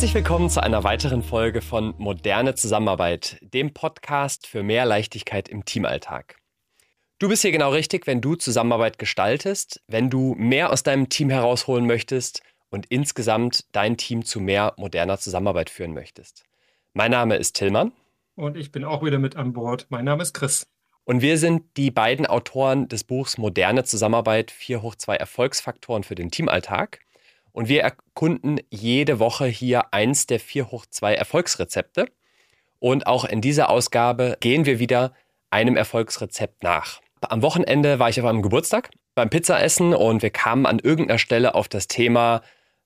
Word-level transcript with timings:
Herzlich 0.00 0.14
willkommen 0.14 0.48
zu 0.48 0.62
einer 0.62 0.82
weiteren 0.82 1.22
Folge 1.22 1.60
von 1.60 1.92
Moderne 1.98 2.54
Zusammenarbeit, 2.54 3.36
dem 3.42 3.74
Podcast 3.74 4.46
für 4.46 4.62
mehr 4.62 4.86
Leichtigkeit 4.86 5.46
im 5.46 5.66
Teamalltag. 5.66 6.36
Du 7.18 7.28
bist 7.28 7.42
hier 7.42 7.52
genau 7.52 7.72
richtig, 7.72 8.06
wenn 8.06 8.22
du 8.22 8.34
Zusammenarbeit 8.34 8.98
gestaltest, 8.98 9.82
wenn 9.88 10.08
du 10.08 10.34
mehr 10.38 10.72
aus 10.72 10.82
deinem 10.82 11.10
Team 11.10 11.28
herausholen 11.28 11.86
möchtest 11.86 12.40
und 12.70 12.86
insgesamt 12.86 13.66
dein 13.72 13.98
Team 13.98 14.24
zu 14.24 14.40
mehr 14.40 14.72
moderner 14.78 15.18
Zusammenarbeit 15.18 15.68
führen 15.68 15.92
möchtest. 15.92 16.44
Mein 16.94 17.10
Name 17.10 17.36
ist 17.36 17.56
Tillmann. 17.56 17.92
Und 18.36 18.56
ich 18.56 18.72
bin 18.72 18.84
auch 18.84 19.04
wieder 19.04 19.18
mit 19.18 19.36
an 19.36 19.52
Bord. 19.52 19.84
Mein 19.90 20.06
Name 20.06 20.22
ist 20.22 20.32
Chris. 20.32 20.66
Und 21.04 21.20
wir 21.20 21.36
sind 21.36 21.76
die 21.76 21.90
beiden 21.90 22.24
Autoren 22.24 22.88
des 22.88 23.04
Buchs 23.04 23.36
Moderne 23.36 23.84
Zusammenarbeit 23.84 24.50
4 24.50 24.80
hoch 24.80 24.94
2 24.94 25.16
Erfolgsfaktoren 25.16 26.04
für 26.04 26.14
den 26.14 26.30
Teamalltag. 26.30 27.00
Und 27.52 27.68
wir 27.68 27.82
erkunden 27.82 28.60
jede 28.70 29.18
Woche 29.18 29.46
hier 29.46 29.92
eins 29.92 30.26
der 30.26 30.40
4 30.40 30.70
hoch 30.70 30.86
2 30.88 31.14
Erfolgsrezepte. 31.14 32.06
Und 32.78 33.06
auch 33.06 33.24
in 33.24 33.40
dieser 33.40 33.68
Ausgabe 33.70 34.36
gehen 34.40 34.64
wir 34.64 34.78
wieder 34.78 35.12
einem 35.50 35.76
Erfolgsrezept 35.76 36.62
nach. 36.62 37.00
Am 37.20 37.42
Wochenende 37.42 37.98
war 37.98 38.08
ich 38.08 38.20
auf 38.20 38.26
einem 38.26 38.42
Geburtstag 38.42 38.90
beim 39.14 39.28
Pizzaessen 39.28 39.94
und 39.94 40.22
wir 40.22 40.30
kamen 40.30 40.64
an 40.64 40.78
irgendeiner 40.78 41.18
Stelle 41.18 41.54
auf 41.54 41.68
das 41.68 41.88
Thema 41.88 42.42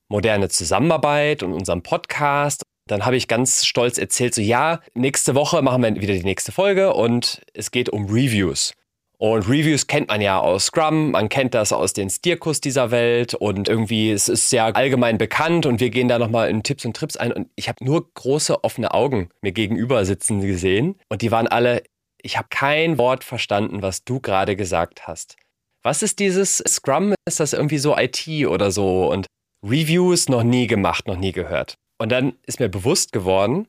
moderne 0.09 0.48
Zusammenarbeit 0.48 1.42
und 1.42 1.52
unseren 1.52 1.82
Podcast. 1.82 2.65
Dann 2.87 3.06
habe 3.06 3.16
ich 3.16 3.28
ganz 3.28 3.65
stolz 3.65 3.98
erzählt, 3.98 4.34
so 4.34 4.42
ja, 4.42 4.80
nächste 4.95 5.34
Woche 5.34 5.62
machen 5.62 5.82
wir 5.82 5.95
wieder 5.95 6.15
die 6.15 6.24
nächste 6.24 6.52
Folge 6.52 6.92
und 6.92 7.42
es 7.54 7.70
geht 7.70 7.88
um 7.88 8.06
Reviews. 8.06 8.74
Und 9.18 9.48
Reviews 9.48 9.87
kennt 9.87 10.09
man 10.09 10.20
ja 10.20 10.40
aus 10.40 10.66
Scrum, 10.66 11.12
man 11.12 11.29
kennt 11.29 11.54
das 11.54 11.73
aus 11.73 11.93
den 11.93 12.10
Stierkurs 12.10 12.60
dieser 12.60 12.90
Welt 12.90 13.34
und 13.34 13.68
irgendwie 13.68 14.10
es 14.10 14.29
ist 14.29 14.51
sehr 14.51 14.74
allgemein 14.76 15.18
bekannt 15.18 15.66
und 15.66 15.80
wir 15.80 15.90
gehen 15.90 16.09
da 16.09 16.18
nochmal 16.18 16.51
in 16.51 16.62
Tipps 16.62 16.84
und 16.84 16.96
Trips 16.96 17.16
ein 17.16 17.32
und 17.32 17.48
ich 17.54 17.68
habe 17.68 17.84
nur 17.84 18.12
große 18.12 18.65
offene 18.65 18.93
Augen 18.93 19.29
mir 19.40 19.52
gegenüber 19.52 20.04
sitzen 20.04 20.40
gesehen 20.40 20.96
und 21.09 21.23
die 21.23 21.30
waren 21.30 21.46
alle, 21.46 21.84
ich 22.23 22.37
habe 22.37 22.48
kein 22.51 22.98
Wort 22.98 23.23
verstanden, 23.23 23.82
was 23.82 24.04
du 24.04 24.18
gerade 24.21 24.56
gesagt 24.56 25.06
hast. 25.06 25.37
Was 25.82 26.02
ist 26.02 26.18
dieses 26.18 26.59
Scrum? 26.66 27.15
Ist 27.26 27.40
das 27.40 27.52
irgendwie 27.52 27.78
so 27.78 27.96
IT 27.96 28.26
oder 28.46 28.71
so? 28.71 29.10
Und 29.10 29.26
Reviews 29.62 30.28
noch 30.28 30.43
nie 30.43 30.66
gemacht, 30.66 31.06
noch 31.06 31.16
nie 31.16 31.32
gehört. 31.32 31.76
Und 31.99 32.10
dann 32.10 32.34
ist 32.46 32.59
mir 32.59 32.68
bewusst 32.68 33.12
geworden, 33.12 33.68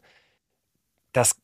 das 1.13 1.35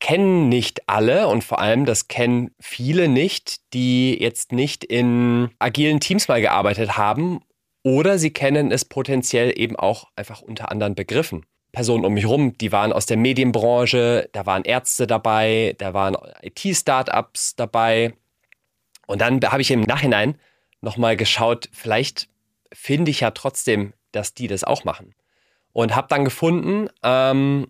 kennen 0.00 0.48
nicht 0.48 0.88
alle 0.88 1.28
und 1.28 1.44
vor 1.44 1.60
allem 1.60 1.84
das 1.84 2.08
kennen 2.08 2.50
viele 2.58 3.08
nicht, 3.08 3.72
die 3.74 4.20
jetzt 4.20 4.52
nicht 4.52 4.82
in 4.84 5.50
agilen 5.58 6.00
Teams 6.00 6.26
mal 6.26 6.40
gearbeitet 6.40 6.96
haben 6.96 7.40
oder 7.82 8.18
sie 8.18 8.30
kennen 8.30 8.72
es 8.72 8.84
potenziell 8.84 9.52
eben 9.58 9.76
auch 9.76 10.08
einfach 10.16 10.42
unter 10.42 10.70
anderen 10.70 10.94
Begriffen. 10.94 11.46
Personen 11.72 12.04
um 12.04 12.14
mich 12.14 12.24
herum, 12.24 12.58
die 12.58 12.72
waren 12.72 12.92
aus 12.92 13.06
der 13.06 13.16
Medienbranche, 13.16 14.28
da 14.32 14.44
waren 14.44 14.64
Ärzte 14.64 15.06
dabei, 15.06 15.76
da 15.78 15.94
waren 15.94 16.16
IT-Startups 16.42 17.54
dabei. 17.54 18.14
Und 19.06 19.20
dann 19.20 19.40
habe 19.42 19.62
ich 19.62 19.70
im 19.70 19.82
Nachhinein 19.82 20.36
nochmal 20.80 21.16
geschaut, 21.16 21.68
vielleicht 21.72 22.28
finde 22.72 23.10
ich 23.10 23.20
ja 23.20 23.30
trotzdem, 23.30 23.92
dass 24.12 24.34
die 24.34 24.48
das 24.48 24.64
auch 24.64 24.84
machen 24.84 25.14
und 25.72 25.94
habe 25.94 26.08
dann 26.08 26.24
gefunden, 26.24 26.88
ähm, 27.02 27.68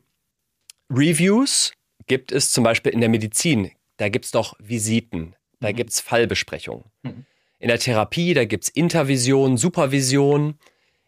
Reviews 0.90 1.72
gibt 2.10 2.32
es 2.32 2.50
zum 2.50 2.64
Beispiel 2.64 2.92
in 2.92 2.98
der 2.98 3.08
Medizin. 3.08 3.70
Da 3.96 4.08
gibt 4.08 4.24
es 4.24 4.32
doch 4.32 4.54
Visiten, 4.58 5.36
da 5.60 5.70
mhm. 5.70 5.76
gibt 5.76 5.90
es 5.90 6.00
Fallbesprechungen. 6.00 6.82
Mhm. 7.04 7.24
In 7.60 7.68
der 7.68 7.78
Therapie, 7.78 8.34
da 8.34 8.44
gibt 8.44 8.64
es 8.64 8.68
Intervision, 8.68 9.56
Supervision. 9.56 10.58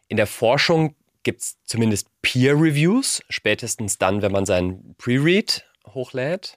In 0.06 0.16
der 0.16 0.28
Forschung 0.28 0.94
gibt 1.24 1.40
es 1.40 1.56
zumindest 1.64 2.06
Peer-Reviews, 2.22 3.20
spätestens 3.28 3.98
dann, 3.98 4.22
wenn 4.22 4.30
man 4.30 4.46
seinen 4.46 4.94
Pre-Read 4.96 5.64
hochlädt. 5.88 6.54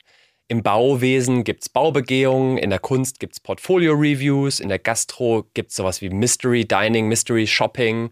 Im 0.47 0.61
Bauwesen 0.61 1.43
gibt 1.43 1.63
es 1.63 1.69
Baubegehungen, 1.69 2.59
in 2.59 2.69
der 2.69 2.77
Kunst 2.77 3.19
gibt 3.19 3.33
es 3.33 3.39
Portfolio-Reviews, 3.39 4.59
in 4.59 4.69
der 4.69 4.77
Gastro 4.77 5.49
gibt 5.55 5.71
es 5.71 5.75
sowas 5.75 6.01
wie 6.01 6.09
Mystery 6.09 6.65
Dining, 6.65 7.07
Mystery 7.07 7.47
Shopping. 7.47 8.11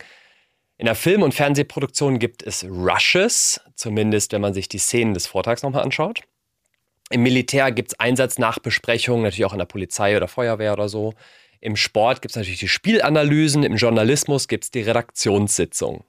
In 0.84 0.88
der 0.88 0.96
Film- 0.96 1.24
und 1.24 1.34
Fernsehproduktion 1.34 2.20
gibt 2.20 2.44
es 2.44 2.66
Rushes, 2.66 3.62
zumindest 3.74 4.34
wenn 4.34 4.42
man 4.42 4.54
sich 4.54 4.68
die 4.68 4.80
Szenen 4.80 5.14
des 5.14 5.28
Vortrags 5.28 5.64
nochmal 5.64 5.82
anschaut. 5.82 6.24
Im 7.10 7.24
Militär 7.24 7.72
gibt 7.72 7.94
es 7.94 8.00
Einsatznachbesprechungen, 8.02 9.24
natürlich 9.24 9.46
auch 9.46 9.54
in 9.54 9.60
der 9.60 9.66
Polizei 9.66 10.18
oder 10.18 10.28
Feuerwehr 10.28 10.74
oder 10.74 10.90
so. 10.90 11.14
Im 11.62 11.78
Sport 11.78 12.22
gibt 12.22 12.34
es 12.34 12.36
natürlich 12.36 12.60
die 12.60 12.68
Spielanalysen, 12.68 13.64
im 13.64 13.78
Journalismus 13.78 14.50
gibt 14.50 14.66
es 14.66 14.72
die 14.72 14.82
Redaktionssitzung. 14.82 16.04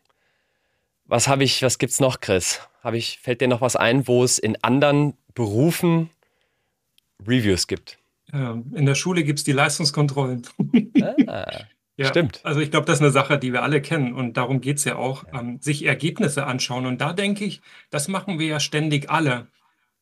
Was 1.04 1.28
habe 1.28 1.44
ich, 1.44 1.62
was 1.62 1.78
gibt's 1.78 2.00
noch, 2.00 2.18
Chris? 2.18 2.58
Habe 2.82 2.96
ich, 2.96 3.20
fällt 3.20 3.42
dir 3.42 3.46
noch 3.46 3.60
was 3.60 3.76
ein, 3.76 4.08
wo 4.08 4.24
es 4.24 4.40
in 4.40 4.60
anderen 4.64 5.16
Berufen 5.34 6.10
Reviews 7.24 7.68
gibt? 7.68 7.96
Ähm, 8.32 8.72
in 8.74 8.86
der 8.86 8.96
Schule 8.96 9.22
gibt 9.22 9.38
es 9.38 9.44
die 9.44 9.52
Leistungskontrollen. 9.52 10.42
Ah. 11.28 11.60
Ja, 11.96 12.06
Stimmt. 12.06 12.40
Also 12.42 12.60
ich 12.60 12.70
glaube, 12.70 12.86
das 12.86 12.96
ist 12.96 13.02
eine 13.02 13.12
Sache, 13.12 13.38
die 13.38 13.52
wir 13.52 13.62
alle 13.62 13.80
kennen 13.80 14.14
und 14.14 14.36
darum 14.36 14.60
geht 14.60 14.78
es 14.78 14.84
ja 14.84 14.96
auch. 14.96 15.24
Ähm, 15.32 15.60
sich 15.60 15.84
Ergebnisse 15.84 16.46
anschauen. 16.46 16.86
Und 16.86 17.00
da 17.00 17.12
denke 17.12 17.44
ich, 17.44 17.60
das 17.90 18.08
machen 18.08 18.38
wir 18.38 18.46
ja 18.46 18.60
ständig 18.60 19.10
alle. 19.10 19.46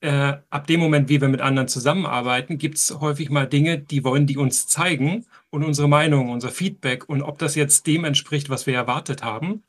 Äh, 0.00 0.38
ab 0.50 0.66
dem 0.66 0.80
Moment, 0.80 1.08
wie 1.10 1.20
wir 1.20 1.28
mit 1.28 1.42
anderen 1.42 1.69
zusammenarbeiten, 1.69 2.58
gibt 2.58 2.78
es 2.78 2.98
häufig 3.00 3.30
mal 3.30 3.47
Dinge, 3.47 3.78
die 3.78 4.04
wollen 4.04 4.26
die 4.26 4.36
uns 4.38 4.66
zeigen 4.66 5.26
und 5.50 5.64
unsere 5.64 5.88
Meinung, 5.88 6.30
unser 6.30 6.50
Feedback 6.50 7.08
und 7.08 7.22
ob 7.22 7.38
das 7.38 7.54
jetzt 7.54 7.86
dem 7.86 8.04
entspricht, 8.04 8.48
was 8.50 8.66
wir 8.66 8.74
erwartet 8.74 9.22
haben. 9.22 9.62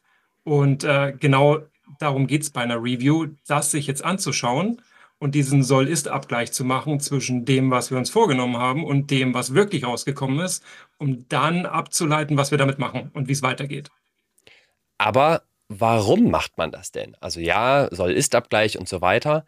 Und 0.43 0.85
äh, 0.85 1.13
genau 1.19 1.59
darum 1.99 2.25
geht 2.27 2.43
es 2.43 2.49
bei 2.49 2.61
einer 2.61 2.81
Review, 2.81 3.27
das 3.47 3.71
sich 3.71 3.85
jetzt 3.85 4.03
anzuschauen 4.03 4.81
und 5.23 5.35
diesen 5.35 5.63
Soll-Ist-Abgleich 5.63 6.51
zu 6.51 6.65
machen 6.65 6.99
zwischen 6.99 7.45
dem, 7.45 7.71
was 7.71 7.91
wir 7.91 7.97
uns 7.97 8.09
vorgenommen 8.09 8.57
haben 8.57 8.83
und 8.83 9.09
dem, 9.09 9.33
was 9.33 9.53
wirklich 9.53 9.85
rausgekommen 9.85 10.41
ist, 10.41 10.65
um 10.97 11.29
dann 11.29 11.65
abzuleiten, 11.65 12.35
was 12.35 12.51
wir 12.51 12.57
damit 12.57 12.77
machen 12.77 13.09
und 13.13 13.29
wie 13.29 13.31
es 13.31 13.41
weitergeht. 13.41 13.89
Aber 14.97 15.43
warum 15.69 16.29
macht 16.29 16.57
man 16.57 16.71
das 16.71 16.91
denn? 16.91 17.15
Also 17.21 17.39
ja, 17.39 17.87
Soll-Ist-Abgleich 17.89 18.77
und 18.77 18.89
so 18.89 18.99
weiter. 18.99 19.45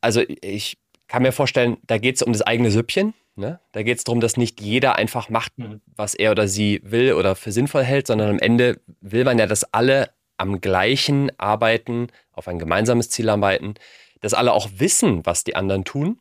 Also 0.00 0.22
ich 0.42 0.78
kann 1.08 1.22
mir 1.22 1.32
vorstellen, 1.32 1.78
da 1.88 1.98
geht 1.98 2.14
es 2.14 2.22
um 2.22 2.32
das 2.32 2.42
eigene 2.42 2.70
Süppchen. 2.70 3.14
Ne? 3.34 3.58
Da 3.72 3.82
geht 3.82 3.98
es 3.98 4.04
darum, 4.04 4.20
dass 4.20 4.36
nicht 4.36 4.60
jeder 4.60 4.94
einfach 4.94 5.28
macht, 5.28 5.58
mhm. 5.58 5.80
was 5.96 6.14
er 6.14 6.30
oder 6.30 6.46
sie 6.46 6.80
will 6.84 7.14
oder 7.14 7.34
für 7.34 7.50
sinnvoll 7.50 7.82
hält, 7.82 8.06
sondern 8.06 8.30
am 8.30 8.38
Ende 8.38 8.80
will 9.00 9.24
man 9.24 9.40
ja, 9.40 9.46
dass 9.46 9.64
alle 9.74 10.10
am 10.36 10.60
gleichen 10.60 11.32
arbeiten, 11.36 12.10
auf 12.30 12.46
ein 12.46 12.60
gemeinsames 12.60 13.10
Ziel 13.10 13.28
arbeiten 13.28 13.74
dass 14.22 14.34
alle 14.34 14.52
auch 14.52 14.70
wissen, 14.76 15.26
was 15.26 15.44
die 15.44 15.56
anderen 15.56 15.84
tun 15.84 16.18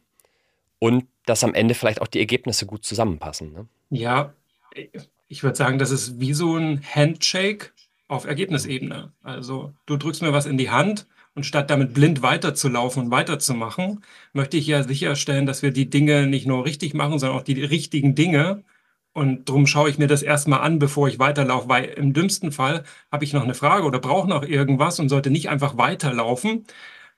und 0.79 1.05
dass 1.25 1.43
am 1.43 1.53
Ende 1.53 1.75
vielleicht 1.75 2.01
auch 2.01 2.07
die 2.07 2.19
Ergebnisse 2.19 2.65
gut 2.65 2.83
zusammenpassen. 2.83 3.53
Ne? 3.53 3.67
Ja, 3.91 4.33
ich 5.27 5.43
würde 5.43 5.55
sagen, 5.55 5.79
das 5.79 5.91
ist 5.91 6.19
wie 6.19 6.33
so 6.33 6.57
ein 6.57 6.81
Handshake 6.83 7.71
auf 8.07 8.25
Ergebnisebene. 8.25 9.13
Also 9.23 9.73
du 9.85 9.95
drückst 9.95 10.21
mir 10.21 10.33
was 10.33 10.45
in 10.45 10.57
die 10.57 10.69
Hand 10.69 11.07
und 11.35 11.45
statt 11.45 11.69
damit 11.69 11.93
blind 11.93 12.21
weiterzulaufen 12.21 13.05
und 13.05 13.11
weiterzumachen, 13.11 14.03
möchte 14.33 14.57
ich 14.57 14.67
ja 14.67 14.83
sicherstellen, 14.83 15.45
dass 15.45 15.61
wir 15.61 15.71
die 15.71 15.89
Dinge 15.89 16.27
nicht 16.27 16.45
nur 16.45 16.65
richtig 16.65 16.93
machen, 16.93 17.19
sondern 17.19 17.39
auch 17.39 17.43
die 17.43 17.63
richtigen 17.63 18.15
Dinge. 18.15 18.63
Und 19.13 19.47
darum 19.47 19.67
schaue 19.67 19.89
ich 19.89 19.97
mir 19.97 20.07
das 20.07 20.23
erstmal 20.23 20.61
an, 20.61 20.79
bevor 20.79 21.07
ich 21.07 21.19
weiterlaufe, 21.19 21.69
weil 21.69 21.85
im 21.85 22.13
dümmsten 22.13 22.51
Fall 22.51 22.83
habe 23.11 23.23
ich 23.23 23.33
noch 23.33 23.43
eine 23.43 23.53
Frage 23.53 23.85
oder 23.85 23.99
brauche 23.99 24.27
noch 24.27 24.43
irgendwas 24.43 24.99
und 24.99 25.09
sollte 25.09 25.29
nicht 25.29 25.49
einfach 25.49 25.77
weiterlaufen, 25.77 26.65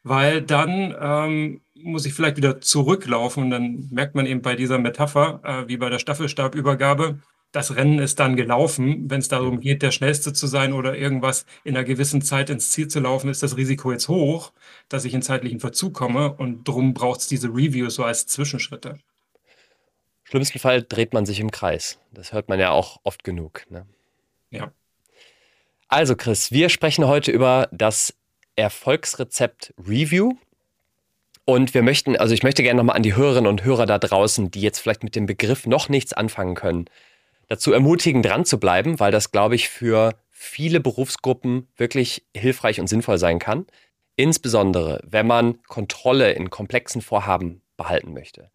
weil 0.04 0.42
dann 0.42 0.96
ähm, 1.00 1.62
muss 1.76 2.06
ich 2.06 2.14
vielleicht 2.14 2.38
wieder 2.38 2.62
zurücklaufen 2.62 3.44
und 3.44 3.50
dann 3.50 3.88
merkt 3.92 4.16
man 4.16 4.26
eben 4.26 4.42
bei 4.42 4.56
dieser 4.56 4.78
Metapher, 4.78 5.42
äh, 5.44 5.68
wie 5.68 5.78
bei 5.78 5.90
der 5.90 6.00
Staffelstabübergabe, 6.00 7.20
das 7.52 7.76
Rennen 7.76 8.00
ist 8.00 8.20
dann 8.20 8.36
gelaufen. 8.36 9.10
Wenn 9.10 9.20
es 9.20 9.28
darum 9.28 9.60
geht, 9.60 9.84
der 9.84 9.92
Schnellste 9.92 10.34
zu 10.34 10.48
sein 10.48 10.74
oder 10.74 10.98
irgendwas 10.98 11.46
in 11.64 11.78
einer 11.78 11.86
gewissen 11.86 12.22
Zeit 12.22 12.50
ins 12.50 12.72
Ziel 12.72 12.88
zu 12.88 13.00
laufen, 13.00 13.30
ist 13.30 13.44
das 13.44 13.58
Risiko 13.58 13.92
jetzt 13.92 14.08
hoch, 14.08 14.52
dass 14.90 15.06
ich 15.06 15.14
in 15.14 15.22
zeitlichen 15.22 15.60
Verzug 15.60 15.94
komme 15.94 16.34
und 16.34 16.68
drum 16.68 16.94
braucht 16.94 17.22
es 17.22 17.28
diese 17.28 17.50
Reviews 17.50 17.96
so 17.96 18.04
als 18.04 18.26
Zwischenschritte. 18.26 18.98
Schlimmsten 20.24 20.58
Fall 20.58 20.82
dreht 20.82 21.14
man 21.14 21.28
sich 21.28 21.40
im 21.40 21.52
Kreis. 21.52 22.00
Das 22.12 22.34
hört 22.34 22.50
man 22.50 22.60
ja 22.60 22.72
auch 22.72 23.00
oft 23.04 23.24
genug. 23.24 23.70
Ne? 23.70 23.86
Ja. 24.50 24.72
Also 25.88 26.16
Chris, 26.16 26.52
wir 26.52 26.70
sprechen 26.70 27.06
heute 27.06 27.32
über 27.32 27.70
das 27.72 28.16
Erfolgsrezept 28.56 29.74
Review. 29.78 30.34
Und 31.46 31.74
wir 31.74 31.84
möchten, 31.84 32.16
also 32.16 32.34
ich 32.34 32.44
möchte 32.44 32.64
gerne 32.64 32.78
nochmal 32.78 32.96
an 32.96 33.04
die 33.04 33.16
Hörerinnen 33.16 33.50
und 33.50 33.64
Hörer 33.64 33.86
da 33.86 34.00
draußen, 34.00 34.50
die 34.52 34.62
jetzt 34.62 34.80
vielleicht 34.80 35.04
mit 35.04 35.16
dem 35.16 35.26
Begriff 35.26 35.66
noch 35.66 35.90
nichts 35.90 36.14
anfangen 36.14 36.56
können, 36.56 36.86
dazu 37.50 37.74
ermutigen, 37.74 38.22
dran 38.22 38.46
zu 38.46 38.60
bleiben, 38.60 39.00
weil 39.00 39.12
das, 39.12 39.32
glaube 39.32 39.56
ich, 39.56 39.70
für 39.70 40.16
viele 40.32 40.80
Berufsgruppen 40.80 41.68
wirklich 41.76 42.26
hilfreich 42.36 42.80
und 42.80 42.88
sinnvoll 42.88 43.18
sein 43.18 43.40
kann. 43.40 43.66
Insbesondere, 44.16 45.02
wenn 45.04 45.28
man 45.28 45.62
Kontrolle 45.64 46.32
in 46.34 46.50
komplexen 46.50 47.02
Vorhaben 47.02 47.62
behalten 47.78 48.14
möchte. 48.14 48.52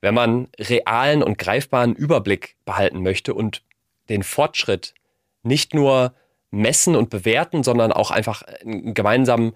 Wenn 0.00 0.14
man 0.14 0.48
realen 0.58 1.22
und 1.22 1.38
greifbaren 1.38 1.94
Überblick 1.94 2.56
behalten 2.64 3.02
möchte 3.02 3.34
und 3.34 3.62
den 4.08 4.22
Fortschritt 4.22 4.94
nicht 5.42 5.74
nur 5.74 6.14
messen 6.50 6.96
und 6.96 7.10
bewerten, 7.10 7.62
sondern 7.62 7.92
auch 7.92 8.10
einfach 8.10 8.42
gemeinsam 8.64 9.54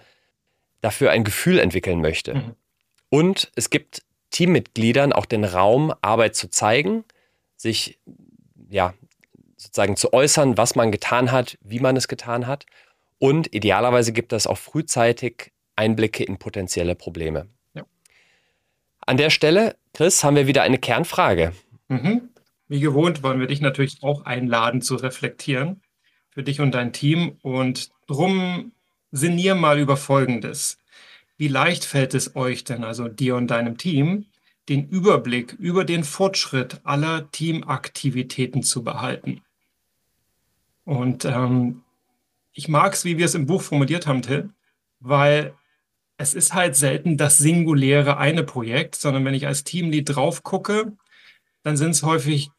dafür 0.81 1.11
ein 1.11 1.25
Gefühl 1.25 1.59
entwickeln 1.59 2.01
möchte. 2.01 2.35
Mhm. 2.35 2.55
Und 3.09 3.53
es 3.55 3.71
gibt 3.71 4.03
Teammitgliedern 4.31 5.13
auch 5.13 5.27
den 5.27 5.45
Raum, 5.45 5.93
Arbeit 6.03 6.35
zu 6.35 6.51
zeigen, 6.51 7.05
sich 7.57 7.99
ja 8.69 8.95
sozusagen 9.57 9.97
zu 9.97 10.13
äußern, 10.13 10.59
was 10.59 10.75
man 10.75 10.93
getan 10.93 11.33
hat, 11.33 11.57
wie 11.63 11.81
man 11.81 11.97
es 11.97 12.09
getan 12.09 12.47
hat. 12.47 12.67
Und 13.19 13.55
idealerweise 13.55 14.13
gibt 14.13 14.33
es 14.33 14.47
auch 14.47 14.59
frühzeitig 14.59 15.53
Einblicke 15.77 16.25
in 16.25 16.39
potenzielle 16.39 16.95
Probleme. 16.95 17.49
Ja. 17.75 17.85
An 19.01 19.17
der 19.17 19.31
Stelle, 19.31 19.77
Chris, 19.93 20.23
haben 20.23 20.37
wir 20.37 20.47
wieder 20.47 20.63
eine 20.63 20.79
Kernfrage. 20.79 21.53
Mhm. 21.89 22.29
Wie 22.69 22.81
gewohnt 22.81 23.23
wollen 23.23 23.41
wir 23.41 23.47
dich 23.47 23.61
natürlich 23.61 24.03
auch 24.03 24.25
einladen 24.25 24.83
zu 24.83 24.97
reflektieren 24.97 25.81
für 26.35 26.43
dich 26.43 26.61
und 26.61 26.73
dein 26.73 26.93
Team. 26.93 27.39
Und 27.43 27.91
drum 28.07 28.73
sinnier 29.13 29.55
mal 29.55 29.79
über 29.79 29.97
Folgendes. 29.97 30.79
Wie 31.37 31.49
leicht 31.49 31.85
fällt 31.85 32.15
es 32.15 32.37
euch 32.37 32.65
denn, 32.65 32.85
also 32.85 33.09
dir 33.09 33.37
und 33.37 33.49
deinem 33.49 33.79
Team, 33.79 34.27
den 34.69 34.89
Überblick 34.89 35.53
über 35.55 35.85
den 35.85 36.05
Fortschritt 36.05 36.81
aller 36.85 37.31
Teamaktivitäten 37.31 38.63
zu 38.63 38.83
behalten? 38.83 39.43
Und 40.85 41.25
ähm, 41.25 41.83
ich 42.53 42.69
mag 42.69 42.93
es, 42.93 43.05
wie 43.05 43.19
wir 43.19 43.25
es 43.25 43.35
im 43.35 43.47
Buch 43.47 43.63
formuliert 43.63 44.07
haben, 44.07 44.23
Till, 44.23 44.51
weil 45.01 45.55
es 46.17 46.35
ist 46.35 46.55
halt 46.55 46.77
selten 46.77 47.17
das 47.17 47.39
singuläre 47.39 48.17
eine 48.19 48.45
Projekt, 48.45 48.95
sondern 48.95 49.25
wenn 49.25 49.35
ich 49.35 49.47
als 49.47 49.65
Teamlead 49.65 50.15
drauf 50.15 50.43
gucke, 50.43 50.93
dann 51.63 51.77
sind 51.77 51.91
es 51.91 52.03
häufig 52.03 52.51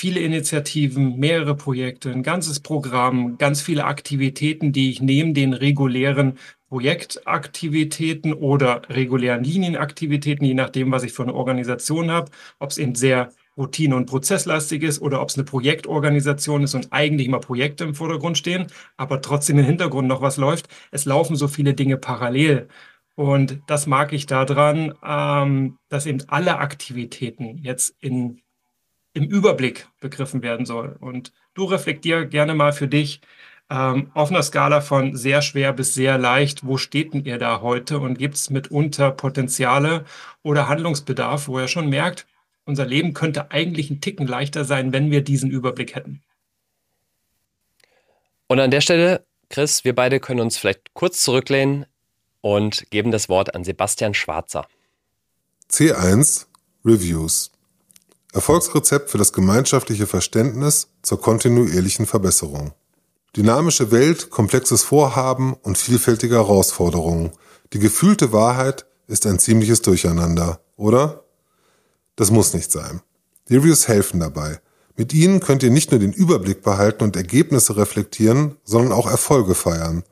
viele 0.00 0.20
Initiativen, 0.20 1.18
mehrere 1.18 1.54
Projekte, 1.54 2.10
ein 2.10 2.22
ganzes 2.22 2.60
Programm, 2.60 3.36
ganz 3.36 3.60
viele 3.60 3.84
Aktivitäten, 3.84 4.72
die 4.72 4.90
ich 4.90 5.02
neben 5.02 5.34
den 5.34 5.52
regulären 5.52 6.38
Projektaktivitäten 6.70 8.32
oder 8.32 8.80
regulären 8.88 9.44
Linienaktivitäten, 9.44 10.46
je 10.46 10.54
nachdem, 10.54 10.90
was 10.90 11.02
ich 11.02 11.12
für 11.12 11.24
eine 11.24 11.34
Organisation 11.34 12.10
habe, 12.10 12.30
ob 12.58 12.70
es 12.70 12.78
eben 12.78 12.94
sehr 12.94 13.30
routine- 13.58 13.94
und 13.94 14.06
prozesslastig 14.06 14.82
ist 14.82 15.02
oder 15.02 15.20
ob 15.20 15.28
es 15.28 15.34
eine 15.34 15.44
Projektorganisation 15.44 16.62
ist 16.62 16.74
und 16.74 16.88
eigentlich 16.92 17.26
immer 17.28 17.40
Projekte 17.40 17.84
im 17.84 17.94
Vordergrund 17.94 18.38
stehen, 18.38 18.68
aber 18.96 19.20
trotzdem 19.20 19.58
im 19.58 19.66
Hintergrund 19.66 20.08
noch 20.08 20.22
was 20.22 20.38
läuft. 20.38 20.68
Es 20.92 21.04
laufen 21.04 21.36
so 21.36 21.46
viele 21.46 21.74
Dinge 21.74 21.98
parallel. 21.98 22.68
Und 23.16 23.60
das 23.66 23.86
mag 23.86 24.14
ich 24.14 24.24
daran, 24.24 24.94
ähm, 25.04 25.76
dass 25.90 26.06
eben 26.06 26.22
alle 26.28 26.56
Aktivitäten 26.58 27.58
jetzt 27.58 27.94
in, 28.00 28.40
im 29.12 29.24
Überblick 29.24 29.88
begriffen 30.00 30.42
werden 30.42 30.66
soll. 30.66 30.96
Und 31.00 31.32
du 31.54 31.64
reflektier 31.64 32.26
gerne 32.26 32.54
mal 32.54 32.72
für 32.72 32.88
dich 32.88 33.20
ähm, 33.68 34.10
auf 34.14 34.30
einer 34.30 34.42
Skala 34.42 34.80
von 34.80 35.16
sehr 35.16 35.42
schwer 35.42 35.72
bis 35.72 35.94
sehr 35.94 36.18
leicht, 36.18 36.66
wo 36.66 36.76
steht 36.76 37.14
denn 37.14 37.24
ihr 37.24 37.38
da 37.38 37.60
heute 37.60 37.98
und 37.98 38.18
gibt 38.18 38.34
es 38.34 38.50
mitunter 38.50 39.10
Potenziale 39.10 40.04
oder 40.42 40.68
Handlungsbedarf, 40.68 41.48
wo 41.48 41.58
ihr 41.58 41.68
schon 41.68 41.88
merkt, 41.88 42.26
unser 42.64 42.86
Leben 42.86 43.14
könnte 43.14 43.50
eigentlich 43.50 43.90
ein 43.90 44.00
Ticken 44.00 44.26
leichter 44.26 44.64
sein, 44.64 44.92
wenn 44.92 45.10
wir 45.10 45.22
diesen 45.22 45.50
Überblick 45.50 45.94
hätten. 45.94 46.22
Und 48.46 48.60
an 48.60 48.70
der 48.70 48.80
Stelle, 48.80 49.24
Chris, 49.48 49.84
wir 49.84 49.94
beide 49.94 50.20
können 50.20 50.40
uns 50.40 50.56
vielleicht 50.56 50.94
kurz 50.94 51.22
zurücklehnen, 51.22 51.86
und 52.40 52.90
geben 52.90 53.10
das 53.10 53.28
Wort 53.28 53.54
an 53.54 53.64
Sebastian 53.64 54.14
Schwarzer. 54.14 54.66
C1 55.70 56.46
Reviews. 56.84 57.50
Erfolgsrezept 58.32 59.10
für 59.10 59.18
das 59.18 59.32
gemeinschaftliche 59.32 60.06
Verständnis 60.06 60.88
zur 61.02 61.20
kontinuierlichen 61.20 62.06
Verbesserung. 62.06 62.72
Dynamische 63.36 63.90
Welt, 63.90 64.30
komplexes 64.30 64.82
Vorhaben 64.82 65.54
und 65.54 65.78
vielfältige 65.78 66.36
Herausforderungen. 66.36 67.32
Die 67.72 67.78
gefühlte 67.78 68.32
Wahrheit 68.32 68.86
ist 69.06 69.26
ein 69.26 69.38
ziemliches 69.38 69.82
Durcheinander, 69.82 70.60
oder? 70.76 71.24
Das 72.16 72.30
muss 72.30 72.54
nicht 72.54 72.70
sein. 72.70 73.00
Reviews 73.48 73.88
helfen 73.88 74.20
dabei. 74.20 74.60
Mit 74.96 75.12
ihnen 75.12 75.40
könnt 75.40 75.62
ihr 75.62 75.70
nicht 75.70 75.90
nur 75.90 75.98
den 75.98 76.12
Überblick 76.12 76.62
behalten 76.62 77.04
und 77.04 77.16
Ergebnisse 77.16 77.76
reflektieren, 77.76 78.56
sondern 78.64 78.92
auch 78.92 79.10
Erfolge 79.10 79.54
feiern. 79.54 80.04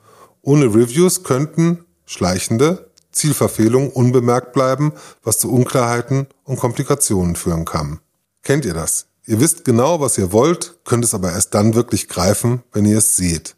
Ohne 0.42 0.66
Reviews 0.66 1.24
könnten 1.24 1.84
schleichende 2.04 2.90
Zielverfehlungen 3.12 3.90
unbemerkt 3.90 4.52
bleiben, 4.52 4.92
was 5.22 5.38
zu 5.38 5.52
Unklarheiten 5.52 6.26
und 6.44 6.58
Komplikationen 6.58 7.36
führen 7.36 7.64
kann. 7.64 8.00
Kennt 8.42 8.64
ihr 8.64 8.74
das? 8.74 9.06
Ihr 9.26 9.40
wisst 9.40 9.64
genau, 9.64 10.00
was 10.00 10.16
ihr 10.16 10.32
wollt, 10.32 10.76
könnt 10.84 11.04
es 11.04 11.14
aber 11.14 11.32
erst 11.32 11.52
dann 11.54 11.74
wirklich 11.74 12.08
greifen, 12.08 12.62
wenn 12.72 12.86
ihr 12.86 12.98
es 12.98 13.16
seht. 13.16 13.56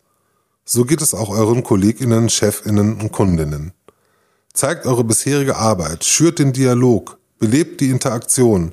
So 0.64 0.84
geht 0.84 1.00
es 1.00 1.14
auch 1.14 1.30
euren 1.30 1.62
Kolleginnen, 1.62 2.28
Chefinnen 2.28 3.00
und 3.00 3.12
Kundinnen. 3.12 3.72
Zeigt 4.52 4.86
eure 4.86 5.04
bisherige 5.04 5.56
Arbeit, 5.56 6.04
schürt 6.04 6.38
den 6.38 6.52
Dialog, 6.52 7.18
belebt 7.38 7.80
die 7.80 7.90
Interaktion. 7.90 8.72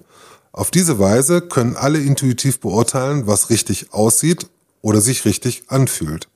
Auf 0.52 0.72
diese 0.72 0.98
Weise 0.98 1.42
können 1.42 1.76
alle 1.76 2.00
intuitiv 2.00 2.60
beurteilen, 2.60 3.28
was 3.28 3.52
richtig 3.52 3.94
aussieht 3.94 4.48
oder 4.82 5.02
sich 5.02 5.26
richtig 5.26 5.66
anfühlt. 5.68 6.28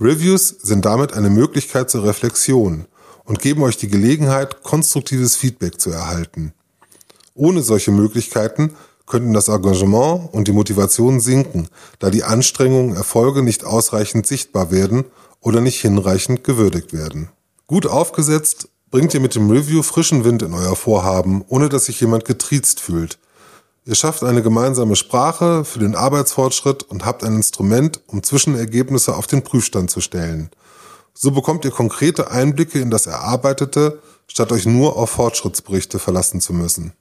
Reviews 0.00 0.48
sind 0.48 0.84
damit 0.84 1.12
eine 1.12 1.30
Möglichkeit 1.30 1.88
zur 1.88 2.04
Reflexion 2.04 2.86
und 3.24 3.38
geben 3.38 3.62
euch 3.62 3.76
die 3.76 3.88
Gelegenheit, 3.88 4.64
konstruktives 4.64 5.36
Feedback 5.36 5.80
zu 5.80 5.90
erhalten. 5.90 6.52
Ohne 7.34 7.62
solche 7.62 7.92
Möglichkeiten 7.92 8.74
könnten 9.06 9.32
das 9.32 9.48
Engagement 9.48 10.32
und 10.32 10.48
die 10.48 10.52
Motivation 10.52 11.20
sinken, 11.20 11.68
da 11.98 12.10
die 12.10 12.24
Anstrengungen, 12.24 12.96
Erfolge 12.96 13.42
nicht 13.42 13.64
ausreichend 13.64 14.26
sichtbar 14.26 14.70
werden 14.70 15.04
oder 15.40 15.60
nicht 15.60 15.80
hinreichend 15.80 16.44
gewürdigt 16.44 16.92
werden. 16.92 17.28
Gut 17.66 17.86
aufgesetzt 17.86 18.68
bringt 18.90 19.12
ihr 19.12 19.20
mit 19.20 19.34
dem 19.34 19.50
Review 19.50 19.82
frischen 19.82 20.24
Wind 20.24 20.42
in 20.42 20.54
euer 20.54 20.76
Vorhaben, 20.76 21.44
ohne 21.48 21.68
dass 21.68 21.86
sich 21.86 22.00
jemand 22.00 22.24
getriezt 22.24 22.80
fühlt. 22.80 23.18
Ihr 23.86 23.94
schafft 23.94 24.22
eine 24.22 24.42
gemeinsame 24.42 24.96
Sprache 24.96 25.64
für 25.64 25.78
den 25.78 25.94
Arbeitsfortschritt 25.94 26.84
und 26.84 27.04
habt 27.04 27.22
ein 27.22 27.36
Instrument, 27.36 28.00
um 28.06 28.22
Zwischenergebnisse 28.22 29.14
auf 29.14 29.26
den 29.26 29.42
Prüfstand 29.42 29.90
zu 29.90 30.00
stellen. 30.00 30.50
So 31.12 31.30
bekommt 31.30 31.64
ihr 31.64 31.70
konkrete 31.70 32.30
Einblicke 32.30 32.80
in 32.80 32.90
das 32.90 33.06
Erarbeitete, 33.06 34.00
statt 34.26 34.52
euch 34.52 34.64
nur 34.64 34.96
auf 34.96 35.10
Fortschrittsberichte 35.10 35.98
verlassen 35.98 36.40
zu 36.40 36.54
müssen. 36.54 36.94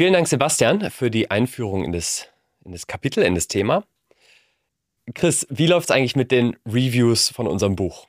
Vielen 0.00 0.14
Dank, 0.14 0.28
Sebastian, 0.28 0.90
für 0.90 1.10
die 1.10 1.30
Einführung 1.30 1.84
in 1.84 1.92
das, 1.92 2.26
in 2.64 2.72
das 2.72 2.86
Kapitel, 2.86 3.22
in 3.22 3.34
das 3.34 3.48
Thema. 3.48 3.84
Chris, 5.12 5.46
wie 5.50 5.66
läuft 5.66 5.90
es 5.90 5.94
eigentlich 5.94 6.16
mit 6.16 6.30
den 6.30 6.56
Reviews 6.64 7.28
von 7.28 7.46
unserem 7.46 7.76
Buch? 7.76 8.06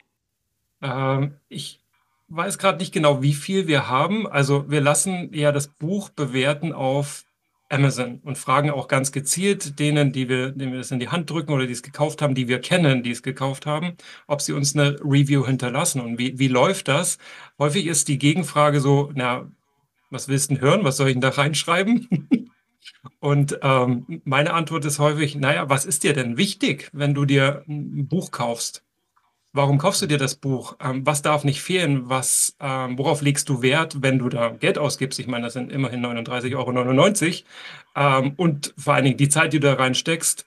Ähm, 0.80 1.34
ich 1.50 1.80
weiß 2.28 2.56
gerade 2.56 2.78
nicht 2.78 2.94
genau, 2.94 3.20
wie 3.20 3.34
viel 3.34 3.66
wir 3.66 3.90
haben. 3.90 4.26
Also 4.26 4.70
wir 4.70 4.80
lassen 4.80 5.34
ja 5.34 5.52
das 5.52 5.68
Buch 5.68 6.08
bewerten 6.08 6.72
auf 6.72 7.26
Amazon 7.68 8.20
und 8.24 8.38
fragen 8.38 8.70
auch 8.70 8.88
ganz 8.88 9.12
gezielt 9.12 9.78
denen, 9.78 10.12
die 10.12 10.30
wir, 10.30 10.52
denen 10.52 10.72
wir 10.72 10.78
das 10.78 10.92
in 10.92 10.98
die 10.98 11.10
Hand 11.10 11.28
drücken 11.28 11.52
oder 11.52 11.66
die 11.66 11.74
es 11.74 11.82
gekauft 11.82 12.22
haben, 12.22 12.34
die 12.34 12.48
wir 12.48 12.62
kennen, 12.62 13.02
die 13.02 13.10
es 13.10 13.22
gekauft 13.22 13.66
haben, 13.66 13.98
ob 14.26 14.40
sie 14.40 14.54
uns 14.54 14.74
eine 14.74 14.96
Review 15.04 15.46
hinterlassen. 15.46 16.00
Und 16.00 16.16
wie, 16.16 16.38
wie 16.38 16.48
läuft 16.48 16.88
das? 16.88 17.18
Häufig 17.58 17.84
ist 17.84 18.08
die 18.08 18.16
Gegenfrage 18.16 18.80
so, 18.80 19.10
na, 19.14 19.46
was 20.12 20.28
willst 20.28 20.50
du 20.50 20.54
denn 20.54 20.62
hören? 20.62 20.84
Was 20.84 20.96
soll 20.96 21.08
ich 21.08 21.14
denn 21.14 21.20
da 21.20 21.30
reinschreiben? 21.30 22.28
Und 23.20 23.58
ähm, 23.62 24.22
meine 24.24 24.52
Antwort 24.52 24.84
ist 24.84 24.98
häufig, 24.98 25.34
naja, 25.36 25.68
was 25.68 25.84
ist 25.84 26.04
dir 26.04 26.12
denn 26.12 26.36
wichtig, 26.36 26.90
wenn 26.92 27.14
du 27.14 27.24
dir 27.24 27.64
ein 27.68 28.06
Buch 28.06 28.30
kaufst? 28.30 28.84
Warum 29.52 29.78
kaufst 29.78 30.02
du 30.02 30.06
dir 30.06 30.18
das 30.18 30.34
Buch? 30.34 30.76
Ähm, 30.80 31.04
was 31.04 31.22
darf 31.22 31.44
nicht 31.44 31.62
fehlen? 31.62 32.08
Was, 32.08 32.56
ähm, 32.58 32.98
worauf 32.98 33.20
legst 33.22 33.48
du 33.48 33.62
Wert, 33.62 34.02
wenn 34.02 34.18
du 34.18 34.28
da 34.28 34.48
Geld 34.50 34.78
ausgibst? 34.78 35.18
Ich 35.18 35.26
meine, 35.26 35.44
das 35.44 35.52
sind 35.52 35.70
immerhin 35.70 36.04
39,99 36.04 36.56
Euro. 36.56 38.18
Ähm, 38.24 38.32
und 38.36 38.74
vor 38.78 38.94
allen 38.94 39.04
Dingen 39.04 39.16
die 39.18 39.28
Zeit, 39.28 39.52
die 39.52 39.60
du 39.60 39.68
da 39.68 39.74
reinsteckst. 39.74 40.46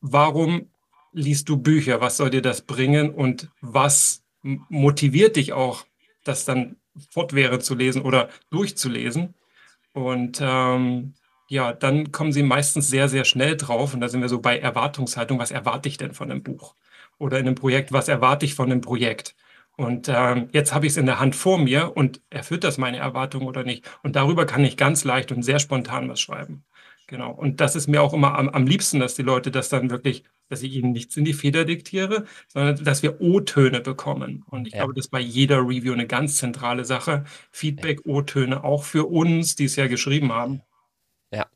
Warum 0.00 0.70
liest 1.12 1.48
du 1.48 1.56
Bücher? 1.56 2.00
Was 2.00 2.16
soll 2.16 2.30
dir 2.30 2.42
das 2.42 2.62
bringen? 2.62 3.10
Und 3.10 3.50
was 3.60 4.22
motiviert 4.42 5.36
dich 5.36 5.52
auch, 5.52 5.84
das 6.24 6.44
dann 6.44 6.76
fortwährend 7.10 7.64
zu 7.64 7.74
lesen 7.74 8.02
oder 8.02 8.28
durchzulesen? 8.50 9.34
Und 9.92 10.40
ähm, 10.42 11.14
ja, 11.48 11.72
dann 11.72 12.12
kommen 12.12 12.32
sie 12.32 12.42
meistens 12.42 12.88
sehr, 12.88 13.08
sehr 13.08 13.24
schnell 13.24 13.56
drauf. 13.56 13.94
Und 13.94 14.00
da 14.00 14.08
sind 14.08 14.22
wir 14.22 14.28
so 14.28 14.40
bei 14.40 14.58
Erwartungshaltung. 14.58 15.38
Was 15.38 15.50
erwarte 15.50 15.88
ich 15.88 15.98
denn 15.98 16.14
von 16.14 16.30
einem 16.30 16.42
Buch? 16.42 16.74
oder 17.22 17.38
in 17.38 17.46
einem 17.46 17.54
Projekt, 17.54 17.92
was 17.92 18.08
erwarte 18.08 18.44
ich 18.44 18.54
von 18.54 18.70
einem 18.70 18.80
Projekt. 18.80 19.36
Und 19.76 20.08
ähm, 20.08 20.48
jetzt 20.52 20.74
habe 20.74 20.86
ich 20.86 20.92
es 20.92 20.96
in 20.98 21.06
der 21.06 21.20
Hand 21.20 21.34
vor 21.36 21.58
mir 21.58 21.96
und 21.96 22.20
erfüllt 22.30 22.64
das 22.64 22.78
meine 22.78 22.98
Erwartungen 22.98 23.46
oder 23.46 23.62
nicht. 23.64 23.88
Und 24.02 24.16
darüber 24.16 24.44
kann 24.44 24.64
ich 24.64 24.76
ganz 24.76 25.04
leicht 25.04 25.32
und 25.32 25.42
sehr 25.42 25.60
spontan 25.60 26.08
was 26.08 26.20
schreiben. 26.20 26.64
Genau. 27.06 27.32
Und 27.32 27.60
das 27.60 27.76
ist 27.76 27.88
mir 27.88 28.02
auch 28.02 28.14
immer 28.14 28.38
am, 28.38 28.48
am 28.48 28.66
liebsten, 28.66 29.00
dass 29.00 29.14
die 29.14 29.22
Leute 29.22 29.50
das 29.50 29.68
dann 29.68 29.90
wirklich, 29.90 30.24
dass 30.48 30.62
ich 30.62 30.74
ihnen 30.74 30.92
nichts 30.92 31.16
in 31.16 31.24
die 31.24 31.32
Feder 31.32 31.64
diktiere, 31.64 32.24
sondern 32.48 32.82
dass 32.84 33.02
wir 33.02 33.20
O-Töne 33.20 33.80
bekommen. 33.80 34.44
Und 34.48 34.66
ich 34.66 34.74
ja. 34.74 34.80
glaube, 34.80 34.94
das 34.94 35.06
ist 35.06 35.10
bei 35.10 35.20
jeder 35.20 35.58
Review 35.58 35.92
eine 35.92 36.06
ganz 36.06 36.38
zentrale 36.38 36.84
Sache. 36.84 37.24
Feedback, 37.50 38.06
O-Töne, 38.06 38.64
auch 38.64 38.84
für 38.84 39.06
uns, 39.06 39.56
die 39.56 39.64
es 39.64 39.76
ja 39.76 39.88
geschrieben 39.88 40.32
haben. 40.32 40.62
Ja. 41.32 41.46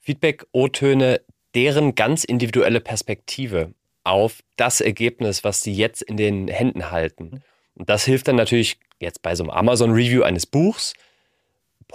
Feedback, 0.00 0.46
O-Töne, 0.52 1.20
deren 1.54 1.94
ganz 1.94 2.24
individuelle 2.24 2.80
Perspektive 2.80 3.74
auf 4.04 4.40
das 4.56 4.80
Ergebnis, 4.80 5.42
was 5.42 5.62
sie 5.62 5.72
jetzt 5.72 6.02
in 6.02 6.16
den 6.16 6.48
Händen 6.48 6.90
halten. 6.90 7.42
Und 7.74 7.90
das 7.90 8.04
hilft 8.04 8.28
dann 8.28 8.36
natürlich 8.36 8.78
jetzt 9.00 9.22
bei 9.22 9.34
so 9.34 9.42
einem 9.42 9.50
Amazon-Review 9.50 10.22
eines 10.22 10.46
Buchs, 10.46 10.94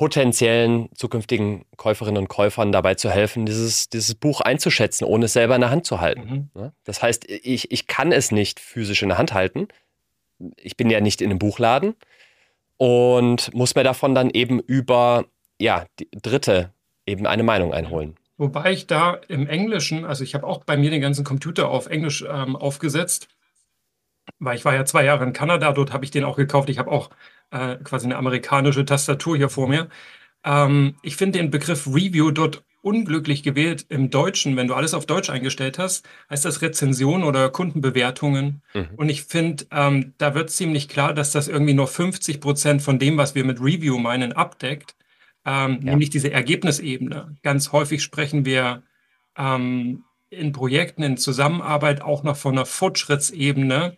potenziellen 0.01 0.89
zukünftigen 0.95 1.63
Käuferinnen 1.77 2.23
und 2.23 2.27
Käufern 2.27 2.71
dabei 2.71 2.95
zu 2.95 3.11
helfen, 3.11 3.45
dieses, 3.45 3.87
dieses 3.87 4.15
Buch 4.15 4.41
einzuschätzen, 4.41 5.05
ohne 5.05 5.25
es 5.25 5.33
selber 5.33 5.53
in 5.53 5.61
der 5.61 5.69
Hand 5.69 5.85
zu 5.85 6.01
halten. 6.01 6.49
Mhm. 6.55 6.71
Das 6.85 7.03
heißt, 7.03 7.29
ich, 7.29 7.71
ich 7.71 7.85
kann 7.85 8.11
es 8.11 8.31
nicht 8.31 8.59
physisch 8.59 9.03
in 9.03 9.09
der 9.09 9.19
Hand 9.19 9.35
halten. 9.35 9.67
Ich 10.57 10.75
bin 10.75 10.89
ja 10.89 11.01
nicht 11.01 11.21
in 11.21 11.29
einem 11.29 11.37
Buchladen 11.37 11.93
und 12.77 13.53
muss 13.53 13.75
mir 13.75 13.83
davon 13.83 14.15
dann 14.15 14.31
eben 14.31 14.59
über 14.59 15.25
ja, 15.59 15.85
die 15.99 16.09
Dritte 16.09 16.71
eben 17.05 17.27
eine 17.27 17.43
Meinung 17.43 17.71
einholen. 17.71 18.15
Wobei 18.37 18.71
ich 18.71 18.87
da 18.87 19.19
im 19.27 19.45
Englischen, 19.45 20.03
also 20.03 20.23
ich 20.23 20.33
habe 20.33 20.47
auch 20.47 20.63
bei 20.63 20.77
mir 20.77 20.89
den 20.89 21.01
ganzen 21.01 21.23
Computer 21.23 21.69
auf 21.69 21.85
Englisch 21.85 22.25
ähm, 22.27 22.55
aufgesetzt, 22.55 23.27
weil 24.39 24.55
ich 24.55 24.65
war 24.65 24.73
ja 24.73 24.83
zwei 24.83 25.05
Jahre 25.05 25.25
in 25.25 25.33
Kanada, 25.33 25.71
dort 25.73 25.93
habe 25.93 26.05
ich 26.05 26.09
den 26.09 26.23
auch 26.23 26.37
gekauft. 26.37 26.71
Ich 26.71 26.79
habe 26.79 26.89
auch 26.89 27.11
äh, 27.51 27.77
quasi 27.77 28.05
eine 28.05 28.17
amerikanische 28.17 28.85
Tastatur 28.85 29.37
hier 29.37 29.49
vor 29.49 29.67
mir. 29.67 29.89
Ähm, 30.43 30.95
ich 31.03 31.15
finde 31.15 31.39
den 31.39 31.51
Begriff 31.51 31.87
Review 31.87 32.31
dort 32.31 32.63
unglücklich 32.81 33.43
gewählt 33.43 33.85
im 33.89 34.09
Deutschen. 34.09 34.57
Wenn 34.57 34.67
du 34.67 34.73
alles 34.73 34.95
auf 34.95 35.05
Deutsch 35.05 35.29
eingestellt 35.29 35.77
hast, 35.77 36.07
heißt 36.31 36.45
das 36.45 36.63
Rezension 36.63 37.23
oder 37.23 37.49
Kundenbewertungen. 37.49 38.63
Mhm. 38.73 38.89
Und 38.95 39.09
ich 39.09 39.23
finde, 39.23 39.65
ähm, 39.71 40.13
da 40.17 40.33
wird 40.33 40.49
ziemlich 40.49 40.89
klar, 40.89 41.13
dass 41.13 41.31
das 41.31 41.47
irgendwie 41.47 41.75
nur 41.75 41.87
50 41.87 42.41
Prozent 42.41 42.81
von 42.81 42.97
dem, 42.97 43.17
was 43.17 43.35
wir 43.35 43.45
mit 43.45 43.59
Review 43.59 43.99
meinen, 43.99 44.33
abdeckt 44.33 44.95
ähm, 45.45 45.79
ja. 45.83 45.91
nämlich 45.91 46.09
diese 46.09 46.31
Ergebnisebene. 46.31 47.35
Ganz 47.43 47.71
häufig 47.71 48.03
sprechen 48.03 48.45
wir 48.45 48.83
ähm, 49.37 50.03
in 50.29 50.51
Projekten, 50.51 51.03
in 51.03 51.17
Zusammenarbeit 51.17 52.01
auch 52.01 52.23
noch 52.23 52.37
von 52.37 52.53
einer 52.53 52.65
Fortschrittsebene. 52.65 53.97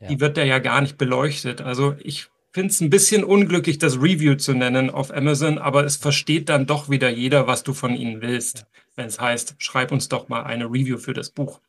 Ja. 0.00 0.08
Die 0.08 0.20
wird 0.20 0.36
da 0.36 0.44
ja 0.44 0.58
gar 0.58 0.80
nicht 0.80 0.98
beleuchtet. 0.98 1.60
Also 1.60 1.96
ich 2.00 2.28
finde 2.52 2.70
es 2.70 2.80
ein 2.80 2.90
bisschen 2.90 3.24
unglücklich, 3.24 3.78
das 3.78 3.96
Review 3.96 4.36
zu 4.36 4.52
nennen 4.52 4.90
auf 4.90 5.10
Amazon, 5.10 5.58
aber 5.58 5.84
es 5.84 5.96
versteht 5.96 6.48
dann 6.48 6.66
doch 6.66 6.88
wieder 6.88 7.08
jeder, 7.08 7.46
was 7.46 7.62
du 7.62 7.72
von 7.72 7.94
ihnen 7.94 8.20
willst, 8.20 8.66
wenn 8.94 9.06
es 9.06 9.20
heißt, 9.20 9.56
schreib 9.58 9.92
uns 9.92 10.08
doch 10.08 10.28
mal 10.28 10.42
eine 10.42 10.66
Review 10.66 10.98
für 10.98 11.14
das 11.14 11.30
Buch. 11.30 11.60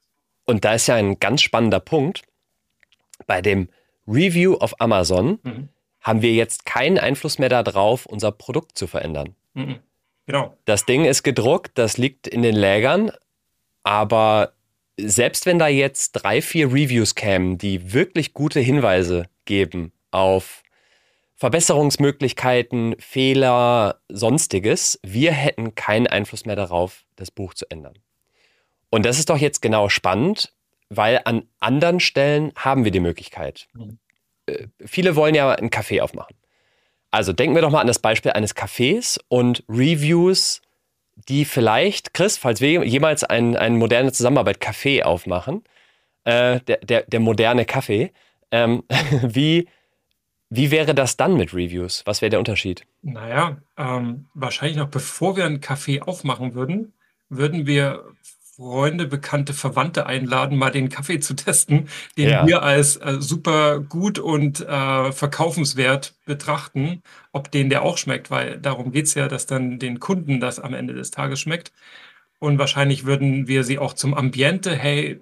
Und 0.45 0.65
da 0.65 0.73
ist 0.73 0.87
ja 0.87 0.95
ein 0.95 1.19
ganz 1.19 1.41
spannender 1.41 1.79
Punkt. 1.79 2.23
Bei 3.27 3.41
dem 3.41 3.69
Review 4.07 4.55
auf 4.55 4.79
Amazon 4.81 5.39
mhm 5.43 5.69
haben 6.03 6.21
wir 6.21 6.33
jetzt 6.33 6.65
keinen 6.65 6.99
Einfluss 6.99 7.39
mehr 7.39 7.49
darauf, 7.49 8.05
unser 8.05 8.31
Produkt 8.31 8.77
zu 8.77 8.85
verändern. 8.85 9.35
Mhm. 9.53 9.79
Genau. 10.27 10.55
Das 10.65 10.85
Ding 10.85 11.05
ist 11.05 11.23
gedruckt, 11.23 11.71
das 11.75 11.97
liegt 11.97 12.27
in 12.27 12.43
den 12.43 12.55
Lägern, 12.55 13.11
aber 13.83 14.53
selbst 14.97 15.45
wenn 15.45 15.59
da 15.59 15.67
jetzt 15.67 16.11
drei, 16.11 16.41
vier 16.41 16.67
Reviews 16.67 17.15
kämen, 17.15 17.57
die 17.57 17.93
wirklich 17.93 18.33
gute 18.33 18.59
Hinweise 18.59 19.27
geben 19.45 19.91
auf 20.11 20.62
Verbesserungsmöglichkeiten, 21.43 22.95
Fehler, 22.99 23.99
sonstiges, 24.07 24.97
wir 25.03 25.33
hätten 25.33 25.75
keinen 25.75 26.07
Einfluss 26.07 26.45
mehr 26.45 26.55
darauf, 26.55 27.03
das 27.17 27.31
Buch 27.31 27.53
zu 27.53 27.69
ändern. 27.69 27.95
Und 28.89 29.05
das 29.05 29.19
ist 29.19 29.29
doch 29.29 29.35
jetzt 29.35 29.61
genau 29.61 29.89
spannend, 29.89 30.53
weil 30.87 31.19
an 31.25 31.43
anderen 31.59 31.99
Stellen 31.99 32.53
haben 32.55 32.85
wir 32.85 32.91
die 32.91 33.01
Möglichkeit. 33.01 33.67
Mhm. 33.73 33.99
Äh, 34.45 34.67
viele 34.85 35.17
wollen 35.17 35.35
ja 35.35 35.51
einen 35.51 35.69
Café 35.69 35.99
aufmachen. 35.99 36.37
Also 37.11 37.33
denken 37.33 37.55
wir 37.55 37.61
doch 37.61 37.71
mal 37.71 37.81
an 37.81 37.87
das 37.87 37.99
Beispiel 37.99 38.31
eines 38.31 38.55
Cafés 38.55 39.19
und 39.27 39.65
Reviews, 39.67 40.61
die 41.27 41.43
vielleicht, 41.43 42.13
Chris, 42.13 42.37
falls 42.37 42.61
wir 42.61 42.85
jemals 42.85 43.25
ein, 43.25 43.57
ein 43.57 43.75
moderne 43.75 44.13
Zusammenarbeit 44.13 44.61
Café 44.61 45.03
aufmachen, 45.03 45.65
äh, 46.23 46.61
der, 46.61 46.77
der, 46.77 47.01
der 47.01 47.19
moderne 47.19 47.65
Kaffee, 47.65 48.13
ähm, 48.49 48.85
wie, 49.23 49.67
wie 50.55 50.71
wäre 50.71 50.93
das 50.93 51.17
dann 51.17 51.35
mit 51.35 51.53
Reviews? 51.53 52.03
Was 52.05 52.21
wäre 52.21 52.29
der 52.29 52.39
Unterschied? 52.39 52.85
Naja, 53.01 53.57
ähm, 53.77 54.27
wahrscheinlich 54.33 54.77
noch 54.77 54.89
bevor 54.89 55.35
wir 55.35 55.45
einen 55.45 55.59
Café 55.59 56.01
aufmachen 56.01 56.53
würden, 56.53 56.93
würden 57.29 57.65
wir 57.65 58.03
Freunde, 58.55 59.07
Bekannte, 59.07 59.53
Verwandte 59.53 60.05
einladen, 60.05 60.59
mal 60.59 60.69
den 60.69 60.89
Kaffee 60.89 61.19
zu 61.19 61.33
testen, 61.35 61.89
den 62.17 62.29
ja. 62.29 62.45
wir 62.45 62.61
als 62.61 62.97
äh, 62.97 63.15
super 63.19 63.79
gut 63.79 64.19
und 64.19 64.61
äh, 64.61 65.11
verkaufenswert 65.11 66.13
betrachten, 66.25 67.01
ob 67.31 67.49
den 67.49 67.71
der 67.71 67.81
auch 67.81 67.97
schmeckt, 67.97 68.29
weil 68.29 68.59
darum 68.59 68.91
geht 68.91 69.05
es 69.05 69.15
ja, 69.15 69.27
dass 69.27 69.47
dann 69.47 69.79
den 69.79 69.99
Kunden 69.99 70.39
das 70.39 70.59
am 70.59 70.75
Ende 70.75 70.93
des 70.93 71.09
Tages 71.09 71.39
schmeckt. 71.39 71.71
Und 72.37 72.59
wahrscheinlich 72.59 73.05
würden 73.05 73.47
wir 73.47 73.63
sie 73.63 73.79
auch 73.79 73.93
zum 73.93 74.13
Ambiente, 74.13 74.75
hey, 74.75 75.19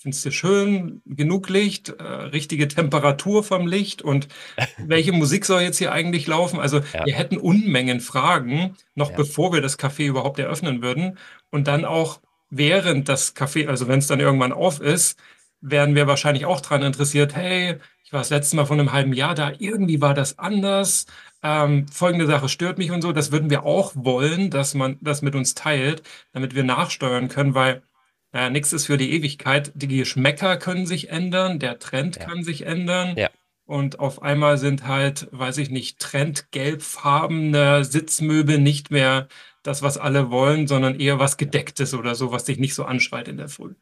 findest 0.00 0.24
du 0.24 0.32
schön, 0.32 1.02
genug 1.04 1.50
Licht, 1.50 1.90
äh, 1.90 2.02
richtige 2.02 2.68
Temperatur 2.68 3.44
vom 3.44 3.66
Licht 3.66 4.00
und 4.00 4.28
welche 4.78 5.12
Musik 5.12 5.44
soll 5.44 5.60
jetzt 5.60 5.76
hier 5.76 5.92
eigentlich 5.92 6.26
laufen? 6.26 6.58
Also 6.58 6.80
ja. 6.94 7.04
wir 7.04 7.14
hätten 7.14 7.36
Unmengen 7.36 8.00
Fragen, 8.00 8.76
noch 8.94 9.10
ja. 9.10 9.16
bevor 9.16 9.52
wir 9.52 9.60
das 9.60 9.78
Café 9.78 10.06
überhaupt 10.06 10.38
eröffnen 10.38 10.80
würden. 10.80 11.18
Und 11.50 11.68
dann 11.68 11.84
auch 11.84 12.20
während 12.48 13.10
das 13.10 13.36
Café, 13.36 13.68
also 13.68 13.88
wenn 13.88 13.98
es 13.98 14.06
dann 14.06 14.20
irgendwann 14.20 14.52
auf 14.52 14.80
ist, 14.80 15.18
werden 15.60 15.94
wir 15.94 16.06
wahrscheinlich 16.06 16.46
auch 16.46 16.62
daran 16.62 16.82
interessiert, 16.82 17.36
hey, 17.36 17.76
ich 18.02 18.12
war 18.14 18.20
das 18.20 18.30
letzte 18.30 18.56
Mal 18.56 18.64
vor 18.64 18.78
einem 18.78 18.92
halben 18.92 19.12
Jahr 19.12 19.34
da, 19.34 19.52
irgendwie 19.58 20.00
war 20.00 20.14
das 20.14 20.38
anders. 20.38 21.04
Ähm, 21.42 21.86
folgende 21.88 22.26
Sache 22.26 22.48
stört 22.48 22.78
mich 22.78 22.90
und 22.90 23.02
so. 23.02 23.12
Das 23.12 23.32
würden 23.32 23.50
wir 23.50 23.64
auch 23.64 23.92
wollen, 23.94 24.50
dass 24.50 24.74
man 24.74 24.96
das 25.02 25.20
mit 25.20 25.34
uns 25.34 25.54
teilt, 25.54 26.02
damit 26.32 26.54
wir 26.54 26.64
nachsteuern 26.64 27.28
können, 27.28 27.54
weil 27.54 27.82
naja, 28.32 28.50
nichts 28.50 28.72
ist 28.72 28.86
für 28.86 28.96
die 28.96 29.12
Ewigkeit. 29.12 29.72
Die 29.74 29.88
Geschmäcker 29.88 30.56
können 30.56 30.86
sich 30.86 31.08
ändern, 31.08 31.58
der 31.58 31.78
Trend 31.78 32.16
ja. 32.16 32.24
kann 32.24 32.44
sich 32.44 32.66
ändern. 32.66 33.16
Ja. 33.16 33.30
Und 33.64 34.00
auf 34.00 34.22
einmal 34.22 34.58
sind 34.58 34.86
halt, 34.86 35.28
weiß 35.30 35.58
ich 35.58 35.70
nicht, 35.70 36.00
trendgelbfarbene 36.00 37.84
Sitzmöbel 37.84 38.58
nicht 38.58 38.90
mehr 38.90 39.28
das, 39.62 39.82
was 39.82 39.98
alle 39.98 40.30
wollen, 40.30 40.66
sondern 40.66 40.98
eher 40.98 41.18
was 41.18 41.36
Gedecktes 41.36 41.94
oder 41.94 42.14
so, 42.14 42.32
was 42.32 42.44
dich 42.44 42.58
nicht 42.58 42.74
so 42.74 42.84
anschreit 42.84 43.28
in 43.28 43.36
der 43.36 43.48
Früh. 43.48 43.74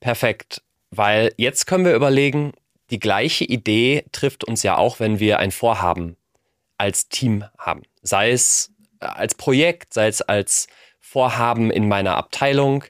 Perfekt, 0.00 0.62
weil 0.90 1.32
jetzt 1.36 1.66
können 1.66 1.84
wir 1.84 1.94
überlegen, 1.94 2.52
die 2.90 2.98
gleiche 2.98 3.44
Idee 3.44 4.04
trifft 4.12 4.44
uns 4.44 4.62
ja 4.62 4.76
auch, 4.76 4.98
wenn 4.98 5.20
wir 5.20 5.38
ein 5.38 5.52
Vorhaben 5.52 6.16
als 6.76 7.08
Team 7.08 7.44
haben. 7.58 7.82
Sei 8.02 8.32
es 8.32 8.72
als 8.98 9.34
Projekt, 9.34 9.94
sei 9.94 10.08
es 10.08 10.22
als 10.22 10.66
Vorhaben 10.98 11.70
in 11.70 11.88
meiner 11.88 12.16
Abteilung. 12.16 12.84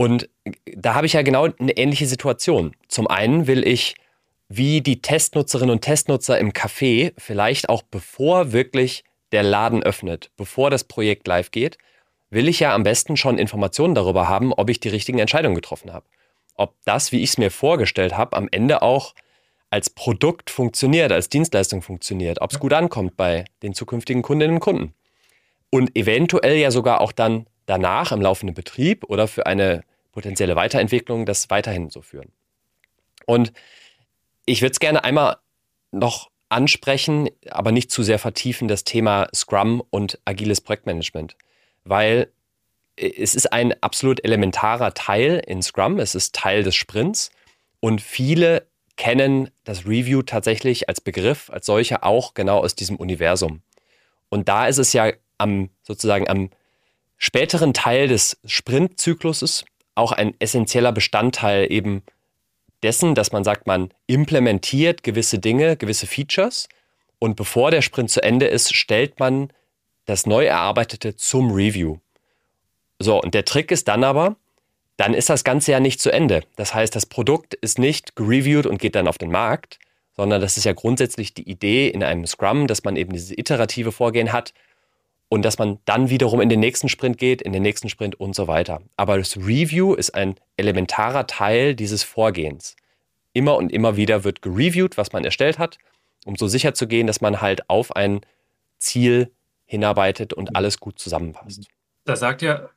Und 0.00 0.30
da 0.64 0.94
habe 0.94 1.04
ich 1.04 1.12
ja 1.12 1.20
genau 1.20 1.48
eine 1.58 1.76
ähnliche 1.76 2.06
Situation. 2.06 2.74
Zum 2.88 3.06
einen 3.06 3.46
will 3.46 3.68
ich, 3.68 3.96
wie 4.48 4.80
die 4.80 5.02
Testnutzerinnen 5.02 5.74
und 5.74 5.82
Testnutzer 5.82 6.38
im 6.38 6.54
Café, 6.54 7.12
vielleicht 7.18 7.68
auch 7.68 7.82
bevor 7.82 8.52
wirklich 8.52 9.04
der 9.30 9.42
Laden 9.42 9.82
öffnet, 9.82 10.30
bevor 10.38 10.70
das 10.70 10.84
Projekt 10.84 11.26
live 11.26 11.50
geht, 11.50 11.76
will 12.30 12.48
ich 12.48 12.60
ja 12.60 12.74
am 12.74 12.82
besten 12.82 13.18
schon 13.18 13.36
Informationen 13.36 13.94
darüber 13.94 14.26
haben, 14.26 14.54
ob 14.54 14.70
ich 14.70 14.80
die 14.80 14.88
richtigen 14.88 15.18
Entscheidungen 15.18 15.54
getroffen 15.54 15.92
habe. 15.92 16.06
Ob 16.54 16.76
das, 16.86 17.12
wie 17.12 17.22
ich 17.22 17.32
es 17.32 17.36
mir 17.36 17.50
vorgestellt 17.50 18.16
habe, 18.16 18.38
am 18.38 18.48
Ende 18.50 18.80
auch 18.80 19.14
als 19.68 19.90
Produkt 19.90 20.48
funktioniert, 20.48 21.12
als 21.12 21.28
Dienstleistung 21.28 21.82
funktioniert, 21.82 22.40
ob 22.40 22.52
es 22.52 22.58
gut 22.58 22.72
ankommt 22.72 23.18
bei 23.18 23.44
den 23.62 23.74
zukünftigen 23.74 24.22
Kundinnen 24.22 24.56
und 24.56 24.60
Kunden. 24.60 24.94
Und 25.68 25.94
eventuell 25.94 26.56
ja 26.56 26.70
sogar 26.70 27.02
auch 27.02 27.12
dann 27.12 27.44
danach 27.66 28.12
im 28.12 28.22
laufenden 28.22 28.54
Betrieb 28.54 29.04
oder 29.04 29.28
für 29.28 29.44
eine 29.44 29.82
potenzielle 30.12 30.56
Weiterentwicklung 30.56 31.26
das 31.26 31.50
weiterhin 31.50 31.90
so 31.90 32.02
führen. 32.02 32.32
Und 33.26 33.52
ich 34.46 34.62
würde 34.62 34.72
es 34.72 34.80
gerne 34.80 35.04
einmal 35.04 35.36
noch 35.92 36.30
ansprechen, 36.48 37.28
aber 37.48 37.72
nicht 37.72 37.90
zu 37.90 38.02
sehr 38.02 38.18
vertiefen, 38.18 38.68
das 38.68 38.84
Thema 38.84 39.28
Scrum 39.34 39.82
und 39.90 40.18
agiles 40.24 40.60
Projektmanagement. 40.60 41.36
Weil 41.84 42.32
es 42.96 43.34
ist 43.34 43.52
ein 43.52 43.74
absolut 43.82 44.24
elementarer 44.24 44.92
Teil 44.94 45.42
in 45.46 45.62
Scrum, 45.62 45.98
es 45.98 46.14
ist 46.14 46.34
Teil 46.34 46.62
des 46.62 46.74
Sprints 46.74 47.30
und 47.78 48.00
viele 48.02 48.66
kennen 48.96 49.50
das 49.64 49.86
Review 49.86 50.22
tatsächlich 50.22 50.88
als 50.88 51.00
Begriff, 51.00 51.48
als 51.48 51.64
solcher 51.64 52.04
auch 52.04 52.34
genau 52.34 52.58
aus 52.58 52.74
diesem 52.74 52.96
Universum. 52.96 53.62
Und 54.28 54.48
da 54.48 54.66
ist 54.66 54.78
es 54.78 54.92
ja 54.92 55.12
am 55.38 55.70
sozusagen 55.82 56.28
am 56.28 56.50
späteren 57.16 57.72
Teil 57.72 58.08
des 58.08 58.38
Sprintzykluses 58.44 59.64
auch 60.00 60.12
ein 60.12 60.34
essentieller 60.40 60.92
Bestandteil 60.92 61.70
eben 61.70 62.02
dessen, 62.82 63.14
dass 63.14 63.32
man 63.32 63.44
sagt, 63.44 63.66
man 63.66 63.90
implementiert 64.06 65.02
gewisse 65.02 65.38
Dinge, 65.38 65.76
gewisse 65.76 66.06
Features 66.06 66.68
und 67.18 67.36
bevor 67.36 67.70
der 67.70 67.82
Sprint 67.82 68.10
zu 68.10 68.22
Ende 68.22 68.46
ist, 68.46 68.74
stellt 68.74 69.20
man 69.20 69.52
das 70.06 70.26
neu 70.26 70.46
erarbeitete 70.46 71.14
zum 71.16 71.52
Review. 71.52 71.98
So, 72.98 73.20
und 73.20 73.34
der 73.34 73.44
Trick 73.44 73.70
ist 73.70 73.86
dann 73.88 74.02
aber, 74.02 74.36
dann 74.96 75.14
ist 75.14 75.30
das 75.30 75.44
Ganze 75.44 75.72
ja 75.72 75.80
nicht 75.80 76.00
zu 76.00 76.10
Ende. 76.10 76.42
Das 76.56 76.74
heißt, 76.74 76.94
das 76.96 77.06
Produkt 77.06 77.54
ist 77.54 77.78
nicht 77.78 78.16
gereviewt 78.16 78.66
und 78.66 78.78
geht 78.78 78.94
dann 78.94 79.08
auf 79.08 79.18
den 79.18 79.30
Markt, 79.30 79.78
sondern 80.16 80.40
das 80.40 80.56
ist 80.56 80.64
ja 80.64 80.72
grundsätzlich 80.72 81.32
die 81.32 81.48
Idee 81.48 81.88
in 81.88 82.02
einem 82.02 82.26
Scrum, 82.26 82.66
dass 82.66 82.84
man 82.84 82.96
eben 82.96 83.12
dieses 83.12 83.30
iterative 83.30 83.92
Vorgehen 83.92 84.32
hat. 84.32 84.52
Und 85.30 85.44
dass 85.44 85.58
man 85.58 85.78
dann 85.84 86.10
wiederum 86.10 86.40
in 86.40 86.48
den 86.48 86.60
nächsten 86.60 86.88
Sprint 86.88 87.16
geht, 87.16 87.40
in 87.40 87.52
den 87.52 87.62
nächsten 87.62 87.88
Sprint 87.88 88.18
und 88.18 88.34
so 88.34 88.48
weiter. 88.48 88.82
Aber 88.96 89.16
das 89.16 89.36
Review 89.36 89.94
ist 89.94 90.14
ein 90.14 90.34
elementarer 90.56 91.26
Teil 91.28 91.74
dieses 91.76 92.02
Vorgehens. 92.02 92.74
Immer 93.32 93.56
und 93.56 93.72
immer 93.72 93.96
wieder 93.96 94.24
wird 94.24 94.42
gereviewt, 94.42 94.98
was 94.98 95.12
man 95.12 95.24
erstellt 95.24 95.58
hat, 95.58 95.78
um 96.26 96.34
so 96.34 96.48
sicher 96.48 96.74
zu 96.74 96.88
gehen, 96.88 97.06
dass 97.06 97.20
man 97.20 97.40
halt 97.40 97.70
auf 97.70 97.94
ein 97.94 98.22
Ziel 98.80 99.30
hinarbeitet 99.66 100.32
und 100.34 100.56
alles 100.56 100.80
gut 100.80 100.98
zusammenpasst. 100.98 101.68
Da 102.04 102.16
sagt 102.16 102.42
ja 102.42 102.68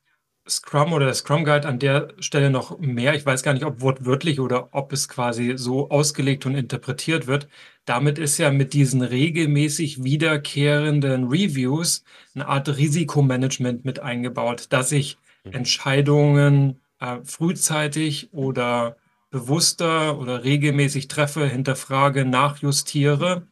Scrum 0.48 0.92
oder 0.92 1.06
der 1.06 1.14
Scrum 1.14 1.46
Guide 1.46 1.68
an 1.68 1.80
der 1.80 2.14
Stelle 2.20 2.50
noch 2.50 2.78
mehr. 2.80 3.16
Ich 3.16 3.26
weiß 3.26 3.44
gar 3.44 3.54
nicht, 3.54 3.66
ob 3.66 3.82
wortwörtlich 3.82 4.40
oder 4.40 4.70
ob 4.72 4.92
es 4.92 5.08
quasi 5.08 5.54
so 5.56 5.90
ausgelegt 5.90 6.46
und 6.46 6.56
interpretiert 6.56 7.28
wird. 7.28 7.48
Damit 7.86 8.18
ist 8.20 8.38
ja 8.38 8.52
mit 8.52 8.74
diesen 8.74 9.02
regelmäßig 9.02 10.04
wiederkehrenden 10.04 11.28
Reviews 11.28 12.04
eine 12.36 12.48
Art 12.48 12.68
Risikomanagement 12.68 13.86
mit 13.86 14.00
eingebaut, 14.00 14.68
dass 14.70 14.92
ich 14.92 15.18
mhm. 15.46 15.54
Entscheidungen 15.54 16.82
äh, 17.00 17.20
frühzeitig 17.24 18.34
oder 18.34 18.98
bewusster 19.30 20.20
oder 20.20 20.44
regelmäßig 20.44 21.08
treffe, 21.08 21.48
hinterfrage, 21.48 22.26
nachjustiere 22.26 23.48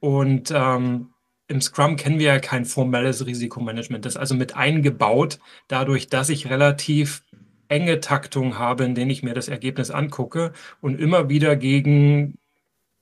und 0.00 0.50
ähm, 0.54 1.10
im 1.50 1.60
Scrum 1.60 1.96
kennen 1.96 2.20
wir 2.20 2.26
ja 2.26 2.38
kein 2.38 2.64
formelles 2.64 3.26
Risikomanagement. 3.26 4.04
Das 4.04 4.14
ist 4.14 4.20
also 4.20 4.36
mit 4.36 4.56
eingebaut, 4.56 5.40
dadurch, 5.66 6.06
dass 6.06 6.28
ich 6.28 6.48
relativ 6.48 7.24
enge 7.66 8.00
Taktung 8.00 8.56
habe, 8.56 8.84
in 8.84 8.94
denen 8.94 9.10
ich 9.10 9.24
mir 9.24 9.34
das 9.34 9.48
Ergebnis 9.48 9.90
angucke 9.90 10.52
und 10.80 11.00
immer 11.00 11.28
wieder 11.28 11.56
gegen 11.56 12.38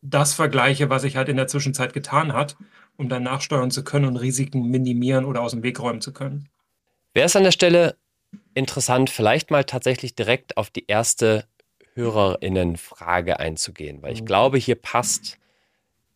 das 0.00 0.32
vergleiche, 0.32 0.88
was 0.88 1.04
ich 1.04 1.16
halt 1.16 1.28
in 1.28 1.36
der 1.36 1.46
Zwischenzeit 1.46 1.92
getan 1.92 2.32
hat, 2.32 2.56
um 2.96 3.10
dann 3.10 3.22
nachsteuern 3.22 3.70
zu 3.70 3.84
können 3.84 4.06
und 4.06 4.16
Risiken 4.16 4.70
minimieren 4.70 5.26
oder 5.26 5.42
aus 5.42 5.50
dem 5.50 5.62
Weg 5.62 5.78
räumen 5.78 6.00
zu 6.00 6.14
können. 6.14 6.48
Wäre 7.12 7.26
es 7.26 7.36
an 7.36 7.44
der 7.44 7.52
Stelle 7.52 7.96
interessant, 8.54 9.10
vielleicht 9.10 9.50
mal 9.50 9.64
tatsächlich 9.64 10.14
direkt 10.14 10.56
auf 10.56 10.70
die 10.70 10.86
erste 10.86 11.44
Hörerinnenfrage 11.94 13.40
einzugehen, 13.40 14.00
weil 14.00 14.14
ich 14.14 14.22
mhm. 14.22 14.26
glaube, 14.26 14.56
hier 14.56 14.76
passt 14.76 15.38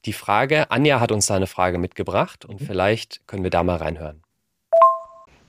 die 0.05 0.13
Frage. 0.13 0.71
Anja 0.71 1.01
hat 1.01 1.13
uns 1.13 1.27
da 1.27 1.35
eine 1.35 1.47
Frage 1.47 1.79
mitgebracht 1.79 2.45
und 2.45 2.61
vielleicht 2.61 3.27
können 3.27 3.43
wir 3.45 3.51
da 3.51 3.63
mal 3.63 3.77
reinhören. 3.77 4.23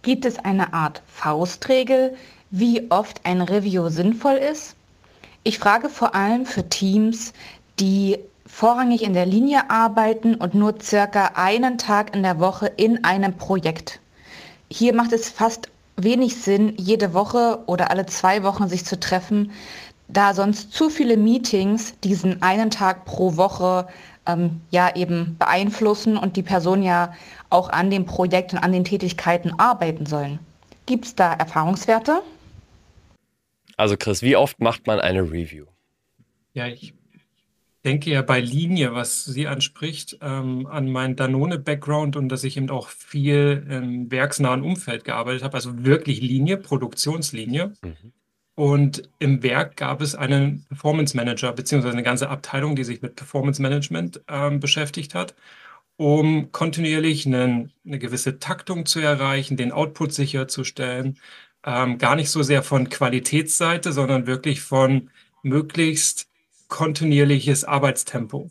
Gibt 0.02 0.26
es 0.26 0.38
eine 0.38 0.74
Art 0.74 1.02
Faustregel, 1.08 2.16
wie 2.52 2.92
oft 2.92 3.22
ein 3.26 3.42
Review 3.42 3.90
sinnvoll 3.90 4.36
ist? 4.36 4.76
Ich 5.44 5.60
frage 5.60 5.90
vor 5.90 6.14
allem 6.14 6.46
für 6.46 6.68
Teams, 6.70 7.34
die 7.80 8.20
vorrangig 8.46 9.04
in 9.04 9.14
der 9.14 9.26
Linie 9.26 9.70
arbeiten 9.70 10.36
und 10.36 10.54
nur 10.54 10.76
circa 10.82 11.32
einen 11.36 11.78
Tag 11.78 12.16
in 12.16 12.24
der 12.24 12.40
Woche 12.40 12.68
in 12.68 13.04
einem 13.04 13.36
Projekt. 13.36 14.00
Hier 14.70 14.94
macht 14.94 15.14
es 15.14 15.30
fast 15.30 15.70
wenig 15.98 16.36
Sinn, 16.36 16.74
jede 16.78 17.14
Woche 17.14 17.60
oder 17.66 17.90
alle 17.90 18.06
zwei 18.06 18.44
Wochen 18.44 18.68
sich 18.68 18.86
zu 18.86 19.00
treffen, 19.00 19.52
da 20.08 20.34
sonst 20.34 20.74
zu 20.74 20.90
viele 20.90 21.18
Meetings 21.18 22.00
diesen 22.02 22.42
einen 22.42 22.70
Tag 22.70 23.06
pro 23.06 23.38
Woche 23.38 23.88
ähm, 24.26 24.62
ja 24.70 24.96
eben 24.96 25.36
beeinflussen 25.38 26.18
und 26.18 26.38
die 26.38 26.44
Person 26.44 26.84
ja 26.84 27.14
auch 27.50 27.70
an 27.70 27.90
dem 27.90 28.06
Projekt 28.06 28.54
und 28.54 28.60
an 28.60 28.72
den 28.72 28.84
Tätigkeiten 28.84 29.58
arbeiten 29.60 30.06
sollen. 30.06 30.40
Gibt 30.86 31.06
es 31.06 31.16
da 31.16 31.34
Erfahrungswerte? 31.34 32.22
Also 33.78 33.98
Chris, 33.98 34.22
wie 34.22 34.36
oft 34.36 34.60
macht 34.60 34.88
man 34.88 35.00
eine 35.00 35.24
Review? 35.24 35.66
Ja, 36.54 36.68
ich 36.68 36.94
denke 37.84 38.12
ja 38.12 38.22
bei 38.22 38.40
Linie, 38.40 38.94
was 38.94 39.26
sie 39.26 39.48
anspricht, 39.48 40.18
ähm, 40.22 40.68
an 40.68 40.90
meinen 40.90 41.16
Danone-Background 41.16 42.16
und 42.16 42.30
dass 42.30 42.44
ich 42.44 42.58
eben 42.58 42.70
auch 42.70 42.88
viel 42.88 43.66
im 43.70 44.12
werksnahen 44.12 44.62
Umfeld 44.62 45.04
gearbeitet 45.04 45.44
habe, 45.44 45.56
also 45.56 45.84
wirklich 45.84 46.22
Linie, 46.22 46.58
Produktionslinie. 46.58 47.74
Mhm. 47.82 48.14
Und 48.56 49.10
im 49.20 49.42
Werk 49.42 49.78
gab 49.78 50.02
es 50.02 50.14
einen 50.16 50.66
Performance 50.66 51.18
Manager, 51.18 51.54
beziehungsweise 51.54 51.94
eine 51.94 52.04
ganze 52.04 52.30
Abteilung, 52.30 52.76
die 52.76 52.84
sich 52.84 53.02
mit 53.02 53.16
Performance 53.16 53.62
Management 53.62 54.22
ähm, 54.28 54.60
beschäftigt 54.60 55.16
hat, 55.16 55.34
um 55.98 56.52
kontinuierlich 56.52 57.26
einen, 57.26 57.72
eine 57.86 58.00
gewisse 58.00 58.40
Taktung 58.40 58.86
zu 58.86 59.00
erreichen, 59.00 59.58
den 59.58 59.72
Output 59.72 60.14
sicherzustellen. 60.14 61.20
Ähm, 61.66 61.98
gar 61.98 62.16
nicht 62.16 62.30
so 62.30 62.44
sehr 62.44 62.62
von 62.64 62.90
Qualitätsseite, 62.90 63.92
sondern 63.92 64.28
wirklich 64.28 64.62
von 64.62 65.10
möglichst 65.44 66.28
kontinuierliches 66.68 67.64
Arbeitstempo. 67.64 68.50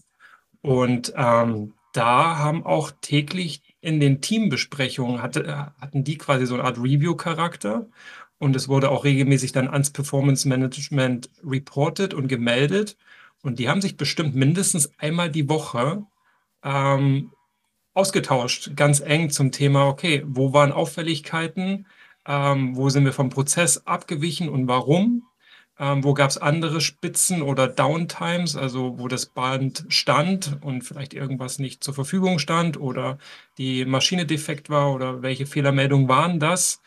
Und 0.62 1.12
ähm, 1.16 1.74
da 1.92 2.38
haben 2.38 2.64
auch 2.64 2.92
täglich 3.00 3.62
in 3.80 4.00
den 4.00 4.20
Teambesprechungen 4.20 5.22
hatte, 5.22 5.72
hatten 5.80 6.04
die 6.04 6.18
quasi 6.18 6.46
so 6.46 6.54
eine 6.54 6.64
Art 6.64 6.78
Review-Charakter 6.78 7.86
und 8.42 8.56
es 8.56 8.68
wurde 8.68 8.90
auch 8.90 9.04
regelmäßig 9.04 9.52
dann 9.52 9.68
ans 9.68 9.90
Performance 9.90 10.48
Management 10.48 11.30
reported 11.44 12.12
und 12.12 12.26
gemeldet. 12.26 12.96
Und 13.40 13.60
die 13.60 13.68
haben 13.68 13.80
sich 13.80 13.96
bestimmt 13.96 14.34
mindestens 14.34 14.90
einmal 14.98 15.30
die 15.30 15.48
Woche 15.48 16.04
ähm, 16.64 17.30
ausgetauscht, 17.94 18.72
ganz 18.74 18.98
eng 18.98 19.30
zum 19.30 19.52
Thema, 19.52 19.86
okay, 19.86 20.24
wo 20.26 20.52
waren 20.52 20.72
Auffälligkeiten, 20.72 21.86
ähm, 22.26 22.74
wo 22.74 22.88
sind 22.88 23.04
wir 23.04 23.12
vom 23.12 23.30
Prozess 23.30 23.86
abgewichen 23.86 24.48
und 24.48 24.66
warum, 24.66 25.22
ähm, 25.78 26.02
wo 26.02 26.12
gab 26.12 26.30
es 26.30 26.38
andere 26.38 26.80
Spitzen 26.80 27.42
oder 27.42 27.68
Downtimes, 27.68 28.56
also 28.56 28.98
wo 28.98 29.06
das 29.06 29.26
Band 29.26 29.84
stand 29.88 30.58
und 30.62 30.82
vielleicht 30.82 31.14
irgendwas 31.14 31.60
nicht 31.60 31.84
zur 31.84 31.94
Verfügung 31.94 32.40
stand 32.40 32.76
oder 32.76 33.18
die 33.56 33.84
Maschine 33.84 34.26
defekt 34.26 34.68
war 34.68 34.92
oder 34.92 35.22
welche 35.22 35.46
Fehlermeldungen 35.46 36.08
waren 36.08 36.40
das. 36.40 36.82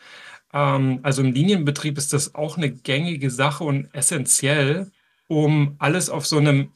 Ähm, 0.52 1.00
also 1.02 1.22
im 1.22 1.32
Linienbetrieb 1.32 1.98
ist 1.98 2.12
das 2.12 2.34
auch 2.34 2.56
eine 2.56 2.70
gängige 2.70 3.30
Sache 3.30 3.64
und 3.64 3.92
essentiell, 3.94 4.90
um 5.28 5.76
alles 5.78 6.10
auf 6.10 6.26
so 6.26 6.38
einem 6.38 6.72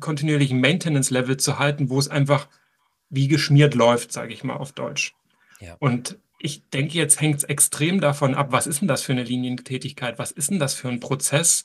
kontinuierlichen 0.00 0.60
Maintenance-Level 0.60 1.36
zu 1.38 1.58
halten, 1.58 1.90
wo 1.90 1.98
es 1.98 2.08
einfach 2.08 2.48
wie 3.10 3.28
geschmiert 3.28 3.74
läuft, 3.74 4.12
sage 4.12 4.32
ich 4.32 4.44
mal 4.44 4.56
auf 4.56 4.72
Deutsch. 4.72 5.14
Ja. 5.60 5.76
Und 5.78 6.18
ich 6.38 6.68
denke, 6.70 6.96
jetzt 6.96 7.20
hängt 7.20 7.38
es 7.38 7.44
extrem 7.44 8.00
davon 8.00 8.34
ab, 8.34 8.52
was 8.52 8.66
ist 8.66 8.80
denn 8.80 8.88
das 8.88 9.02
für 9.02 9.12
eine 9.12 9.24
Linientätigkeit? 9.24 10.18
Was 10.18 10.30
ist 10.30 10.50
denn 10.50 10.60
das 10.60 10.74
für 10.74 10.88
ein 10.88 11.00
Prozess? 11.00 11.64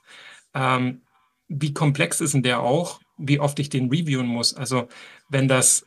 Ähm, 0.53 1.01
wie 1.47 1.73
komplex 1.73 2.21
ist 2.21 2.33
denn 2.33 2.43
der 2.43 2.61
auch? 2.61 2.99
Wie 3.17 3.39
oft 3.39 3.59
ich 3.59 3.69
den 3.69 3.89
reviewen 3.89 4.25
muss? 4.25 4.55
Also, 4.55 4.87
wenn 5.29 5.47
das 5.47 5.85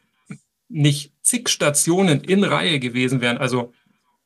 nicht 0.69 1.13
zig 1.23 1.49
Stationen 1.49 2.21
in 2.21 2.45
Reihe 2.45 2.79
gewesen 2.79 3.21
wären, 3.21 3.39
also 3.39 3.73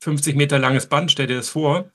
50 0.00 0.34
Meter 0.34 0.58
langes 0.58 0.86
Band, 0.86 1.12
stell 1.12 1.26
dir 1.26 1.36
das 1.36 1.50
vor, 1.50 1.90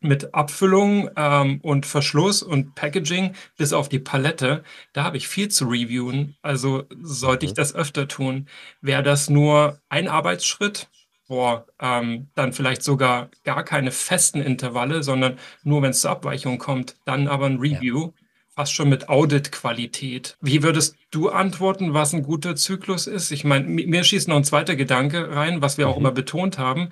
mit 0.00 0.34
Abfüllung 0.34 1.08
ähm, 1.16 1.60
und 1.62 1.86
Verschluss 1.86 2.42
und 2.42 2.74
Packaging 2.74 3.34
bis 3.56 3.72
auf 3.72 3.88
die 3.88 3.98
Palette. 3.98 4.62
Da 4.92 5.04
habe 5.04 5.16
ich 5.16 5.28
viel 5.28 5.48
zu 5.48 5.64
reviewen. 5.64 6.36
Also 6.42 6.84
sollte 7.00 7.46
ich 7.46 7.52
mhm. 7.52 7.56
das 7.56 7.74
öfter 7.74 8.06
tun. 8.06 8.48
Wäre 8.80 9.02
das 9.02 9.30
nur 9.30 9.80
ein 9.88 10.08
Arbeitsschritt? 10.08 10.88
Boah, 11.26 11.66
ähm, 11.80 12.28
dann 12.34 12.52
vielleicht 12.52 12.82
sogar 12.82 13.30
gar 13.44 13.64
keine 13.64 13.90
festen 13.90 14.42
Intervalle, 14.42 15.02
sondern 15.02 15.38
nur 15.62 15.80
wenn 15.80 15.90
es 15.90 16.02
zur 16.02 16.10
Abweichung 16.10 16.58
kommt, 16.58 16.96
dann 17.06 17.28
aber 17.28 17.46
ein 17.46 17.58
Review. 17.58 18.06
Ja. 18.06 18.12
Fast 18.56 18.74
schon 18.74 18.88
mit 18.88 19.08
Audit-Qualität. 19.08 20.36
Wie 20.40 20.62
würdest 20.62 20.94
du 21.10 21.28
antworten, 21.28 21.92
was 21.92 22.14
ein 22.14 22.22
guter 22.22 22.54
Zyklus 22.54 23.08
ist? 23.08 23.32
Ich 23.32 23.42
meine, 23.42 23.66
mir 23.66 24.04
schießt 24.04 24.28
noch 24.28 24.36
ein 24.36 24.44
zweiter 24.44 24.76
Gedanke 24.76 25.34
rein, 25.34 25.60
was 25.60 25.76
wir 25.76 25.86
mhm. 25.86 25.92
auch 25.92 25.96
immer 25.96 26.12
betont 26.12 26.58
haben 26.58 26.90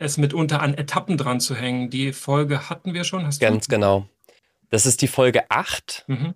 es 0.00 0.16
mitunter 0.16 0.62
an 0.62 0.74
Etappen 0.74 1.16
dran 1.16 1.40
zu 1.40 1.54
hängen. 1.54 1.90
Die 1.90 2.12
Folge 2.12 2.68
hatten 2.68 2.94
wir 2.94 3.04
schon. 3.04 3.26
Hast 3.26 3.40
Ganz 3.40 3.66
du? 3.66 3.74
genau. 3.74 4.06
Das 4.70 4.86
ist 4.86 5.02
die 5.02 5.08
Folge 5.08 5.50
8 5.50 6.04
mhm. 6.08 6.34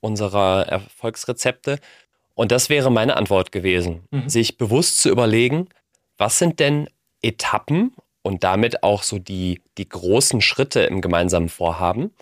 unserer 0.00 0.66
Erfolgsrezepte. 0.68 1.78
Und 2.34 2.52
das 2.52 2.68
wäre 2.68 2.90
meine 2.90 3.16
Antwort 3.16 3.52
gewesen, 3.52 4.02
mhm. 4.10 4.28
sich 4.28 4.58
bewusst 4.58 5.00
zu 5.00 5.10
überlegen, 5.10 5.68
was 6.18 6.38
sind 6.38 6.60
denn 6.60 6.88
Etappen 7.22 7.94
und 8.22 8.44
damit 8.44 8.82
auch 8.82 9.02
so 9.02 9.18
die, 9.18 9.62
die 9.76 9.88
großen 9.88 10.40
Schritte 10.40 10.80
im 10.80 11.00
gemeinsamen 11.00 11.48
Vorhaben, 11.48 12.12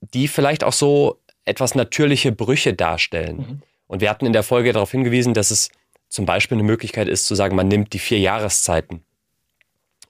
die 0.00 0.28
vielleicht 0.28 0.64
auch 0.64 0.72
so 0.72 1.18
etwas 1.44 1.74
natürliche 1.74 2.32
Brüche 2.32 2.74
darstellen. 2.74 3.36
Mhm. 3.36 3.62
Und 3.86 4.00
wir 4.00 4.10
hatten 4.10 4.26
in 4.26 4.32
der 4.32 4.42
Folge 4.42 4.72
darauf 4.72 4.90
hingewiesen, 4.90 5.34
dass 5.34 5.50
es 5.50 5.70
zum 6.08 6.26
Beispiel 6.26 6.56
eine 6.56 6.64
Möglichkeit 6.64 7.08
ist 7.08 7.26
zu 7.26 7.34
sagen, 7.36 7.54
man 7.54 7.68
nimmt 7.68 7.92
die 7.92 7.98
vier 8.00 8.18
Jahreszeiten 8.18 9.04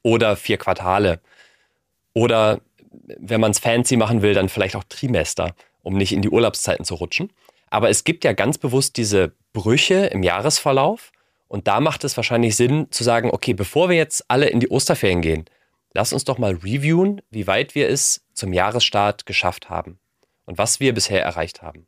oder 0.03 0.37
vier 0.37 0.57
Quartale. 0.57 1.21
Oder 2.13 2.61
wenn 3.19 3.41
man 3.41 3.53
es 3.53 3.59
fancy 3.59 3.97
machen 3.97 4.23
will, 4.23 4.35
dann 4.35 4.49
vielleicht 4.49 4.77
auch 4.77 4.85
Trimester, 4.85 5.55
um 5.83 5.97
nicht 5.97 6.13
in 6.13 6.23
die 6.23 6.31
Urlaubszeiten 6.31 6.85
zu 6.85 6.95
rutschen. 6.95 7.33
Aber 7.71 7.89
es 7.89 8.05
gibt 8.05 8.25
ja 8.25 8.33
ganz 8.33 8.59
bewusst 8.59 8.97
diese 8.97 9.33
Brüche 9.53 10.07
im 10.07 10.23
Jahresverlauf. 10.23 11.13
Und 11.49 11.67
da 11.67 11.81
macht 11.81 12.05
es 12.05 12.17
wahrscheinlich 12.17 12.57
Sinn 12.57 12.89
zu 12.91 13.05
sagen, 13.05 13.31
okay, 13.31 13.55
bevor 13.55 13.89
wir 13.89 13.97
jetzt 13.97 14.25
alle 14.29 14.49
in 14.49 14.61
die 14.61 14.71
Osterferien 14.71 15.21
gehen, 15.21 15.45
lass 15.95 16.13
uns 16.13 16.25
doch 16.25 16.39
mal 16.39 16.55
reviewen, 16.55 17.23
wie 17.31 17.47
weit 17.47 17.75
wir 17.75 17.89
es 17.89 18.25
zum 18.35 18.53
Jahresstart 18.53 19.27
geschafft 19.27 19.69
haben 19.69 19.99
und 20.47 20.59
was 20.59 20.81
wir 20.81 20.95
bisher 20.95 21.23
erreicht 21.23 21.63
haben. 21.63 21.87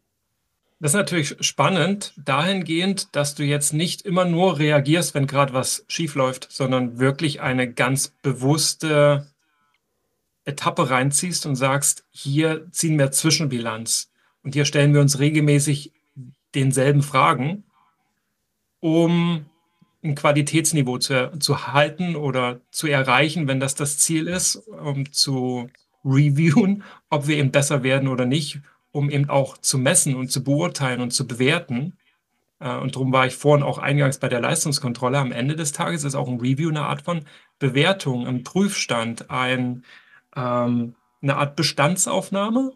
Das 0.83 0.91
ist 0.91 0.97
natürlich 0.97 1.37
spannend, 1.39 2.13
dahingehend, 2.17 3.15
dass 3.15 3.37
du 3.37 3.45
jetzt 3.45 3.73
nicht 3.73 4.03
immer 4.03 4.25
nur 4.25 4.59
reagierst, 4.59 5.15
wenn 5.15 5.29
gerade 5.29 5.53
was 5.53 5.85
schief 5.87 6.17
läuft, 6.17 6.51
sondern 6.51 6.99
wirklich 6.99 7.41
eine 7.41 7.73
ganz 7.73 8.09
bewusste 8.09 9.29
Etappe 10.45 10.91
reinziehst 10.91 11.47
und 11.47 11.55
sagst, 11.55 12.05
hier 12.11 12.67
ziehen 12.73 12.99
wir 12.99 13.13
Zwischenbilanz. 13.13 14.11
Und 14.43 14.55
hier 14.55 14.65
stellen 14.65 14.93
wir 14.93 15.01
uns 15.01 15.21
regelmäßig 15.21 15.93
denselben 16.57 17.03
Fragen, 17.05 17.63
um 18.81 19.47
ein 20.03 20.17
Qualitätsniveau 20.17 20.99
zu, 20.99 21.31
zu 21.39 21.69
halten 21.69 22.17
oder 22.17 22.61
zu 22.73 22.89
erreichen, 22.89 23.47
wenn 23.47 23.61
das 23.61 23.77
das 23.77 23.99
Ziel 23.99 24.27
ist, 24.27 24.57
um 24.57 25.13
zu 25.13 25.71
reviewen, 26.05 26.83
ob 27.09 27.29
wir 27.29 27.37
eben 27.37 27.53
besser 27.53 27.85
werden 27.85 28.09
oder 28.09 28.27
nicht 28.27 28.63
um 28.93 29.11
eben 29.11 29.29
auch 29.29 29.59
zu 29.59 29.79
messen 29.79 30.15
und 30.15 30.31
zu 30.31 30.45
beurteilen 30.45 31.01
und 31.01 31.13
zu 31.13 31.27
bewerten. 31.27 31.99
Äh, 32.61 32.77
und 32.77 32.95
darum 32.95 33.13
war 33.13 33.27
ich 33.27 33.35
vorhin 33.35 33.65
auch 33.65 33.79
eingangs 33.79 34.19
bei 34.19 34.29
der 34.29 34.41
Leistungskontrolle. 34.41 35.19
Am 35.19 35.33
Ende 35.33 35.57
des 35.57 35.73
Tages 35.73 36.05
ist 36.05 36.15
auch 36.15 36.29
ein 36.29 36.41
Review 36.41 36.69
eine 36.69 36.83
Art 36.83 37.03
von 37.03 37.25
Bewertung, 37.59 38.27
ein 38.27 38.45
Prüfstand, 38.45 39.31
ein, 39.31 39.85
ähm, 40.37 40.95
eine 41.23 41.37
Art 41.37 41.57
Bestandsaufnahme, 41.57 42.73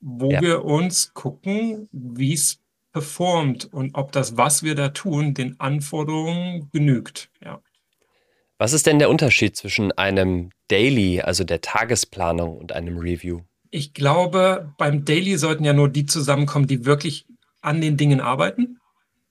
wo 0.00 0.30
ja. 0.30 0.40
wir 0.40 0.64
uns 0.64 1.14
gucken, 1.14 1.88
wie 1.92 2.32
es 2.32 2.60
performt 2.92 3.72
und 3.72 3.94
ob 3.94 4.12
das, 4.12 4.36
was 4.36 4.62
wir 4.62 4.74
da 4.74 4.90
tun, 4.90 5.34
den 5.34 5.58
Anforderungen 5.60 6.70
genügt. 6.72 7.30
Ja. 7.42 7.60
Was 8.58 8.72
ist 8.72 8.86
denn 8.86 8.98
der 8.98 9.10
Unterschied 9.10 9.56
zwischen 9.56 9.92
einem 9.92 10.50
Daily, 10.68 11.20
also 11.20 11.42
der 11.42 11.60
Tagesplanung, 11.60 12.56
und 12.56 12.72
einem 12.72 12.98
Review? 12.98 13.40
Ich 13.74 13.94
glaube, 13.94 14.70
beim 14.76 15.06
Daily 15.06 15.38
sollten 15.38 15.64
ja 15.64 15.72
nur 15.72 15.88
die 15.88 16.04
zusammenkommen, 16.04 16.66
die 16.66 16.84
wirklich 16.84 17.24
an 17.62 17.80
den 17.80 17.96
Dingen 17.96 18.20
arbeiten, 18.20 18.80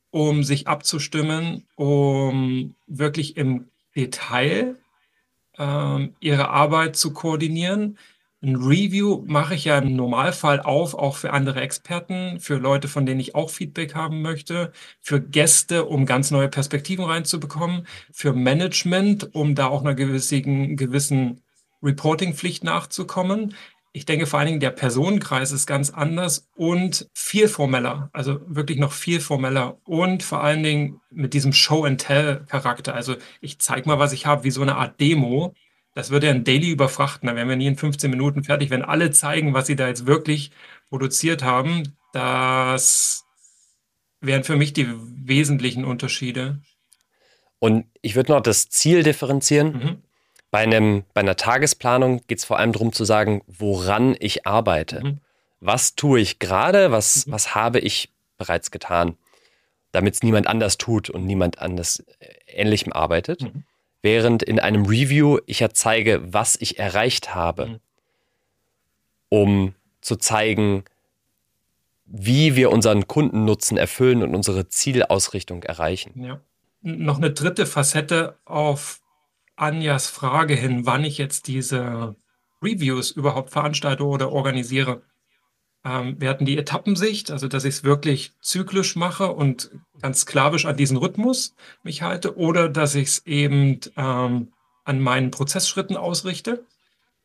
um 0.09 0.43
sich 0.43 0.67
abzustimmen, 0.67 1.67
um 1.75 2.73
wirklich 2.87 3.37
im 3.37 3.69
Detail 3.95 4.77
ähm, 5.59 6.15
ihre 6.19 6.49
Arbeit 6.49 6.95
zu 6.95 7.13
koordinieren. 7.13 7.99
Ein 8.41 8.55
Review 8.55 9.23
mache 9.27 9.53
ich 9.53 9.65
ja 9.65 9.77
im 9.77 9.95
Normalfall 9.95 10.59
auf, 10.59 10.95
auch 10.95 11.17
für 11.17 11.33
andere 11.33 11.61
Experten, 11.61 12.39
für 12.39 12.55
Leute, 12.55 12.87
von 12.87 13.05
denen 13.05 13.19
ich 13.19 13.35
auch 13.35 13.51
Feedback 13.51 13.93
haben 13.93 14.23
möchte, 14.23 14.73
für 15.01 15.21
Gäste, 15.21 15.85
um 15.85 16.07
ganz 16.07 16.31
neue 16.31 16.49
Perspektiven 16.49 17.05
reinzubekommen, 17.05 17.85
für 18.11 18.33
Management, 18.33 19.35
um 19.35 19.53
da 19.53 19.67
auch 19.67 19.81
einer 19.81 19.93
gewissen, 19.93 20.77
gewissen 20.77 21.41
Reporting-Pflicht 21.83 22.63
nachzukommen 22.63 23.53
ich 23.93 24.05
denke 24.05 24.25
vor 24.25 24.39
allen 24.39 24.47
Dingen, 24.47 24.59
der 24.61 24.71
Personenkreis 24.71 25.51
ist 25.51 25.65
ganz 25.67 25.89
anders 25.89 26.47
und 26.55 27.09
viel 27.13 27.47
formeller, 27.47 28.09
also 28.13 28.39
wirklich 28.47 28.77
noch 28.77 28.93
viel 28.93 29.19
formeller 29.19 29.77
und 29.83 30.23
vor 30.23 30.43
allen 30.43 30.63
Dingen 30.63 31.01
mit 31.09 31.33
diesem 31.33 31.51
Show-and-Tell-Charakter. 31.51 32.95
Also 32.95 33.15
ich 33.41 33.59
zeige 33.59 33.89
mal, 33.89 33.99
was 33.99 34.13
ich 34.13 34.25
habe, 34.25 34.45
wie 34.45 34.51
so 34.51 34.61
eine 34.61 34.77
Art 34.77 34.99
Demo. 34.99 35.53
Das 35.93 36.09
würde 36.09 36.27
ja 36.27 36.33
ein 36.33 36.45
Daily 36.45 36.69
überfrachten. 36.69 37.27
Da 37.27 37.35
wären 37.35 37.49
wir 37.49 37.57
nie 37.57 37.67
in 37.67 37.75
15 37.75 38.09
Minuten 38.09 38.45
fertig, 38.45 38.69
wenn 38.69 38.81
alle 38.81 39.11
zeigen, 39.11 39.53
was 39.53 39.67
sie 39.67 39.75
da 39.75 39.87
jetzt 39.87 40.05
wirklich 40.05 40.51
produziert 40.89 41.43
haben. 41.43 41.97
Das 42.13 43.25
wären 44.21 44.45
für 44.45 44.55
mich 44.55 44.71
die 44.71 44.87
wesentlichen 44.89 45.83
Unterschiede. 45.83 46.61
Und 47.59 47.85
ich 48.01 48.15
würde 48.15 48.31
noch 48.31 48.41
das 48.41 48.69
Ziel 48.69 49.03
differenzieren. 49.03 49.73
Mhm. 49.73 50.03
Bei, 50.51 50.59
einem, 50.59 51.05
bei 51.13 51.21
einer 51.21 51.37
Tagesplanung 51.37 52.21
geht 52.27 52.39
es 52.39 52.45
vor 52.45 52.59
allem 52.59 52.73
darum 52.73 52.91
zu 52.91 53.05
sagen, 53.05 53.41
woran 53.47 54.15
ich 54.19 54.45
arbeite. 54.45 55.01
Mhm. 55.03 55.17
Was 55.61 55.95
tue 55.95 56.19
ich 56.19 56.39
gerade? 56.39 56.91
Was, 56.91 57.25
mhm. 57.25 57.31
was 57.31 57.55
habe 57.55 57.79
ich 57.79 58.09
bereits 58.37 58.69
getan? 58.69 59.17
Damit 59.93 60.15
es 60.15 60.23
niemand 60.23 60.47
anders 60.47 60.77
tut 60.77 61.09
und 61.09 61.25
niemand 61.25 61.59
anders 61.59 62.03
äh, 62.19 62.27
Ähnlichem 62.47 62.91
arbeitet. 62.91 63.41
Mhm. 63.43 63.63
Während 64.01 64.43
in 64.43 64.59
einem 64.59 64.85
Review 64.85 65.39
ich 65.45 65.61
ja 65.61 65.69
zeige, 65.69 66.21
was 66.33 66.57
ich 66.59 66.79
erreicht 66.79 67.33
habe, 67.33 67.67
mhm. 67.67 67.79
um 69.29 69.75
zu 70.01 70.17
zeigen, 70.17 70.83
wie 72.05 72.57
wir 72.57 72.71
unseren 72.71 73.07
Kundennutzen 73.07 73.77
erfüllen 73.77 74.21
und 74.21 74.35
unsere 74.35 74.67
Zielausrichtung 74.67 75.63
erreichen. 75.63 76.21
Ja. 76.21 76.41
Noch 76.81 77.17
eine 77.17 77.31
dritte 77.31 77.65
Facette 77.65 78.37
auf 78.43 79.00
Anjas 79.61 80.07
Frage 80.07 80.55
hin, 80.55 80.85
wann 80.85 81.03
ich 81.03 81.17
jetzt 81.17 81.47
diese 81.47 82.15
Reviews 82.63 83.11
überhaupt 83.11 83.51
veranstalte 83.51 84.05
oder 84.05 84.31
organisiere. 84.31 85.03
Ähm, 85.83 86.15
wir 86.19 86.29
hatten 86.29 86.45
die 86.45 86.57
Etappensicht, 86.57 87.31
also 87.31 87.47
dass 87.47 87.63
ich 87.63 87.75
es 87.75 87.83
wirklich 87.83 88.33
zyklisch 88.41 88.95
mache 88.95 89.31
und 89.31 89.71
ganz 90.01 90.21
sklavisch 90.21 90.65
an 90.65 90.77
diesen 90.77 90.97
Rhythmus 90.97 91.55
mich 91.83 92.01
halte 92.01 92.37
oder 92.37 92.69
dass 92.69 92.95
ich 92.95 93.07
es 93.07 93.25
eben 93.25 93.79
ähm, 93.97 94.51
an 94.83 94.99
meinen 94.99 95.31
Prozessschritten 95.31 95.97
ausrichte. 95.97 96.65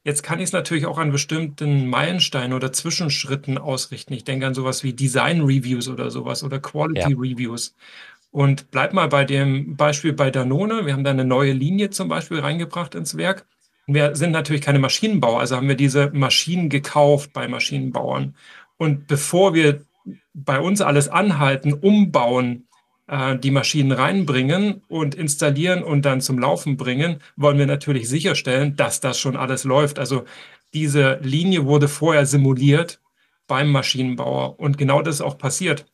Jetzt 0.05 0.23
kann 0.23 0.39
ich 0.39 0.45
es 0.45 0.53
natürlich 0.53 0.87
auch 0.87 0.99
an 0.99 1.11
bestimmten 1.11 1.89
Meilensteinen 1.89 2.53
oder 2.53 2.73
Zwischenschritten 2.73 3.59
ausrichten. 3.59 4.13
Ich 4.13 4.25
denke 4.25 4.47
an 4.47 4.55
sowas 4.55 4.85
wie 4.85 4.93
Design 4.93 5.41
Reviews 5.41 5.89
oder 5.89 6.11
sowas 6.11 6.45
oder 6.45 6.61
Quality 6.61 7.11
ja. 7.11 7.19
Reviews. 7.19 7.75
Und 8.37 8.71
bleib 8.71 8.93
mal 8.93 9.09
bei 9.09 9.25
dem 9.25 9.77
Beispiel 9.77 10.13
bei 10.13 10.31
Danone. 10.31 10.85
Wir 10.85 10.93
haben 10.93 11.05
da 11.05 11.11
eine 11.11 11.25
neue 11.25 11.53
Linie 11.53 11.89
zum 11.89 12.09
Beispiel 12.09 12.41
reingebracht 12.41 12.95
ins 12.95 13.17
Werk. 13.17 13.47
Wir 13.87 14.15
sind 14.15 14.31
natürlich 14.31 14.61
keine 14.61 14.79
Maschinenbauer, 14.79 15.41
also 15.41 15.57
haben 15.57 15.69
wir 15.69 15.75
diese 15.75 16.11
Maschinen 16.13 16.69
gekauft 16.69 17.33
bei 17.33 17.49
Maschinenbauern. 17.49 18.35
Und 18.77 19.07
bevor 19.07 19.55
wir 19.55 19.81
bei 20.35 20.61
uns 20.61 20.83
alles 20.83 21.09
anhalten, 21.09 21.73
umbauen, 21.73 22.67
äh, 23.07 23.39
die 23.39 23.51
Maschinen 23.51 23.93
reinbringen 23.93 24.83
und 24.87 25.15
installieren 25.15 25.83
und 25.83 26.05
dann 26.05 26.21
zum 26.21 26.39
Laufen 26.39 26.77
bringen, 26.77 27.23
wollen 27.37 27.57
wir 27.57 27.67
natürlich 27.67 28.07
sicherstellen, 28.07 28.77
dass 28.77 29.01
das 29.01 29.19
schon 29.19 29.39
alles 29.39 29.65
läuft. 29.65 29.99
Also 29.99 30.27
diese 30.75 31.21
Linie 31.23 31.65
wurde 31.65 31.89
vorher 31.89 32.27
simuliert 32.27 33.01
beim 33.47 33.73
Maschinenbauer 33.73 34.61
und 34.61 34.77
genau 34.77 35.01
das 35.01 35.15
ist 35.15 35.21
auch 35.23 35.39
passiert. 35.39 35.87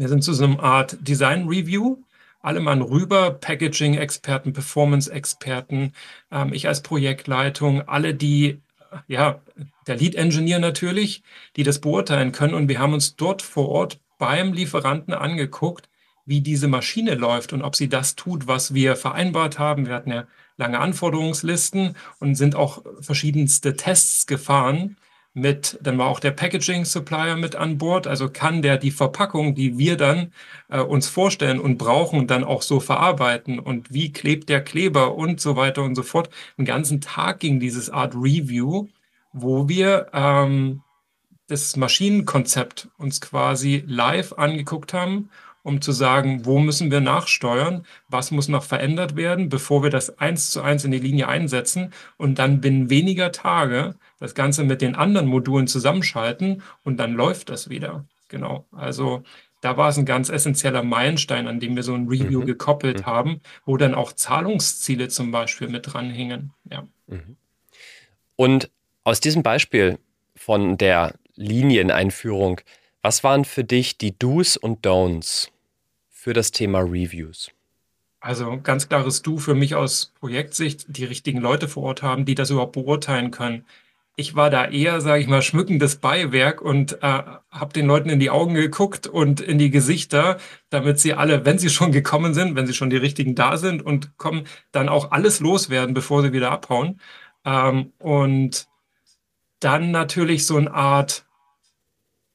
Wir 0.00 0.08
sind 0.08 0.24
zu 0.24 0.32
so 0.32 0.44
einer 0.44 0.62
Art 0.62 0.96
Design 1.06 1.46
Review. 1.46 1.98
Alle 2.40 2.60
Mann 2.60 2.80
rüber, 2.80 3.32
Packaging-Experten, 3.32 4.54
Performance-Experten, 4.54 5.92
ähm, 6.32 6.54
ich 6.54 6.66
als 6.68 6.80
Projektleitung, 6.82 7.86
alle, 7.86 8.14
die, 8.14 8.62
ja, 9.08 9.42
der 9.86 9.96
Lead-Engineer 9.96 10.58
natürlich, 10.58 11.22
die 11.56 11.64
das 11.64 11.82
beurteilen 11.82 12.32
können. 12.32 12.54
Und 12.54 12.70
wir 12.70 12.78
haben 12.78 12.94
uns 12.94 13.16
dort 13.16 13.42
vor 13.42 13.68
Ort 13.68 14.00
beim 14.16 14.54
Lieferanten 14.54 15.12
angeguckt, 15.12 15.90
wie 16.24 16.40
diese 16.40 16.66
Maschine 16.66 17.14
läuft 17.14 17.52
und 17.52 17.60
ob 17.60 17.76
sie 17.76 17.90
das 17.90 18.16
tut, 18.16 18.46
was 18.46 18.72
wir 18.72 18.96
vereinbart 18.96 19.58
haben. 19.58 19.84
Wir 19.84 19.96
hatten 19.96 20.12
ja 20.12 20.26
lange 20.56 20.78
Anforderungslisten 20.78 21.94
und 22.20 22.36
sind 22.36 22.54
auch 22.54 22.82
verschiedenste 23.02 23.76
Tests 23.76 24.26
gefahren, 24.26 24.96
mit, 25.32 25.78
dann 25.80 25.96
war 25.98 26.08
auch 26.08 26.20
der 26.20 26.32
Packaging 26.32 26.84
Supplier 26.84 27.36
mit 27.36 27.54
an 27.54 27.78
Bord. 27.78 28.06
Also 28.06 28.28
kann 28.28 28.62
der 28.62 28.78
die 28.78 28.90
Verpackung, 28.90 29.54
die 29.54 29.78
wir 29.78 29.96
dann 29.96 30.32
äh, 30.68 30.80
uns 30.80 31.08
vorstellen 31.08 31.60
und 31.60 31.78
brauchen, 31.78 32.26
dann 32.26 32.44
auch 32.44 32.62
so 32.62 32.80
verarbeiten 32.80 33.58
und 33.58 33.92
wie 33.92 34.12
klebt 34.12 34.48
der 34.48 34.62
Kleber 34.62 35.14
und 35.14 35.40
so 35.40 35.56
weiter 35.56 35.82
und 35.82 35.94
so 35.94 36.02
fort. 36.02 36.30
Den 36.58 36.64
ganzen 36.64 37.00
Tag 37.00 37.40
ging 37.40 37.60
dieses 37.60 37.90
Art 37.90 38.14
Review, 38.14 38.88
wo 39.32 39.68
wir 39.68 40.08
ähm, 40.12 40.82
das 41.46 41.76
Maschinenkonzept 41.76 42.88
uns 42.98 43.20
quasi 43.20 43.84
live 43.86 44.32
angeguckt 44.34 44.92
haben 44.92 45.30
um 45.62 45.80
zu 45.80 45.92
sagen, 45.92 46.46
wo 46.46 46.58
müssen 46.58 46.90
wir 46.90 47.00
nachsteuern, 47.00 47.84
was 48.08 48.30
muss 48.30 48.48
noch 48.48 48.64
verändert 48.64 49.16
werden, 49.16 49.48
bevor 49.48 49.82
wir 49.82 49.90
das 49.90 50.18
eins 50.18 50.50
zu 50.50 50.62
eins 50.62 50.84
in 50.84 50.90
die 50.90 50.98
Linie 50.98 51.28
einsetzen 51.28 51.92
und 52.16 52.38
dann 52.38 52.60
binnen 52.60 52.90
weniger 52.90 53.32
Tage 53.32 53.94
das 54.20 54.34
Ganze 54.34 54.62
mit 54.62 54.80
den 54.80 54.94
anderen 54.94 55.26
Modulen 55.26 55.66
zusammenschalten 55.66 56.62
und 56.84 56.98
dann 56.98 57.14
läuft 57.14 57.48
das 57.48 57.68
wieder. 57.68 58.04
Genau. 58.28 58.66
Also 58.70 59.24
da 59.60 59.76
war 59.76 59.88
es 59.88 59.98
ein 59.98 60.06
ganz 60.06 60.28
essentieller 60.28 60.84
Meilenstein, 60.84 61.48
an 61.48 61.58
dem 61.58 61.74
wir 61.74 61.82
so 61.82 61.94
ein 61.94 62.06
Review 62.06 62.42
mhm. 62.42 62.46
gekoppelt 62.46 63.00
mhm. 63.00 63.06
haben, 63.06 63.40
wo 63.64 63.76
dann 63.76 63.94
auch 63.94 64.12
Zahlungsziele 64.12 65.08
zum 65.08 65.32
Beispiel 65.32 65.68
mit 65.68 65.92
dranhingen. 65.92 66.52
Ja. 66.70 66.86
Mhm. 67.08 67.36
Und 68.36 68.70
aus 69.02 69.18
diesem 69.18 69.42
Beispiel 69.42 69.98
von 70.36 70.78
der 70.78 71.14
Linieneinführung 71.34 72.60
was 73.02 73.24
waren 73.24 73.46
für 73.46 73.64
dich 73.64 73.96
die 73.96 74.18
Do's 74.18 74.58
und 74.58 74.84
Don'ts 74.84 75.48
für 76.10 76.34
das 76.34 76.50
Thema 76.50 76.80
Reviews? 76.80 77.50
Also 78.20 78.60
ganz 78.62 78.90
klares 78.90 79.22
Du 79.22 79.38
für 79.38 79.54
mich 79.54 79.74
aus 79.74 80.12
Projektsicht, 80.20 80.84
die 80.88 81.06
richtigen 81.06 81.40
Leute 81.40 81.66
vor 81.66 81.84
Ort 81.84 82.02
haben, 82.02 82.26
die 82.26 82.34
das 82.34 82.50
überhaupt 82.50 82.72
beurteilen 82.72 83.30
können. 83.30 83.64
Ich 84.20 84.34
war 84.34 84.50
da 84.50 84.66
eher, 84.66 85.00
sage 85.00 85.22
ich 85.22 85.28
mal, 85.28 85.40
schmückendes 85.40 85.96
Beiwerk 85.96 86.60
und 86.60 87.02
äh, 87.02 87.22
habe 87.50 87.72
den 87.72 87.86
Leuten 87.86 88.10
in 88.10 88.20
die 88.20 88.28
Augen 88.28 88.52
geguckt 88.52 89.06
und 89.06 89.40
in 89.40 89.56
die 89.56 89.70
Gesichter, 89.70 90.36
damit 90.68 91.00
sie 91.00 91.14
alle, 91.14 91.46
wenn 91.46 91.58
sie 91.58 91.70
schon 91.70 91.90
gekommen 91.90 92.34
sind, 92.34 92.54
wenn 92.54 92.66
sie 92.66 92.74
schon 92.74 92.90
die 92.90 92.98
richtigen 92.98 93.34
da 93.34 93.56
sind 93.56 93.80
und 93.80 94.18
kommen, 94.18 94.46
dann 94.72 94.90
auch 94.90 95.10
alles 95.10 95.40
loswerden, 95.40 95.94
bevor 95.94 96.20
sie 96.20 96.34
wieder 96.34 96.50
abhauen. 96.50 97.00
Ähm, 97.46 97.94
und 97.98 98.68
dann 99.58 99.90
natürlich 99.90 100.44
so 100.46 100.58
eine 100.58 100.74
Art 100.74 101.24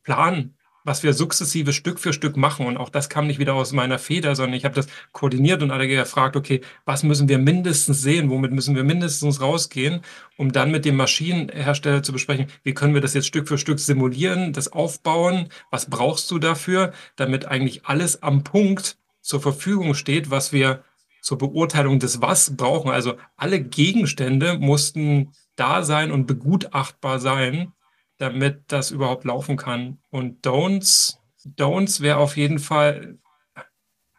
Plan 0.01 0.54
was 0.85 1.03
wir 1.03 1.13
sukzessive 1.13 1.73
Stück 1.73 1.99
für 1.99 2.13
Stück 2.13 2.37
machen. 2.37 2.65
Und 2.65 2.77
auch 2.77 2.89
das 2.89 3.09
kam 3.09 3.27
nicht 3.27 3.39
wieder 3.39 3.55
aus 3.55 3.73
meiner 3.73 3.99
Feder, 3.99 4.35
sondern 4.35 4.55
ich 4.55 4.63
habe 4.63 4.75
das 4.75 4.87
koordiniert 5.11 5.61
und 5.61 5.71
alle 5.71 5.87
gefragt, 5.87 6.37
okay, 6.37 6.61
was 6.85 7.03
müssen 7.03 7.27
wir 7.27 7.37
mindestens 7.37 8.01
sehen, 8.01 8.29
womit 8.29 8.53
müssen 8.53 8.75
wir 8.75 8.83
mindestens 8.83 9.41
rausgehen, 9.41 10.01
um 10.37 10.53
dann 10.53 10.71
mit 10.71 10.85
dem 10.85 10.95
Maschinenhersteller 10.95 12.03
zu 12.03 12.13
besprechen, 12.13 12.47
wie 12.63 12.73
können 12.73 12.93
wir 12.93 13.01
das 13.01 13.13
jetzt 13.13 13.27
Stück 13.27 13.47
für 13.49 13.57
Stück 13.57 13.79
simulieren, 13.79 14.53
das 14.53 14.71
aufbauen, 14.71 15.49
was 15.71 15.89
brauchst 15.89 16.31
du 16.31 16.39
dafür, 16.39 16.93
damit 17.17 17.45
eigentlich 17.45 17.85
alles 17.85 18.23
am 18.23 18.43
Punkt 18.43 18.97
zur 19.21 19.41
Verfügung 19.41 19.95
steht, 19.95 20.29
was 20.29 20.53
wir 20.53 20.83
zur 21.25 21.39
Beurteilung 21.39 21.97
des 21.97 22.21
Was 22.21 22.55
brauchen. 22.55 22.91
Also 22.91 23.15
alle 23.35 23.59
Gegenstände 23.59 24.59
mussten 24.59 25.31
da 25.55 25.81
sein 25.81 26.11
und 26.11 26.27
begutachtbar 26.27 27.19
sein, 27.19 27.73
damit 28.17 28.63
das 28.67 28.91
überhaupt 28.91 29.25
laufen 29.25 29.57
kann. 29.57 29.99
Und 30.09 30.45
Don'ts, 30.45 31.17
Don'ts 31.45 32.01
wäre 32.01 32.17
auf 32.17 32.37
jeden 32.37 32.59
Fall 32.59 33.17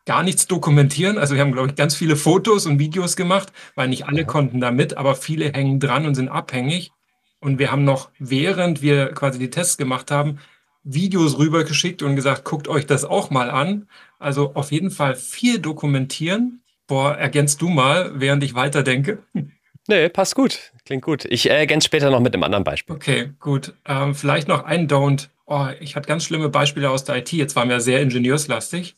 gar 0.06 0.22
nichts 0.22 0.46
dokumentieren. 0.46 1.18
Also 1.18 1.35
wir 1.35 1.42
haben, 1.42 1.52
glaube 1.52 1.68
ich, 1.68 1.74
ganz 1.74 1.94
viele 1.94 2.16
Fotos 2.16 2.66
und 2.66 2.78
Videos 2.78 3.16
gemacht, 3.16 3.52
weil 3.74 3.88
nicht 3.88 4.06
alle 4.06 4.24
konnten 4.24 4.61
da 4.61 4.70
mit, 4.70 4.96
aber 4.96 5.14
viele 5.14 5.52
hängen 5.52 5.80
dran 5.80 6.06
und 6.06 6.14
sind 6.14 6.28
abhängig. 6.28 6.92
Und 7.40 7.59
wir 7.59 7.70
haben 7.70 7.85
noch, 7.85 8.11
während 8.18 8.82
wir 8.82 9.12
quasi 9.12 9.38
die 9.38 9.50
Tests 9.50 9.76
gemacht 9.76 10.11
haben, 10.11 10.38
Videos 10.85 11.38
rübergeschickt 11.38 12.02
und 12.02 12.16
gesagt, 12.16 12.44
guckt 12.44 12.68
euch 12.68 12.87
das 12.87 13.04
auch 13.04 13.30
mal 13.30 13.50
an. 13.50 13.88
Also 14.18 14.54
auf 14.54 14.70
jeden 14.70 14.90
Fall 14.90 15.16
viel 15.16 15.59
dokumentieren. 15.59 16.62
Boah, 16.87 17.16
ergänzt 17.16 17.61
du 17.61 17.68
mal, 17.68 18.12
während 18.14 18.44
ich 18.44 18.54
weiterdenke. 18.54 19.18
Nee, 19.88 20.09
passt 20.09 20.35
gut. 20.35 20.72
Klingt 20.85 21.05
gut. 21.05 21.25
Ich 21.27 21.49
ergänze 21.49 21.87
später 21.87 22.11
noch 22.11 22.20
mit 22.20 22.35
einem 22.35 22.42
anderen 22.42 22.64
Beispiel. 22.64 22.96
Okay, 22.96 23.33
gut. 23.38 23.75
Ähm, 23.87 24.14
vielleicht 24.14 24.49
noch 24.49 24.64
ein 24.64 24.88
Don't. 24.88 25.29
Oh, 25.46 25.68
ich 25.81 25.94
hatte 25.94 26.09
ganz 26.09 26.25
schlimme 26.25 26.49
Beispiele 26.49 26.90
aus 26.90 27.05
der 27.05 27.16
IT. 27.18 27.33
Jetzt 27.33 27.55
waren 27.57 27.68
wir 27.68 27.81
sehr 27.81 28.01
ingenieurslastig. 28.01 28.96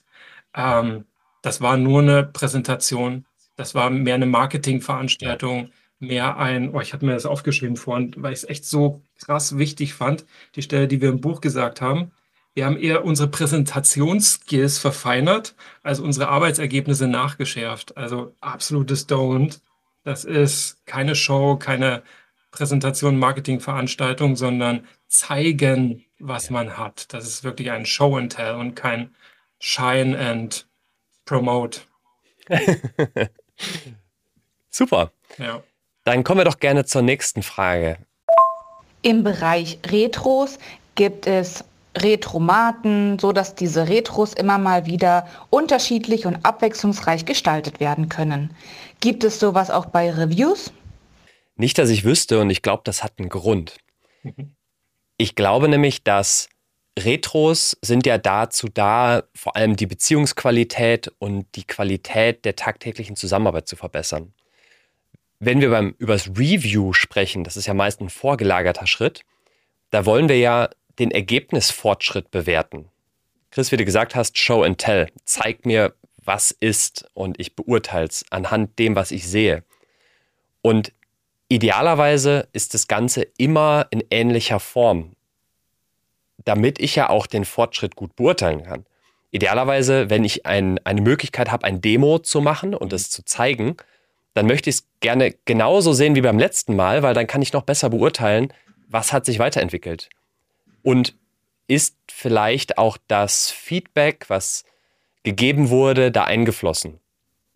Ähm, 0.55 1.05
das 1.43 1.61
war 1.61 1.77
nur 1.77 2.03
eine 2.03 2.25
Präsentation. 2.25 3.27
Das 3.57 3.75
war 3.75 3.91
mehr 3.91 4.15
eine 4.15 4.27
Marketingveranstaltung, 4.27 5.71
mehr 5.99 6.37
ein, 6.39 6.75
oh, 6.75 6.81
ich 6.81 6.93
hatte 6.93 7.05
mir 7.05 7.15
das 7.15 7.27
aufgeschrieben 7.27 7.77
vorhin, 7.77 8.15
weil 8.17 8.33
ich 8.33 8.41
es 8.41 8.49
echt 8.49 8.65
so 8.65 9.03
krass 9.21 9.59
wichtig 9.59 9.95
fand, 9.95 10.25
die 10.55 10.63
Stelle, 10.63 10.87
die 10.87 11.01
wir 11.01 11.09
im 11.09 11.21
Buch 11.21 11.41
gesagt 11.41 11.81
haben. 11.81 12.13
Wir 12.55 12.67
haben 12.67 12.77
eher 12.77 13.05
unsere 13.05 13.29
Präsentationsskills 13.29 14.79
verfeinert, 14.79 15.55
als 15.83 16.01
unsere 16.01 16.29
Arbeitsergebnisse 16.29 17.09
nachgeschärft. 17.09 17.97
Also 17.97 18.35
absolutes 18.41 19.09
Don't. 19.09 19.61
Das 20.09 20.25
ist 20.25 20.87
keine 20.87 21.15
Show, 21.15 21.57
keine 21.57 22.03
Präsentation, 22.51 23.19
Marketingveranstaltung, 23.19 24.37
sondern 24.37 24.89
zeigen, 25.07 26.03
was 26.19 26.47
ja. 26.47 26.53
man 26.55 26.79
hat. 26.79 27.13
Das 27.13 27.27
ist 27.27 27.45
wirklich 27.45 27.71
ein 27.71 27.85
Show 27.85 28.17
and 28.17 28.35
Tell 28.35 28.55
und 28.55 28.75
kein 28.75 29.15
Shine 29.59 30.19
and 30.19 30.67
Promote. 31.27 31.81
Super. 34.71 35.13
Ja. 35.37 35.63
Dann 36.05 36.25
kommen 36.25 36.41
wir 36.41 36.47
doch 36.47 36.59
gerne 36.59 36.87
zur 36.87 37.03
nächsten 37.03 37.43
Frage. 37.43 37.99
Im 39.03 39.25
Bereich 39.25 39.79
Retros 39.89 40.59
gibt 40.95 41.27
es 41.27 41.65
Retromaten, 41.95 43.19
sodass 43.19 43.55
diese 43.55 43.89
Retros 43.89 44.33
immer 44.33 44.57
mal 44.57 44.87
wieder 44.87 45.27
unterschiedlich 45.51 46.25
und 46.25 46.47
abwechslungsreich 46.47 47.27
gestaltet 47.27 47.79
werden 47.79 48.09
können. 48.09 48.55
Gibt 49.01 49.25
es 49.25 49.39
sowas 49.39 49.71
auch 49.71 49.87
bei 49.87 50.11
Reviews? 50.11 50.73
Nicht, 51.57 51.79
dass 51.79 51.91
ich 51.91 52.05
wüsste 52.05 52.41
und 52.41 52.51
ich 52.51 52.63
glaube, 52.63 52.83
das 52.85 53.03
hat 53.03 53.15
einen 53.19 53.29
Grund. 53.29 53.77
Ich 55.17 55.35
glaube 55.35 55.69
nämlich, 55.69 56.05
dass 56.05 56.49
Retros 56.99 57.77
sind 57.83 58.07
ja 58.07 58.19
dazu 58.19 58.69
da, 58.69 59.25
vor 59.35 59.57
allem 59.57 59.77
die 59.77 59.87
Beziehungsqualität 59.87 61.13
und 61.19 61.47
die 61.55 61.65
Qualität 61.65 62.45
der 62.45 62.57
tagtäglichen 62.57 63.17
Zusammenarbeit 63.17 63.69
zu 63.69 63.77
verbessern. 63.77 64.33
Wenn 65.41 65.61
wir 65.61 65.71
beim 65.71 65.95
übers 65.99 66.29
Review 66.29 66.93
sprechen, 66.93 67.45
das 67.45 67.57
ist 67.57 67.67
ja 67.67 67.75
meist 67.75 68.01
ein 68.01 68.11
vorgelagerter 68.11 68.87
Schritt, 68.87 69.25
da 69.91 70.05
wollen 70.05 70.29
wir 70.29 70.39
ja 70.39 70.71
den 70.99 71.11
Ergebnisfortschritt 71.11 72.31
bewerten. 72.31 72.89
Chris, 73.51 73.73
wie 73.73 73.77
du 73.77 73.85
gesagt 73.85 74.15
hast, 74.15 74.37
Show 74.37 74.63
and 74.63 74.79
Tell. 74.79 75.09
Zeig 75.25 75.65
mir, 75.65 75.95
was 76.29 76.53
ist 76.53 77.09
und 77.15 77.41
ich 77.41 77.57
beurteile 77.57 78.07
es 78.07 78.25
anhand 78.31 78.79
dem, 78.79 78.95
was 78.95 79.11
ich 79.11 79.27
sehe. 79.27 79.65
Und 80.61 80.93
idealerweise 81.49 82.49
ist 82.53 82.75
das 82.75 82.87
Ganze 82.87 83.27
immer 83.39 83.87
in 83.91 84.05
ähnlicher 84.11 84.61
Form, 84.61 85.17
damit 86.45 86.81
ich 86.81 86.95
ja 86.95 87.09
auch 87.09 87.27
den 87.27 87.47
Fortschritt 87.47 87.97
gut 87.97 88.15
beurteilen 88.15 88.63
kann. 88.63 88.85
Idealerweise, 89.31 90.11
wenn 90.11 90.23
ich 90.23 90.45
ein, 90.45 90.79
eine 90.85 91.01
Möglichkeit 91.01 91.51
habe, 91.51 91.65
ein 91.65 91.81
Demo 91.81 92.19
zu 92.19 92.43
machen 92.43 92.75
und 92.75 92.93
es 92.93 93.09
zu 93.09 93.25
zeigen, 93.25 93.77
dann 94.35 94.47
möchte 94.47 94.69
ich 94.69 94.77
es 94.77 94.87
gerne 95.01 95.35
genauso 95.47 95.95
sehen 95.95 96.15
wie 96.15 96.21
beim 96.21 96.39
letzten 96.39 96.77
Mal, 96.77 97.03
weil 97.03 97.15
dann 97.15 97.27
kann 97.27 97.41
ich 97.41 97.55
noch 97.55 97.63
besser 97.63 97.89
beurteilen, 97.89 98.53
was 98.87 99.15
hat 99.15 99.25
sich 99.25 99.39
weiterentwickelt. 99.39 100.11
Und 100.83 101.15
ist 101.69 101.97
vielleicht 102.11 102.77
auch 102.77 102.99
das 103.09 103.51
Feedback, 103.51 104.27
was 104.29 104.65
gegeben 105.23 105.71
wurde, 105.71 106.11
da 106.11 106.25
eingeflossen. 106.25 107.01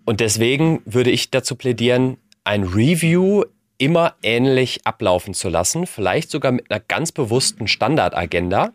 Und 0.04 0.20
deswegen 0.20 0.82
würde 0.84 1.10
ich 1.10 1.30
dazu 1.30 1.54
plädieren, 1.54 2.18
ein 2.44 2.64
Review 2.64 3.44
immer 3.78 4.14
ähnlich 4.22 4.86
ablaufen 4.86 5.34
zu 5.34 5.48
lassen, 5.48 5.86
vielleicht 5.86 6.30
sogar 6.30 6.52
mit 6.52 6.70
einer 6.70 6.80
ganz 6.80 7.12
bewussten 7.12 7.66
Standardagenda, 7.66 8.72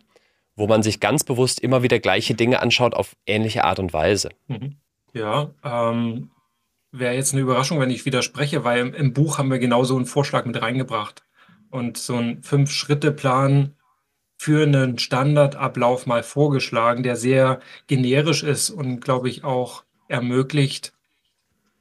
wo 0.55 0.67
man 0.67 0.83
sich 0.83 0.99
ganz 0.99 1.23
bewusst 1.23 1.59
immer 1.61 1.83
wieder 1.83 1.99
gleiche 1.99 2.33
Dinge 2.33 2.61
anschaut 2.61 2.93
auf 2.93 3.15
ähnliche 3.25 3.63
Art 3.63 3.79
und 3.79 3.93
Weise. 3.93 4.29
Mhm. 4.47 4.75
Ja, 5.13 5.51
ähm, 5.63 6.31
wäre 6.91 7.15
jetzt 7.15 7.33
eine 7.33 7.41
Überraschung, 7.41 7.79
wenn 7.79 7.89
ich 7.89 8.05
widerspreche, 8.05 8.63
weil 8.63 8.87
im, 8.87 9.13
Buch 9.13 9.37
haben 9.37 9.49
wir 9.49 9.59
genauso 9.59 9.95
einen 9.95 10.05
Vorschlag 10.05 10.45
mit 10.45 10.61
reingebracht. 10.61 11.23
Und 11.69 11.97
so 11.97 12.15
ein 12.15 12.43
Fünf-Schritte-Plan 12.43 13.76
für 14.37 14.63
einen 14.63 14.99
Standardablauf 14.99 16.05
mal 16.05 16.23
vorgeschlagen, 16.23 17.03
der 17.03 17.15
sehr 17.15 17.59
generisch 17.87 18.43
ist 18.43 18.69
und, 18.69 19.01
glaube 19.01 19.29
ich, 19.29 19.43
auch 19.43 19.83
ermöglicht, 20.07 20.93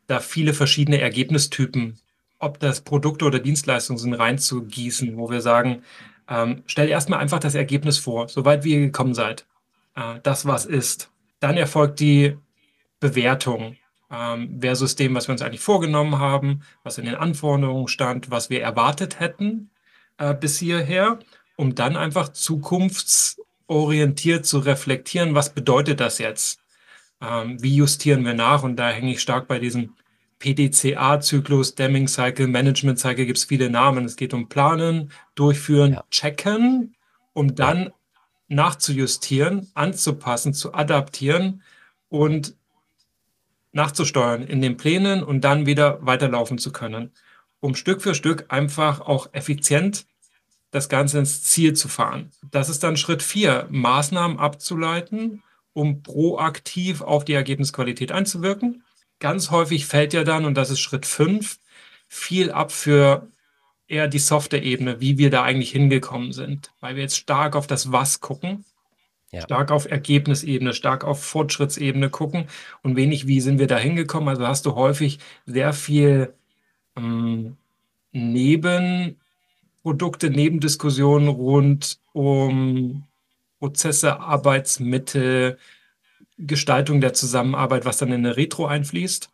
da 0.06 0.20
viele 0.20 0.54
verschiedene 0.54 1.00
Ergebnistypen, 1.00 1.98
ob 2.38 2.58
das 2.58 2.80
Produkte 2.80 3.24
oder 3.26 3.38
Dienstleistungen 3.38 3.98
sind, 3.98 4.14
reinzugießen, 4.14 5.16
wo 5.16 5.30
wir 5.30 5.42
sagen, 5.42 5.82
ähm, 6.28 6.62
stell 6.66 6.88
erstmal 6.88 7.20
einfach 7.20 7.38
das 7.38 7.54
Ergebnis 7.54 7.98
vor, 7.98 8.28
soweit 8.28 8.64
wie 8.64 8.74
ihr 8.74 8.80
gekommen 8.80 9.14
seid. 9.14 9.46
Äh, 9.94 10.20
das, 10.22 10.46
was 10.46 10.64
ist. 10.64 11.10
Dann 11.40 11.56
erfolgt 11.56 12.00
die 12.00 12.36
Bewertung 13.00 13.76
ähm, 14.10 14.58
versus 14.60 14.96
dem, 14.96 15.14
was 15.14 15.28
wir 15.28 15.32
uns 15.32 15.42
eigentlich 15.42 15.60
vorgenommen 15.60 16.18
haben, 16.18 16.62
was 16.82 16.98
in 16.98 17.04
den 17.04 17.14
Anforderungen 17.16 17.88
stand, 17.88 18.30
was 18.30 18.50
wir 18.50 18.62
erwartet 18.62 19.20
hätten 19.20 19.70
äh, 20.18 20.34
bis 20.34 20.58
hierher 20.58 21.18
um 21.56 21.74
dann 21.74 21.96
einfach 21.96 22.28
zukunftsorientiert 22.28 24.46
zu 24.46 24.58
reflektieren, 24.58 25.34
was 25.34 25.52
bedeutet 25.52 26.00
das 26.00 26.18
jetzt? 26.18 26.60
Ähm, 27.20 27.62
wie 27.62 27.74
justieren 27.74 28.24
wir 28.24 28.34
nach? 28.34 28.62
Und 28.62 28.76
da 28.76 28.90
hänge 28.90 29.12
ich 29.12 29.20
stark 29.20 29.48
bei 29.48 29.58
diesem 29.58 29.94
PDCA-Zyklus, 30.38 31.74
Deming 31.74 32.08
Cycle, 32.08 32.46
Management 32.46 32.98
Cycle, 32.98 33.26
gibt 33.26 33.38
es 33.38 33.44
viele 33.44 33.70
Namen. 33.70 34.04
Es 34.04 34.16
geht 34.16 34.34
um 34.34 34.48
Planen, 34.48 35.10
Durchführen, 35.34 35.94
ja. 35.94 36.04
Checken, 36.10 36.94
um 37.32 37.54
dann 37.54 37.84
ja. 37.84 37.92
nachzujustieren, 38.48 39.70
anzupassen, 39.74 40.52
zu 40.52 40.74
adaptieren 40.74 41.62
und 42.08 42.54
nachzusteuern 43.72 44.42
in 44.42 44.60
den 44.60 44.76
Plänen 44.76 45.22
und 45.22 45.42
dann 45.42 45.66
wieder 45.66 46.04
weiterlaufen 46.04 46.58
zu 46.58 46.72
können, 46.72 47.12
um 47.60 47.74
Stück 47.74 48.02
für 48.02 48.14
Stück 48.14 48.46
einfach 48.48 49.00
auch 49.00 49.32
effizient 49.32 50.06
das 50.76 50.88
Ganze 50.88 51.18
ins 51.18 51.42
Ziel 51.42 51.72
zu 51.72 51.88
fahren. 51.88 52.30
Das 52.50 52.68
ist 52.68 52.82
dann 52.82 52.96
Schritt 52.96 53.22
vier, 53.22 53.66
Maßnahmen 53.70 54.38
abzuleiten, 54.38 55.42
um 55.72 56.02
proaktiv 56.02 57.00
auf 57.00 57.24
die 57.24 57.32
Ergebnisqualität 57.32 58.12
einzuwirken. 58.12 58.84
Ganz 59.18 59.50
häufig 59.50 59.86
fällt 59.86 60.12
ja 60.12 60.22
dann, 60.22 60.44
und 60.44 60.54
das 60.54 60.70
ist 60.70 60.80
Schritt 60.80 61.06
fünf, 61.06 61.58
viel 62.08 62.50
ab 62.52 62.70
für 62.70 63.28
eher 63.88 64.08
die 64.08 64.18
softe 64.18 64.58
Ebene, 64.58 65.00
wie 65.00 65.18
wir 65.18 65.30
da 65.30 65.42
eigentlich 65.42 65.70
hingekommen 65.70 66.32
sind, 66.32 66.72
weil 66.80 66.96
wir 66.96 67.02
jetzt 67.02 67.16
stark 67.16 67.56
auf 67.56 67.66
das 67.66 67.92
Was 67.92 68.20
gucken, 68.20 68.64
ja. 69.30 69.40
stark 69.40 69.70
auf 69.70 69.90
Ergebnisebene, 69.90 70.74
stark 70.74 71.04
auf 71.04 71.22
Fortschrittsebene 71.22 72.10
gucken 72.10 72.48
und 72.82 72.96
wenig, 72.96 73.26
wie 73.26 73.40
sind 73.40 73.58
wir 73.58 73.66
da 73.66 73.78
hingekommen. 73.78 74.28
Also 74.28 74.46
hast 74.46 74.66
du 74.66 74.74
häufig 74.74 75.18
sehr 75.46 75.72
viel 75.72 76.34
ähm, 76.96 77.56
neben 78.12 79.20
Produkte, 79.86 80.30
Nebendiskussionen 80.30 81.28
rund 81.28 82.00
um 82.12 83.04
Prozesse, 83.60 84.18
Arbeitsmittel, 84.18 85.58
Gestaltung 86.38 87.00
der 87.00 87.12
Zusammenarbeit, 87.12 87.84
was 87.84 87.98
dann 87.98 88.08
in 88.08 88.26
eine 88.26 88.36
Retro 88.36 88.66
einfließt. 88.66 89.30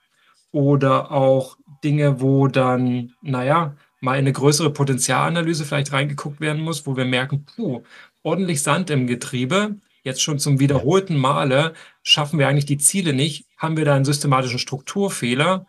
Oder 0.51 1.11
auch 1.11 1.57
Dinge, 1.83 2.21
wo 2.21 2.49
dann, 2.49 3.15
naja, 3.23 3.77
mal 4.01 4.19
eine 4.19 4.31
größere 4.31 4.69
Potenzialanalyse 4.71 5.65
vielleicht 5.65 5.95
reingeguckt 5.95 6.43
werden 6.43 6.61
muss, 6.61 6.87
wo 6.87 6.99
wir 6.99 7.07
merken, 7.07 7.47
puh, 7.47 7.83
ordentlich 8.23 8.62
Sand 8.62 8.91
im 8.91 9.07
Getriebe. 9.07 9.77
jetzt 10.03 10.21
schon 10.21 10.38
zum 10.38 10.61
wiederholten 10.61 11.17
Male, 11.17 11.73
schaffen 12.03 12.38
wir 12.38 12.47
eigentlich 12.49 12.67
die 12.67 12.77
Ziele 12.77 13.15
nicht, 13.15 13.47
haben 13.57 13.79
wir 13.79 13.87
da 13.87 13.95
einen 13.95 14.05
systematischen 14.05 14.59
Strukturfehler, 14.59 15.67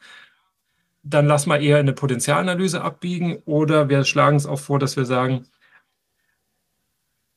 dann 1.03 1.27
lass 1.27 1.45
mal 1.45 1.61
eher 1.61 1.77
eine 1.77 1.93
Potenzialanalyse 1.93 2.81
abbiegen 2.81 3.37
oder 3.45 3.89
wir 3.89 4.05
schlagen 4.05 4.37
es 4.37 4.45
auch 4.45 4.59
vor, 4.59 4.79
dass 4.79 4.95
wir 4.95 5.05
sagen, 5.05 5.45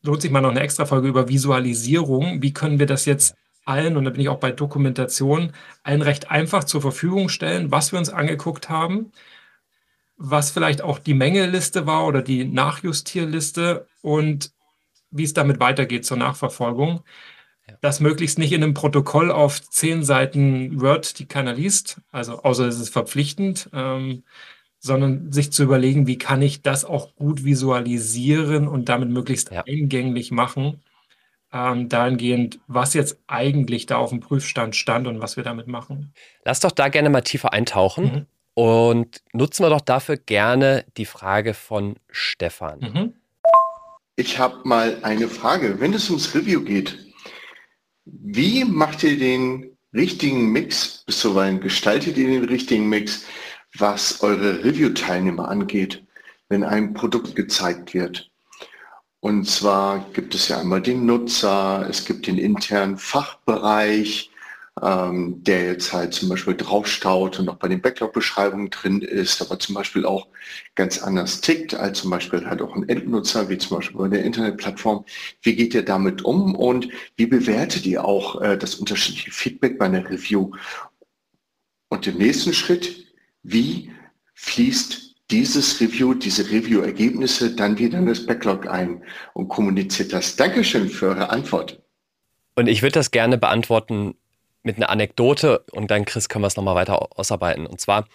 lohnt 0.02 0.22
sich 0.22 0.31
mal 0.31 0.40
noch 0.40 0.50
eine 0.50 0.61
extra 0.61 0.87
Folge 0.87 1.09
über 1.09 1.29
Visualisierung. 1.29 2.42
Wie 2.42 2.52
können 2.52 2.79
wir 2.79 2.87
das 2.87 3.05
jetzt 3.07 3.35
allen, 3.64 3.96
und 3.96 4.05
da 4.05 4.11
bin 4.11 4.20
ich 4.20 4.29
auch 4.29 4.38
bei 4.38 4.52
Dokumentation, 4.52 5.52
allen 5.83 6.02
recht 6.02 6.31
einfach 6.31 6.64
zur 6.64 6.81
Verfügung 6.81 7.29
stellen, 7.29 7.72
was 7.72 7.92
wir 7.92 7.98
uns 7.98 8.11
angeguckt 8.11 8.68
haben, 8.68 9.11
was 10.16 10.52
vielleicht 10.52 10.83
auch 10.83 11.00
die 11.00 11.14
Mengeliste 11.14 11.87
war 11.87 12.07
oder 12.07 12.22
die 12.22 12.44
Nachjustierliste 12.44 13.87
und 14.02 14.52
wie 15.11 15.24
es 15.24 15.35
damit 15.35 15.61
weitergeht 15.61 16.07
zur 16.07 16.16
Nachverfolgung. 16.16 17.02
Das 17.80 18.00
möglichst 18.00 18.38
nicht 18.38 18.52
in 18.52 18.62
einem 18.62 18.74
Protokoll 18.74 19.30
auf 19.30 19.60
zehn 19.62 20.02
Seiten 20.02 20.80
Word, 20.80 21.18
die 21.18 21.26
keiner 21.26 21.52
liest, 21.52 22.00
also 22.10 22.42
außer 22.42 22.66
es 22.66 22.80
ist 22.80 22.90
verpflichtend, 22.90 23.68
ähm, 23.72 24.22
sondern 24.78 25.32
sich 25.32 25.52
zu 25.52 25.62
überlegen, 25.62 26.06
wie 26.06 26.18
kann 26.18 26.42
ich 26.42 26.62
das 26.62 26.84
auch 26.84 27.14
gut 27.16 27.44
visualisieren 27.44 28.68
und 28.68 28.88
damit 28.88 29.10
möglichst 29.10 29.50
ja. 29.50 29.64
eingänglich 29.66 30.30
machen, 30.30 30.82
ähm, 31.52 31.88
dahingehend, 31.88 32.60
was 32.66 32.94
jetzt 32.94 33.18
eigentlich 33.26 33.86
da 33.86 33.96
auf 33.96 34.10
dem 34.10 34.20
Prüfstand 34.20 34.76
stand 34.76 35.06
und 35.06 35.20
was 35.20 35.36
wir 35.36 35.44
damit 35.44 35.66
machen. 35.66 36.12
Lass 36.44 36.60
doch 36.60 36.72
da 36.72 36.88
gerne 36.88 37.10
mal 37.10 37.22
tiefer 37.22 37.52
eintauchen 37.52 38.04
mhm. 38.04 38.26
und 38.54 39.22
nutzen 39.32 39.64
wir 39.64 39.70
doch 39.70 39.80
dafür 39.80 40.16
gerne 40.16 40.84
die 40.96 41.06
Frage 41.06 41.54
von 41.54 41.96
Stefan. 42.10 42.80
Mhm. 42.80 43.12
Ich 44.16 44.38
habe 44.38 44.56
mal 44.64 44.98
eine 45.02 45.28
Frage. 45.28 45.78
Wenn 45.78 45.92
es 45.92 46.08
ums 46.08 46.34
Review 46.34 46.62
geht, 46.62 47.05
wie 48.06 48.64
macht 48.64 49.02
ihr 49.02 49.18
den 49.18 49.76
richtigen 49.92 50.52
Mix, 50.52 51.02
bis 51.06 51.18
zuweilen 51.18 51.60
gestaltet 51.60 52.16
ihr 52.16 52.28
den 52.28 52.44
richtigen 52.44 52.88
Mix, 52.88 53.26
was 53.76 54.22
eure 54.22 54.64
Review-Teilnehmer 54.64 55.48
angeht, 55.48 56.04
wenn 56.48 56.62
ein 56.62 56.94
Produkt 56.94 57.34
gezeigt 57.34 57.94
wird? 57.94 58.30
Und 59.20 59.48
zwar 59.48 60.06
gibt 60.12 60.34
es 60.36 60.48
ja 60.48 60.60
einmal 60.60 60.82
den 60.82 61.04
Nutzer, 61.04 61.86
es 61.90 62.04
gibt 62.04 62.28
den 62.28 62.38
internen 62.38 62.96
Fachbereich, 62.96 64.30
ähm, 64.82 65.42
der 65.42 65.64
jetzt 65.64 65.92
halt 65.92 66.12
zum 66.12 66.28
Beispiel 66.28 66.54
draufstaut 66.54 67.38
und 67.38 67.48
auch 67.48 67.56
bei 67.56 67.68
den 67.68 67.80
Backlog-Beschreibungen 67.80 68.68
drin 68.68 69.00
ist, 69.00 69.40
aber 69.40 69.58
zum 69.58 69.74
Beispiel 69.74 70.04
auch 70.04 70.28
ganz 70.74 71.02
anders 71.02 71.40
tickt 71.40 71.74
als 71.74 72.00
zum 72.00 72.10
Beispiel 72.10 72.46
halt 72.46 72.60
auch 72.60 72.76
ein 72.76 72.88
Endnutzer, 72.88 73.48
wie 73.48 73.56
zum 73.56 73.78
Beispiel 73.78 73.96
bei 73.96 74.08
der 74.08 74.24
Internetplattform. 74.24 75.06
Wie 75.40 75.56
geht 75.56 75.72
ihr 75.72 75.84
damit 75.84 76.22
um 76.22 76.54
und 76.54 76.88
wie 77.16 77.26
bewertet 77.26 77.86
ihr 77.86 78.04
auch 78.04 78.40
äh, 78.42 78.58
das 78.58 78.74
unterschiedliche 78.74 79.30
Feedback 79.30 79.78
bei 79.78 79.86
einer 79.86 80.08
Review? 80.10 80.50
Und 81.88 82.06
im 82.06 82.18
nächsten 82.18 82.52
Schritt, 82.52 83.06
wie 83.42 83.90
fließt 84.34 85.14
dieses 85.30 85.80
Review, 85.80 86.12
diese 86.12 86.50
Review-Ergebnisse 86.50 87.56
dann 87.56 87.78
wieder 87.78 87.98
in 87.98 88.06
das 88.06 88.26
Backlog 88.26 88.68
ein 88.68 89.02
und 89.32 89.48
kommuniziert 89.48 90.12
das. 90.12 90.36
Dankeschön 90.36 90.88
für 90.90 91.08
eure 91.08 91.30
Antwort. 91.30 91.82
Und 92.56 92.68
ich 92.68 92.82
würde 92.82 92.92
das 92.92 93.10
gerne 93.10 93.38
beantworten 93.38 94.14
mit 94.66 94.76
einer 94.76 94.90
Anekdote 94.90 95.61
und 95.70 95.90
dann, 95.90 96.05
Chris, 96.05 96.29
können 96.29 96.42
wir 96.42 96.48
es 96.48 96.57
nochmal 96.57 96.74
weiter 96.74 97.16
ausarbeiten. 97.18 97.66
Und 97.66 97.81
zwar, 97.81 98.07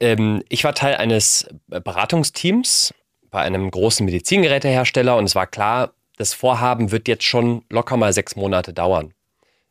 ähm, 0.00 0.42
ich 0.48 0.64
war 0.64 0.74
Teil 0.74 0.96
eines 0.96 1.46
Beratungsteams 1.68 2.94
bei 3.30 3.42
einem 3.42 3.70
großen 3.70 4.04
Medizingerätehersteller 4.06 5.16
und 5.16 5.24
es 5.24 5.34
war 5.34 5.46
klar, 5.46 5.92
das 6.16 6.32
Vorhaben 6.32 6.90
wird 6.90 7.06
jetzt 7.06 7.24
schon 7.24 7.64
locker 7.68 7.96
mal 7.96 8.12
sechs 8.12 8.34
Monate 8.34 8.72
dauern. 8.72 9.12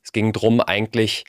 Es 0.04 0.12
ging 0.12 0.34
darum, 0.34 0.62
eigentlich 0.62 1.24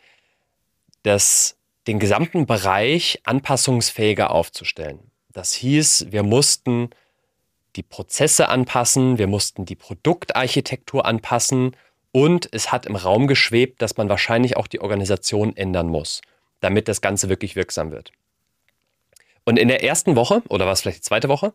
das, 1.03 1.57
den 1.87 1.99
gesamten 1.99 2.45
Bereich 2.45 3.21
anpassungsfähiger 3.25 4.31
aufzustellen. 4.31 5.11
Das 5.33 5.55
hieß, 5.55 6.09
wir 6.11 6.25
mussten 6.25 6.91
die 7.77 7.83
Prozesse 7.83 8.49
anpassen, 8.49 9.17
wir 9.17 9.29
mussten 9.29 9.65
die 9.65 9.77
Produktarchitektur 9.77 11.07
anpassen 11.07 11.75
und 12.15 12.49
es 12.53 12.71
hat 12.71 12.87
im 12.87 12.95
Raum 12.95 13.27
geschwebt, 13.27 13.83
dass 13.83 13.97
man 13.97 14.09
wahrscheinlich 14.09 14.57
auch 14.57 14.69
die 14.69 14.81
Organisation 14.81 15.57
ändern 15.57 15.89
muss, 15.89 16.21
damit 16.61 16.87
das 16.87 17.01
Ganze 17.01 17.29
wirklich 17.29 17.57
wirksam 17.57 17.91
wird. 17.91 18.13
Und 19.45 19.59
in 19.59 19.67
der 19.67 19.83
ersten 19.83 20.15
Woche, 20.15 20.41
oder 20.49 20.65
was 20.65 20.81
vielleicht 20.81 20.99
die 20.99 21.03
zweite 21.03 21.29
Woche, 21.29 21.53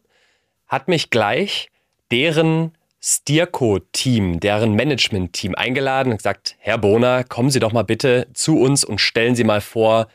hat 0.67 0.89
mich 0.89 1.11
gleich 1.11 1.69
deren 2.11 2.73
Stierco-Team, 2.99 4.41
deren 4.41 4.73
Management-Team 4.73 5.55
eingeladen 5.55 6.11
und 6.11 6.17
gesagt, 6.17 6.57
Herr 6.59 6.77
Bohner, 6.77 7.23
kommen 7.23 7.51
Sie 7.51 7.61
doch 7.61 7.71
mal 7.71 7.83
bitte 7.83 8.27
zu 8.33 8.59
uns 8.59 8.83
und 8.83 8.99
stellen 8.99 9.35
Sie 9.35 9.45
mal 9.45 9.61
vor, 9.61 10.09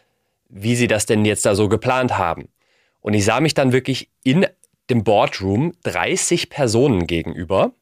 wie 0.51 0.77
Sie 0.77 0.89
das 0.89 1.07
denn 1.07 1.25
jetzt 1.25 1.47
da 1.47 1.55
so 1.55 1.71
geplant 1.71 2.19
haben. 2.19 2.51
Und 3.01 3.15
ich 3.15 3.25
sah 3.25 3.41
mich 3.41 3.55
dann 3.55 3.73
wirklich 3.73 4.11
in 4.25 4.47
dem 4.91 5.05
Boardroom 5.05 5.73
30 5.85 6.51
Personen 6.51 7.07
gegenüber 7.07 7.73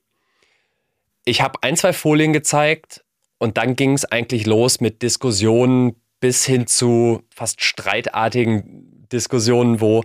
ich 1.25 1.41
habe 1.41 1.59
ein, 1.63 1.77
zwei 1.77 1.93
Folien 1.93 2.33
gezeigt 2.33 3.05
und 3.39 3.57
dann 3.57 3.77
ging 3.77 3.93
es 3.93 4.05
eigentlich 4.05 4.47
los 4.47 4.81
mit 4.81 5.03
Diskussionen 5.03 5.97
bis 6.21 6.45
hin 6.45 6.67
zu 6.67 7.23
fast 7.35 7.63
streitartigen 7.63 9.07
Diskussionen, 9.11 9.81
wo, 9.81 10.05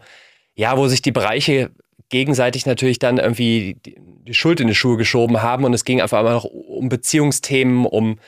ja, 0.56 0.78
wo 0.78 0.88
sich 0.88 1.02
die 1.02 1.12
Bereiche 1.12 1.72
gegenseitig 2.10 2.66
natürlich 2.66 3.00
dann 3.00 3.18
irgendwie 3.18 3.78
die 3.84 4.34
Schuld 4.34 4.60
in 4.60 4.68
die 4.68 4.76
Schuhe 4.76 4.98
geschoben 4.98 5.42
haben 5.42 5.64
und 5.64 5.74
es 5.74 5.86
ging 5.86 6.02
einfach 6.02 6.20
immer 6.20 6.34
noch 6.34 6.46
um 6.46 6.90
Beziehungsthemen, 6.90 7.86
um 7.86 8.20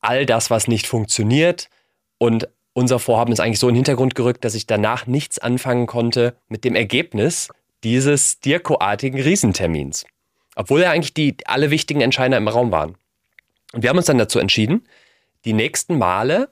all 0.00 0.26
das, 0.26 0.50
was 0.50 0.68
nicht 0.68 0.86
funktioniert. 0.86 1.68
Und 2.18 2.48
unser 2.72 2.98
Vorhaben 2.98 3.32
ist 3.32 3.40
eigentlich 3.40 3.58
so 3.58 3.68
in 3.68 3.74
den 3.74 3.78
Hintergrund 3.78 4.14
gerückt, 4.14 4.44
dass 4.44 4.54
ich 4.54 4.66
danach 4.66 5.06
nichts 5.06 5.38
anfangen 5.38 5.86
konnte 5.86 6.36
mit 6.48 6.64
dem 6.64 6.74
Ergebnis 6.74 7.48
dieses 7.84 8.40
Dirko-artigen 8.40 9.20
Riesentermins. 9.20 10.04
Obwohl 10.58 10.80
ja 10.80 10.90
eigentlich 10.90 11.14
die, 11.14 11.36
alle 11.44 11.70
wichtigen 11.70 12.00
Entscheider 12.00 12.36
im 12.36 12.48
Raum 12.48 12.72
waren. 12.72 12.96
Und 13.72 13.82
wir 13.82 13.90
haben 13.90 13.96
uns 13.96 14.06
dann 14.06 14.18
dazu 14.18 14.40
entschieden, 14.40 14.88
die 15.44 15.52
nächsten 15.52 15.96
Male 15.96 16.50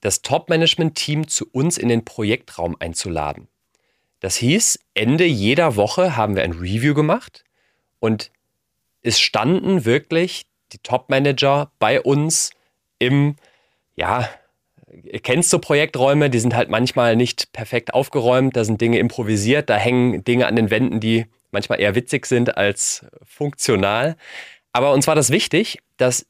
das 0.00 0.22
Top-Management-Team 0.22 1.28
zu 1.28 1.46
uns 1.52 1.76
in 1.76 1.90
den 1.90 2.06
Projektraum 2.06 2.76
einzuladen. 2.80 3.48
Das 4.20 4.36
hieß, 4.36 4.78
Ende 4.94 5.26
jeder 5.26 5.76
Woche 5.76 6.16
haben 6.16 6.36
wir 6.36 6.42
ein 6.42 6.52
Review 6.52 6.94
gemacht 6.94 7.44
und 8.00 8.30
es 9.02 9.20
standen 9.20 9.84
wirklich 9.84 10.46
die 10.72 10.78
Top-Manager 10.78 11.70
bei 11.78 12.00
uns 12.00 12.52
im, 12.98 13.36
ja, 13.94 14.26
kennt 15.22 15.44
so 15.44 15.58
Projekträume, 15.58 16.30
die 16.30 16.38
sind 16.38 16.54
halt 16.54 16.70
manchmal 16.70 17.14
nicht 17.14 17.52
perfekt 17.52 17.92
aufgeräumt, 17.92 18.56
da 18.56 18.64
sind 18.64 18.80
Dinge 18.80 18.98
improvisiert, 18.98 19.68
da 19.68 19.76
hängen 19.76 20.24
Dinge 20.24 20.46
an 20.46 20.56
den 20.56 20.70
Wänden, 20.70 20.98
die 20.98 21.26
manchmal 21.50 21.80
eher 21.80 21.94
witzig 21.94 22.26
sind 22.26 22.56
als 22.56 23.06
funktional. 23.24 24.16
Aber 24.72 24.92
uns 24.92 25.06
war 25.06 25.14
das 25.14 25.30
wichtig, 25.30 25.78
dass 25.96 26.26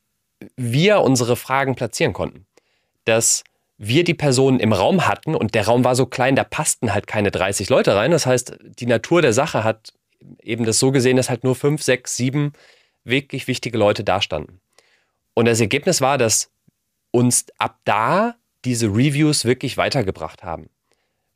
wir 0.56 1.00
unsere 1.00 1.36
Fragen 1.36 1.74
platzieren 1.74 2.12
konnten. 2.12 2.46
Dass 3.04 3.44
wir 3.76 4.04
die 4.04 4.14
Personen 4.14 4.60
im 4.60 4.72
Raum 4.72 5.06
hatten 5.06 5.34
und 5.34 5.54
der 5.54 5.66
Raum 5.66 5.84
war 5.84 5.94
so 5.94 6.06
klein, 6.06 6.36
da 6.36 6.44
passten 6.44 6.92
halt 6.92 7.06
keine 7.06 7.30
30 7.30 7.68
Leute 7.68 7.94
rein. 7.94 8.10
Das 8.10 8.26
heißt, 8.26 8.58
die 8.62 8.86
Natur 8.86 9.22
der 9.22 9.32
Sache 9.32 9.64
hat 9.64 9.92
eben 10.42 10.64
das 10.64 10.78
so 10.78 10.90
gesehen, 10.90 11.16
dass 11.16 11.30
halt 11.30 11.44
nur 11.44 11.54
fünf, 11.54 11.82
sechs, 11.82 12.16
sieben 12.16 12.52
wirklich 13.04 13.46
wichtige 13.46 13.78
Leute 13.78 14.04
dastanden. 14.04 14.60
Und 15.34 15.46
das 15.46 15.60
Ergebnis 15.60 16.00
war, 16.00 16.18
dass 16.18 16.50
uns 17.12 17.46
ab 17.58 17.78
da 17.84 18.34
diese 18.64 18.88
Reviews 18.88 19.44
wirklich 19.44 19.76
weitergebracht 19.76 20.42
haben. 20.42 20.68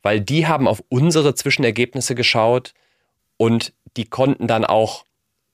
Weil 0.01 0.19
die 0.19 0.45
haben 0.45 0.67
auf 0.67 0.83
unsere 0.89 1.33
Zwischenergebnisse 1.33 2.13
geschaut, 2.13 2.73
und 3.37 3.73
die 3.97 4.05
konnten 4.05 4.47
dann 4.47 4.65
auch 4.65 5.05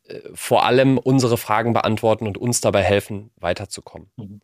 äh, 0.06 0.20
vor 0.34 0.66
allem 0.66 0.97
unsere 0.97 1.38
Fragen 1.38 1.74
beantworten 1.74 2.28
und 2.28 2.38
uns 2.38 2.62
dabei 2.62 2.84
helfen, 2.84 3.32
weiterzukommen. 3.38 4.10
Mhm. 4.18 4.41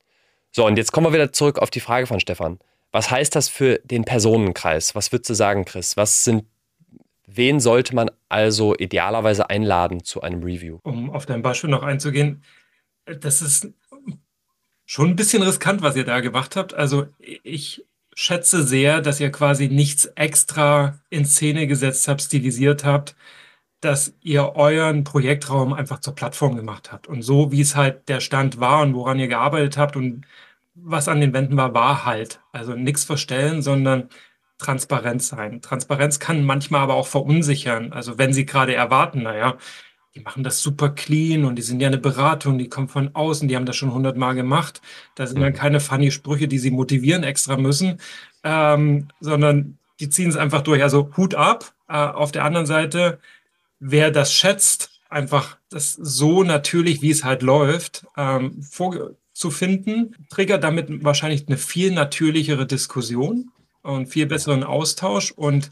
So, 0.51 0.65
und 0.65 0.77
jetzt 0.77 0.91
kommen 0.91 1.07
wir 1.07 1.13
wieder 1.13 1.33
zurück 1.33 1.59
auf 1.59 1.69
die 1.69 1.81
Frage 1.81 2.07
von 2.07 2.19
Stefan. 2.19 2.59
Was 2.91 3.11
heißt 3.11 3.35
das 3.35 3.49
für 3.49 3.79
den 3.83 4.05
Personenkreis? 4.05 4.95
Was 4.95 5.11
würdest 5.11 5.29
du 5.29 5.33
sagen, 5.33 5.65
Chris? 5.65 5.97
Was 5.97 6.23
sind, 6.23 6.45
wen 7.27 7.59
sollte 7.59 7.93
man 7.93 8.09
also 8.29 8.73
idealerweise 8.73 9.49
einladen 9.49 10.03
zu 10.05 10.21
einem 10.21 10.41
Review? 10.43 10.79
Um 10.83 11.09
auf 11.09 11.25
dein 11.25 11.41
Beispiel 11.41 11.69
noch 11.69 11.83
einzugehen, 11.83 12.41
das 13.05 13.41
ist 13.41 13.67
schon 14.85 15.09
ein 15.09 15.15
bisschen 15.17 15.43
riskant, 15.43 15.81
was 15.81 15.97
ihr 15.97 16.05
da 16.05 16.21
gemacht 16.21 16.55
habt. 16.55 16.73
Also 16.73 17.07
ich 17.19 17.85
schätze 18.15 18.63
sehr, 18.63 19.01
dass 19.01 19.19
ihr 19.19 19.31
quasi 19.31 19.67
nichts 19.69 20.05
extra 20.15 20.99
in 21.09 21.25
Szene 21.25 21.67
gesetzt 21.67 22.07
habt, 22.07 22.21
stilisiert 22.21 22.85
habt, 22.85 23.15
dass 23.81 24.15
ihr 24.21 24.55
euren 24.55 25.03
Projektraum 25.03 25.73
einfach 25.73 25.99
zur 25.99 26.15
Plattform 26.15 26.55
gemacht 26.55 26.91
habt. 26.91 27.07
Und 27.07 27.21
so, 27.21 27.51
wie 27.51 27.61
es 27.61 27.75
halt 27.75 28.09
der 28.09 28.21
Stand 28.21 28.59
war 28.59 28.81
und 28.81 28.95
woran 28.95 29.19
ihr 29.19 29.27
gearbeitet 29.27 29.77
habt 29.77 29.95
und 29.95 30.25
was 30.75 31.07
an 31.07 31.21
den 31.21 31.33
Wänden 31.33 31.57
war, 31.57 31.73
war 31.73 32.05
halt. 32.05 32.41
Also 32.51 32.73
nichts 32.75 33.03
verstellen, 33.05 33.61
sondern 33.61 34.09
transparent 34.57 35.21
sein. 35.23 35.61
Transparenz 35.61 36.19
kann 36.19 36.43
manchmal 36.45 36.81
aber 36.81 36.95
auch 36.95 37.07
verunsichern. 37.07 37.93
Also 37.93 38.17
wenn 38.17 38.33
Sie 38.33 38.45
gerade 38.45 38.75
erwarten, 38.75 39.23
naja, 39.23 39.57
die 40.15 40.21
machen 40.21 40.43
das 40.43 40.61
super 40.61 40.89
clean 40.89 41.43
und 41.43 41.55
die 41.57 41.61
sind 41.61 41.81
ja 41.81 41.87
eine 41.87 41.97
Beratung, 41.97 42.57
die 42.57 42.69
kommt 42.69 42.91
von 42.91 43.13
außen, 43.13 43.47
die 43.47 43.55
haben 43.55 43.65
das 43.65 43.75
schon 43.75 43.93
hundertmal 43.93 44.33
gemacht. 44.33 44.81
Da 45.15 45.27
sind 45.27 45.41
dann 45.41 45.51
mhm. 45.51 45.57
keine 45.57 45.79
funny 45.81 46.09
Sprüche, 46.09 46.47
die 46.47 46.57
sie 46.57 46.71
motivieren 46.71 47.23
extra 47.23 47.57
müssen, 47.57 47.99
ähm, 48.43 49.09
sondern 49.19 49.77
die 49.99 50.09
ziehen 50.09 50.29
es 50.29 50.37
einfach 50.37 50.61
durch. 50.61 50.81
Also 50.81 51.11
Hut 51.17 51.35
ab. 51.35 51.73
Äh, 51.89 51.97
auf 51.97 52.31
der 52.31 52.45
anderen 52.45 52.65
Seite, 52.65 53.19
wer 53.79 54.09
das 54.09 54.33
schätzt, 54.33 55.01
einfach 55.09 55.57
das 55.69 55.93
so 55.93 56.43
natürlich, 56.43 57.01
wie 57.01 57.11
es 57.11 57.23
halt 57.25 57.41
läuft, 57.41 58.07
ähm, 58.15 58.61
vorzufinden, 58.63 60.15
triggert 60.29 60.63
damit 60.63 61.03
wahrscheinlich 61.03 61.47
eine 61.47 61.57
viel 61.57 61.91
natürlichere 61.91 62.65
Diskussion 62.65 63.51
und 63.81 64.07
viel 64.07 64.25
besseren 64.25 64.63
Austausch. 64.63 65.31
Und 65.31 65.71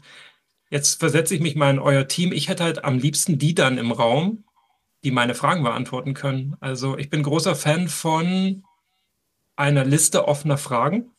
jetzt 0.74 1.00
versetze 1.00 1.34
ich 1.34 1.40
mich 1.40 1.56
mal 1.56 1.70
in 1.70 1.78
euer 1.78 2.08
Team. 2.08 2.32
Ich 2.32 2.48
hätte 2.48 2.64
halt 2.64 2.84
am 2.84 2.98
liebsten 2.98 3.38
die 3.38 3.54
dann 3.54 3.78
im 3.78 3.92
Raum, 3.92 4.44
die 5.04 5.10
meine 5.10 5.34
Fragen 5.34 5.62
beantworten 5.62 6.14
können. 6.14 6.56
Also 6.60 6.98
ich 6.98 7.08
bin 7.10 7.22
großer 7.22 7.54
Fan 7.54 7.88
von 7.88 8.64
einer 9.56 9.84
Liste 9.84 10.28
offener 10.28 10.58
Fragen 10.58 11.14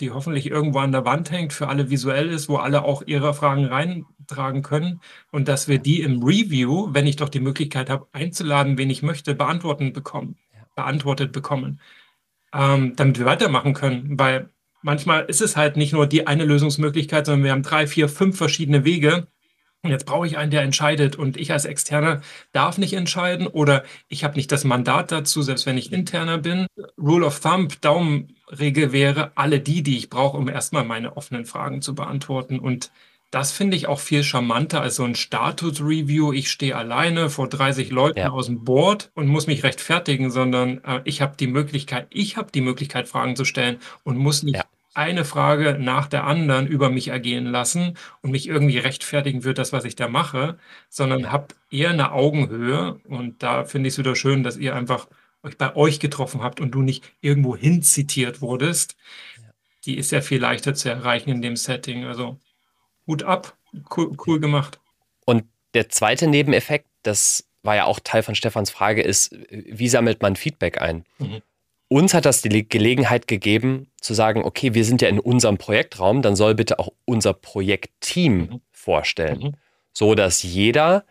die 0.00 0.10
hoffentlich 0.10 0.50
irgendwo 0.50 0.80
an 0.80 0.92
der 0.92 1.04
Wand 1.04 1.30
hängt, 1.30 1.52
für 1.52 1.68
alle 1.68 1.90
visuell 1.90 2.28
ist, 2.28 2.48
wo 2.48 2.56
alle 2.56 2.84
auch 2.84 3.02
ihre 3.06 3.32
Fragen 3.34 3.66
reintragen 3.66 4.62
können 4.62 5.00
und 5.30 5.48
dass 5.48 5.68
wir 5.68 5.78
die 5.78 6.00
im 6.02 6.22
Review, 6.22 6.88
wenn 6.92 7.06
ich 7.06 7.16
doch 7.16 7.28
die 7.28 7.40
Möglichkeit 7.40 7.90
habe, 7.90 8.08
einzuladen, 8.12 8.76
wen 8.76 8.90
ich 8.90 9.02
möchte, 9.02 9.34
beantworten 9.34 9.92
bekommen, 9.92 10.36
beantwortet 10.74 11.32
bekommen, 11.32 11.80
ähm, 12.52 12.96
damit 12.96 13.18
wir 13.18 13.26
weitermachen 13.26 13.74
können. 13.74 14.18
Weil 14.18 14.50
manchmal 14.84 15.24
ist 15.24 15.40
es 15.40 15.56
halt 15.56 15.76
nicht 15.76 15.92
nur 15.92 16.06
die 16.06 16.26
eine 16.26 16.44
Lösungsmöglichkeit, 16.44 17.26
sondern 17.26 17.44
wir 17.44 17.52
haben 17.52 17.62
drei, 17.62 17.86
vier, 17.86 18.08
fünf 18.08 18.36
verschiedene 18.36 18.84
Wege 18.84 19.26
und 19.84 19.90
jetzt 19.90 20.06
brauche 20.06 20.26
ich 20.26 20.38
einen, 20.38 20.50
der 20.50 20.62
entscheidet 20.62 21.14
und 21.14 21.36
ich 21.36 21.52
als 21.52 21.66
Externer 21.66 22.22
darf 22.52 22.78
nicht 22.78 22.94
entscheiden 22.94 23.46
oder 23.46 23.84
ich 24.08 24.24
habe 24.24 24.36
nicht 24.36 24.50
das 24.50 24.64
Mandat 24.64 25.12
dazu, 25.12 25.42
selbst 25.42 25.66
wenn 25.66 25.76
ich 25.76 25.92
interner 25.92 26.38
bin. 26.38 26.66
Rule 26.96 27.26
of 27.26 27.40
Thumb, 27.40 27.78
Daumenregel 27.82 28.92
wäre, 28.92 29.32
alle 29.34 29.60
die, 29.60 29.82
die 29.82 29.98
ich 29.98 30.08
brauche, 30.08 30.38
um 30.38 30.48
erstmal 30.48 30.84
meine 30.84 31.18
offenen 31.18 31.44
Fragen 31.44 31.82
zu 31.82 31.94
beantworten. 31.94 32.58
Und 32.60 32.92
das 33.34 33.50
finde 33.50 33.76
ich 33.76 33.88
auch 33.88 33.98
viel 33.98 34.22
charmanter 34.22 34.80
als 34.80 34.96
so 34.96 35.04
ein 35.04 35.16
Status-Review. 35.16 36.32
Ich 36.32 36.50
stehe 36.50 36.76
alleine 36.76 37.30
vor 37.30 37.48
30 37.48 37.90
Leuten 37.90 38.18
ja. 38.18 38.30
aus 38.30 38.46
dem 38.46 38.64
Board 38.64 39.10
und 39.14 39.26
muss 39.26 39.48
mich 39.48 39.64
rechtfertigen, 39.64 40.30
sondern 40.30 40.84
äh, 40.84 41.00
ich 41.04 41.20
habe 41.20 41.34
die 41.36 41.48
Möglichkeit, 41.48 42.06
ich 42.10 42.36
habe 42.36 42.52
die 42.52 42.60
Möglichkeit, 42.60 43.08
Fragen 43.08 43.34
zu 43.34 43.44
stellen 43.44 43.78
und 44.04 44.16
muss 44.16 44.44
nicht 44.44 44.56
ja 44.56 44.64
eine 44.94 45.24
Frage 45.24 45.76
nach 45.80 46.06
der 46.06 46.24
anderen 46.24 46.68
über 46.68 46.88
mich 46.88 47.08
ergehen 47.08 47.46
lassen 47.46 47.96
und 48.22 48.30
mich 48.30 48.48
irgendwie 48.48 48.78
rechtfertigen 48.78 49.42
für 49.42 49.52
das, 49.52 49.72
was 49.72 49.84
ich 49.84 49.96
da 49.96 50.06
mache, 50.06 50.56
sondern 50.88 51.32
habe 51.32 51.48
eher 51.70 51.90
eine 51.90 52.12
Augenhöhe. 52.12 53.00
Und 53.08 53.42
da 53.42 53.64
finde 53.64 53.88
ich 53.88 53.94
es 53.94 53.98
wieder 53.98 54.14
schön, 54.14 54.44
dass 54.44 54.56
ihr 54.56 54.76
einfach 54.76 55.08
euch 55.42 55.58
bei 55.58 55.74
euch 55.74 55.98
getroffen 55.98 56.42
habt 56.42 56.60
und 56.60 56.70
du 56.70 56.82
nicht 56.82 57.12
irgendwo 57.20 57.56
hin 57.56 57.82
zitiert 57.82 58.40
wurdest. 58.40 58.96
Die 59.84 59.98
ist 59.98 60.12
ja 60.12 60.20
viel 60.20 60.40
leichter 60.40 60.74
zu 60.74 60.88
erreichen 60.88 61.30
in 61.30 61.42
dem 61.42 61.56
Setting. 61.56 62.04
Also 62.04 62.38
Hut 63.06 63.22
ab, 63.22 63.56
cool, 63.96 64.16
cool 64.26 64.40
gemacht. 64.40 64.78
Und 65.24 65.44
der 65.74 65.88
zweite 65.88 66.26
Nebeneffekt, 66.26 66.86
das 67.02 67.44
war 67.62 67.76
ja 67.76 67.84
auch 67.84 68.00
Teil 68.00 68.22
von 68.22 68.34
Stefans 68.34 68.70
Frage, 68.70 69.02
ist, 69.02 69.36
wie 69.50 69.88
sammelt 69.88 70.22
man 70.22 70.36
Feedback 70.36 70.80
ein? 70.80 71.04
Mhm. 71.18 71.42
Uns 71.88 72.14
hat 72.14 72.24
das 72.24 72.42
die 72.42 72.68
Gelegenheit 72.68 73.28
gegeben, 73.28 73.90
zu 74.00 74.14
sagen, 74.14 74.42
okay, 74.44 74.74
wir 74.74 74.84
sind 74.84 75.02
ja 75.02 75.08
in 75.08 75.18
unserem 75.18 75.58
Projektraum, 75.58 76.22
dann 76.22 76.36
soll 76.36 76.54
bitte 76.54 76.78
auch 76.78 76.90
unser 77.04 77.34
Projektteam 77.34 78.36
mhm. 78.36 78.60
vorstellen, 78.72 79.38
mhm. 79.38 79.52
so 79.92 80.14
dass 80.14 80.42
jeder 80.42 81.04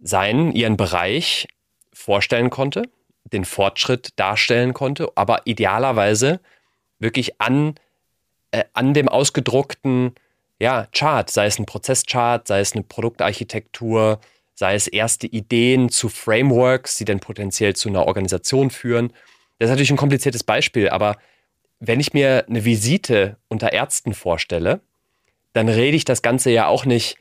seinen, 0.00 0.52
ihren 0.52 0.76
Bereich 0.76 1.48
vorstellen 1.92 2.50
konnte, 2.50 2.82
den 3.24 3.44
Fortschritt 3.44 4.10
darstellen 4.16 4.74
konnte, 4.74 5.10
aber 5.14 5.42
idealerweise 5.44 6.40
wirklich 6.98 7.40
an, 7.40 7.74
äh, 8.50 8.64
an 8.72 8.94
dem 8.94 9.08
ausgedruckten 9.08 10.14
ja, 10.60 10.86
Chart, 10.92 11.30
sei 11.30 11.46
es 11.46 11.58
ein 11.58 11.66
Prozesschart, 11.66 12.46
sei 12.46 12.60
es 12.60 12.74
eine 12.74 12.82
Produktarchitektur, 12.82 14.20
sei 14.54 14.74
es 14.74 14.86
erste 14.86 15.26
Ideen 15.26 15.88
zu 15.88 16.08
Frameworks, 16.08 16.96
die 16.96 17.04
dann 17.04 17.20
potenziell 17.20 17.74
zu 17.74 17.88
einer 17.88 18.06
Organisation 18.06 18.70
führen, 18.70 19.12
das 19.60 19.66
ist 19.66 19.72
natürlich 19.72 19.90
ein 19.90 19.98
kompliziertes 19.98 20.42
Beispiel, 20.42 20.88
aber 20.88 21.18
wenn 21.80 22.00
ich 22.00 22.14
mir 22.14 22.46
eine 22.48 22.64
Visite 22.64 23.36
unter 23.48 23.74
Ärzten 23.74 24.14
vorstelle, 24.14 24.80
dann 25.52 25.68
rede 25.68 25.96
ich 25.96 26.06
das 26.06 26.22
Ganze 26.22 26.50
ja 26.50 26.66
auch 26.66 26.86
nicht, 26.86 27.16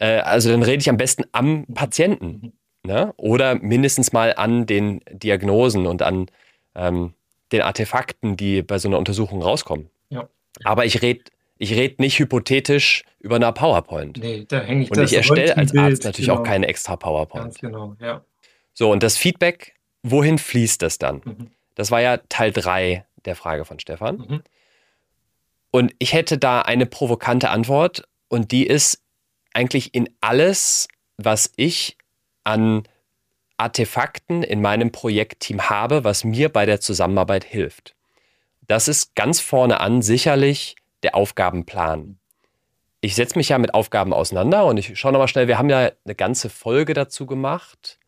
äh, 0.00 0.18
also 0.18 0.50
dann 0.50 0.64
rede 0.64 0.78
ich 0.78 0.90
am 0.90 0.96
besten 0.96 1.24
am 1.30 1.66
Patienten. 1.66 2.52
Ne? 2.82 3.14
Oder 3.16 3.54
mindestens 3.54 4.12
mal 4.12 4.34
an 4.34 4.66
den 4.66 5.02
Diagnosen 5.10 5.86
und 5.86 6.02
an 6.02 6.26
ähm, 6.74 7.14
den 7.52 7.62
Artefakten, 7.62 8.36
die 8.36 8.62
bei 8.62 8.78
so 8.78 8.88
einer 8.88 8.98
Untersuchung 8.98 9.40
rauskommen. 9.40 9.88
Ja. 10.10 10.28
Aber 10.64 10.84
ich 10.84 11.00
rede 11.00 11.22
ich 11.64 11.76
red 11.76 11.98
nicht 11.98 12.18
hypothetisch 12.18 13.02
über 13.18 13.36
einer 13.36 13.52
PowerPoint. 13.52 14.18
Nee, 14.18 14.44
da 14.46 14.60
hänge 14.60 14.84
ich 14.84 14.90
Und 14.90 15.02
ich 15.02 15.14
erstelle 15.14 15.56
als 15.56 15.76
Arzt 15.76 16.04
natürlich 16.04 16.28
genau. 16.28 16.40
auch 16.40 16.44
keine 16.44 16.68
extra 16.68 16.96
PowerPoint. 16.96 17.44
Ganz 17.44 17.58
genau, 17.58 17.96
ja. 18.00 18.24
So, 18.72 18.90
und 18.90 19.02
das 19.02 19.16
Feedback, 19.16 19.74
wohin 20.02 20.38
fließt 20.38 20.82
das 20.82 20.98
dann? 20.98 21.22
Mhm. 21.24 21.50
Das 21.74 21.90
war 21.90 22.00
ja 22.00 22.18
Teil 22.28 22.52
3 22.52 23.04
der 23.24 23.36
Frage 23.36 23.64
von 23.64 23.78
Stefan. 23.80 24.16
Mhm. 24.16 24.42
Und 25.70 25.94
ich 25.98 26.12
hätte 26.12 26.38
da 26.38 26.62
eine 26.62 26.86
provokante 26.86 27.50
Antwort 27.50 28.04
und 28.28 28.52
die 28.52 28.66
ist 28.66 29.02
eigentlich 29.52 29.94
in 29.94 30.08
alles, 30.20 30.88
was 31.16 31.52
ich 31.56 31.96
an 32.44 32.84
Artefakten 33.56 34.42
in 34.42 34.60
meinem 34.60 34.92
Projektteam 34.92 35.68
habe, 35.70 36.04
was 36.04 36.24
mir 36.24 36.48
bei 36.48 36.66
der 36.66 36.80
Zusammenarbeit 36.80 37.44
hilft. 37.44 37.94
Das 38.66 38.88
ist 38.88 39.14
ganz 39.14 39.40
vorne 39.40 39.80
an 39.80 40.02
sicherlich 40.02 40.76
der 41.04 41.14
Aufgabenplan. 41.14 42.18
Ich 43.00 43.14
setze 43.14 43.38
mich 43.38 43.50
ja 43.50 43.58
mit 43.58 43.74
Aufgaben 43.74 44.12
auseinander 44.12 44.64
und 44.64 44.78
ich 44.78 44.98
schaue 44.98 45.12
nochmal 45.12 45.28
schnell, 45.28 45.46
wir 45.46 45.58
haben 45.58 45.68
ja 45.68 45.90
eine 46.04 46.14
ganze 46.14 46.48
Folge 46.48 46.94
dazu 46.94 47.26
gemacht. 47.26 47.98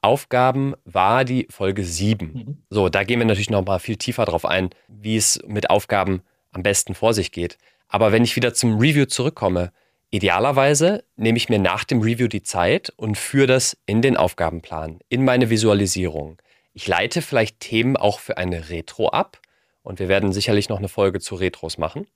Aufgaben 0.00 0.74
war 0.84 1.24
die 1.24 1.48
Folge 1.50 1.84
7. 1.84 2.32
Mhm. 2.32 2.62
So, 2.70 2.88
da 2.88 3.04
gehen 3.04 3.18
wir 3.18 3.26
natürlich 3.26 3.50
noch 3.50 3.66
mal 3.66 3.80
viel 3.80 3.96
tiefer 3.96 4.24
drauf 4.24 4.46
ein, 4.46 4.70
wie 4.88 5.16
es 5.16 5.40
mit 5.46 5.68
Aufgaben 5.68 6.22
am 6.52 6.62
besten 6.62 6.94
vor 6.94 7.12
sich 7.12 7.32
geht. 7.32 7.58
Aber 7.88 8.12
wenn 8.12 8.24
ich 8.24 8.36
wieder 8.36 8.54
zum 8.54 8.78
Review 8.78 9.06
zurückkomme, 9.06 9.72
idealerweise 10.10 11.04
nehme 11.16 11.36
ich 11.36 11.48
mir 11.48 11.58
nach 11.58 11.84
dem 11.84 12.00
Review 12.00 12.28
die 12.28 12.44
Zeit 12.44 12.92
und 12.96 13.18
führe 13.18 13.48
das 13.48 13.76
in 13.86 14.00
den 14.00 14.16
Aufgabenplan, 14.16 15.00
in 15.08 15.24
meine 15.24 15.50
Visualisierung. 15.50 16.40
Ich 16.72 16.86
leite 16.86 17.20
vielleicht 17.20 17.58
Themen 17.58 17.96
auch 17.96 18.20
für 18.20 18.38
eine 18.38 18.70
Retro 18.70 19.08
ab 19.08 19.39
und 19.82 19.98
wir 19.98 20.08
werden 20.08 20.32
sicherlich 20.32 20.68
noch 20.68 20.78
eine 20.78 20.88
Folge 20.88 21.20
zu 21.20 21.34
Retros 21.34 21.78
machen. 21.78 22.06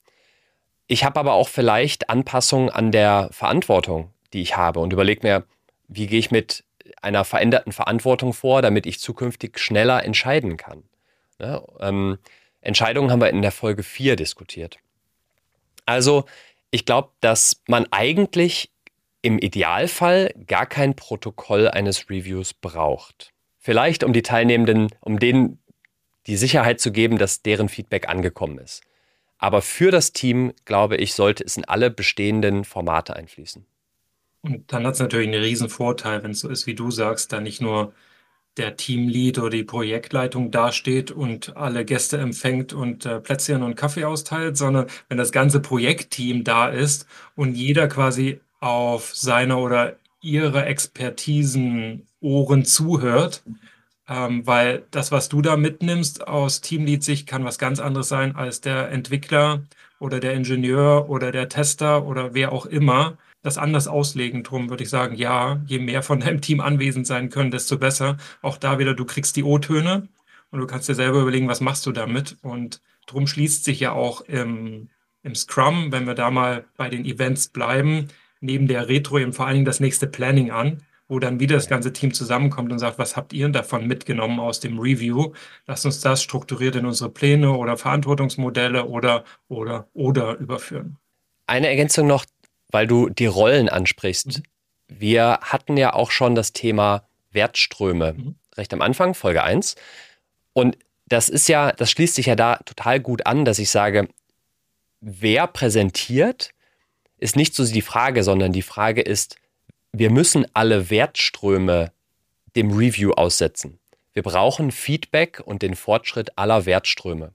Ich 0.87 1.05
habe 1.05 1.19
aber 1.19 1.33
auch 1.33 1.49
vielleicht 1.49 2.11
Anpassungen 2.11 2.69
an 2.69 2.93
der 2.93 3.29
Verantwortung, 3.33 4.13
die 4.33 4.43
ich 4.43 4.57
habe 4.57 4.81
und 4.81 4.93
überlege 4.93 5.27
mir, 5.27 5.45
wie 5.89 6.07
gehe 6.07 6.19
ich 6.19 6.31
mit 6.31 6.65
einer 7.01 7.25
veränderten 7.25 7.73
Verantwortung 7.73 8.33
vor, 8.33 8.63
damit 8.63 8.87
ich 8.87 9.01
zukünftig 9.01 9.59
schneller 9.59 10.05
entscheiden 10.05 10.57
kann. 10.57 10.83
Ja, 11.39 11.63
ähm, 11.81 12.19
Entscheidungen 12.61 13.11
haben 13.11 13.21
wir 13.21 13.31
in 13.31 13.43
der 13.43 13.53
Folge 13.53 13.83
4 13.83 14.17
diskutiert. 14.17 14.79
Also, 15.87 16.25
ich 16.71 16.87
glaube, 16.87 17.11
dass 17.21 17.63
man 17.69 17.87
eigentlich 17.91 18.71
im 19.23 19.39
Idealfall 19.39 20.35
gar 20.47 20.67
kein 20.67 20.97
Protokoll 20.97 21.69
eines 21.69 22.11
Reviews 22.11 22.53
braucht. 22.53 23.33
Vielleicht 23.59 24.05
um 24.05 24.13
die 24.13 24.23
Teilnehmenden, 24.23 24.89
um 25.01 25.19
denen 25.19 25.63
die 26.27 26.37
Sicherheit 26.37 26.81
zu 26.81 26.93
geben, 26.93 27.19
dass 27.19 27.43
deren 27.43 27.69
Feedback 27.69 28.09
angekommen 28.09 28.59
ist. 28.59 28.83
Aber 29.39 29.63
für 29.63 29.91
das 29.91 30.13
Team, 30.13 30.53
glaube 30.65 30.97
ich, 30.97 31.15
sollte 31.15 31.45
es 31.45 31.57
in 31.57 31.65
alle 31.65 31.91
bestehenden 31.91 32.65
Formate 32.65 33.17
einfließen. 33.17 33.67
Und 34.43 34.73
dann 34.73 34.87
hat 34.87 34.95
es 34.95 35.01
natürlich 35.01 35.29
einen 35.29 35.43
riesen 35.43 35.69
Vorteil, 35.69 36.23
wenn 36.23 36.33
es 36.33 36.41
so 36.41 36.49
ist, 36.49 36.67
wie 36.67 36.75
du 36.75 36.91
sagst, 36.91 37.33
da 37.33 37.41
nicht 37.41 37.61
nur 37.61 37.93
der 38.57 38.77
Teamlead 38.77 39.39
oder 39.39 39.51
die 39.51 39.65
Projektleitung 39.65 40.51
dasteht 40.51 41.11
und 41.11 41.57
alle 41.57 41.85
Gäste 41.85 42.19
empfängt 42.19 42.73
und 42.73 43.05
äh, 43.05 43.21
Plätzchen 43.21 43.63
und 43.63 43.75
Kaffee 43.75 44.05
austeilt, 44.05 44.57
sondern 44.57 44.87
wenn 45.09 45.19
das 45.19 45.33
ganze 45.33 45.61
Projektteam 45.61 46.45
da 46.45 46.69
ist 46.69 47.07
und 47.35 47.55
jeder 47.55 47.89
quasi 47.89 48.41
auf 48.61 49.15
seine 49.15 49.57
oder 49.57 49.97
ihre 50.21 50.65
Expertisen 50.65 52.07
Ohren 52.21 52.65
zuhört, 52.65 53.43
ähm, 54.09 54.47
weil 54.47 54.87
das, 54.91 55.13
was 55.13 55.29
du 55.29 55.43
da 55.43 55.57
mitnimmst 55.57 56.27
aus 56.27 56.61
Teamlead-Sicht, 56.61 57.27
kann 57.27 57.45
was 57.45 57.59
ganz 57.59 57.81
anderes 57.81 58.09
sein 58.09 58.37
als 58.37 58.61
der 58.61 58.91
Entwickler 58.91 59.63
oder 59.99 60.21
der 60.21 60.35
Ingenieur 60.35 61.09
oder 61.09 61.33
der 61.33 61.49
Tester 61.49 62.05
oder 62.05 62.35
wer 62.35 62.53
auch 62.53 62.67
immer, 62.67 63.17
das 63.43 63.59
anders 63.59 63.89
auslegen. 63.89 64.43
Drum 64.43 64.71
würde 64.71 64.83
ich 64.83 64.91
sagen, 64.91 65.15
ja, 65.15 65.63
je 65.67 65.79
mehr 65.79 66.03
von 66.03 66.21
deinem 66.21 66.41
Team 66.41 66.61
anwesend 66.61 67.07
sein 67.07 67.31
können, 67.31 67.51
desto 67.51 67.79
besser. 67.79 68.17
Auch 68.43 68.59
da 68.59 68.79
wieder, 68.79 68.95
du 68.95 69.05
kriegst 69.05 69.37
die 69.37 69.45
O-Töne 69.45 70.09
und 70.51 70.61
du 70.61 70.67
kannst 70.67 70.89
dir 70.89 70.95
selber 70.95 71.21
überlegen, 71.21 71.49
was 71.49 71.61
machst 71.61 71.87
du 71.87 71.93
damit. 71.93 72.37
Und 72.43 72.83
drum 73.07 73.27
schließt 73.27 73.65
sich 73.65 73.81
ja 73.81 73.93
auch 73.93 74.23
im, 74.23 74.89
im 75.23 75.35
Scrum, 75.35 75.93
wenn 75.93 76.07
wir 76.07 76.15
da 76.15 76.31
mal 76.31 76.65
bei 76.77 76.89
den 76.89 77.05
Events 77.05 77.49
bleiben, 77.49 78.09
neben 78.41 78.69
der 78.69 78.89
Retro 78.89 79.19
eben 79.19 79.33
vor 79.33 79.47
allen 79.47 79.55
Dingen 79.55 79.65
das 79.65 79.81
nächste 79.81 80.07
Planning 80.07 80.51
an, 80.51 80.83
wo 81.15 81.21
dann 81.21 81.39
wieder 81.39 81.55
das 81.55 81.69
ganze 81.69 81.93
Team 81.93 82.13
zusammenkommt 82.13 82.73
und 82.73 82.81
sagt, 82.81 82.99
was 82.99 83.17
habt 83.17 83.33
ihr 83.33 83.49
davon 83.49 83.87
mitgenommen 83.87 84.41
aus 84.41 84.59
dem 84.59 84.81
Review? 84.81 85.33
Lasst 85.65 85.87
uns 85.87 86.01
das 86.01 86.25
strukturiert 86.25 86.75
in 86.75 86.87
unsere 86.87 87.09
Pläne 87.09 87.53
oder 87.53 87.77
Verantwortungsmodelle 87.77 88.87
oder, 88.87 89.23
oder, 89.47 89.87
oder 89.95 90.37
überführen. 90.39 90.97
Eine 91.47 91.69
Ergänzung 91.69 92.09
noch, 92.09 92.25
weil 92.73 92.89
du 92.89 93.09
die 93.11 93.27
Rollen 93.27 93.69
ansprichst. 93.69 94.39
Mhm. 94.39 94.43
Wir 94.89 95.39
hatten 95.41 95.77
ja 95.77 95.93
auch 95.93 96.11
schon 96.11 96.35
das 96.35 96.53
Thema 96.53 97.07
Wertströme 97.31 98.15
mhm. 98.15 98.35
recht 98.57 98.75
am 98.75 98.83
Anfang, 98.83 99.15
Folge 99.15 99.45
1. 99.45 99.77
Und 100.53 100.77
das 101.07 101.29
ist 101.29 101.49
ja, 101.49 101.71
das 101.71 101.93
schließt 101.93 102.17
sich 102.17 102.27
ja 102.27 102.35
da 102.35 102.57
total 102.57 102.99
gut 102.99 103.25
an, 103.25 103.45
dass 103.45 103.61
ich 103.61 103.71
sage, 103.71 104.09
wer 105.01 105.47
präsentiert, 105.47 106.51
ist 107.19 107.37
nicht 107.37 107.55
so 107.55 107.65
die 107.65 107.83
Frage, 107.83 108.25
sondern 108.25 108.53
die 108.53 108.63
Frage 108.63 109.01
ist, 109.01 109.37
wir 109.97 110.11
müssen 110.11 110.45
alle 110.55 110.91
Wertströme 110.91 111.93
dem 112.57 112.73
Review 112.73 113.13
aussetzen. 113.13 113.79
Wir 114.13 114.25
brauchen 114.25 114.73
Feedback 114.73 115.41
und 115.45 115.63
den 115.63 115.77
Fortschritt 115.77 116.37
aller 116.37 116.67
Wertströme. 116.67 117.33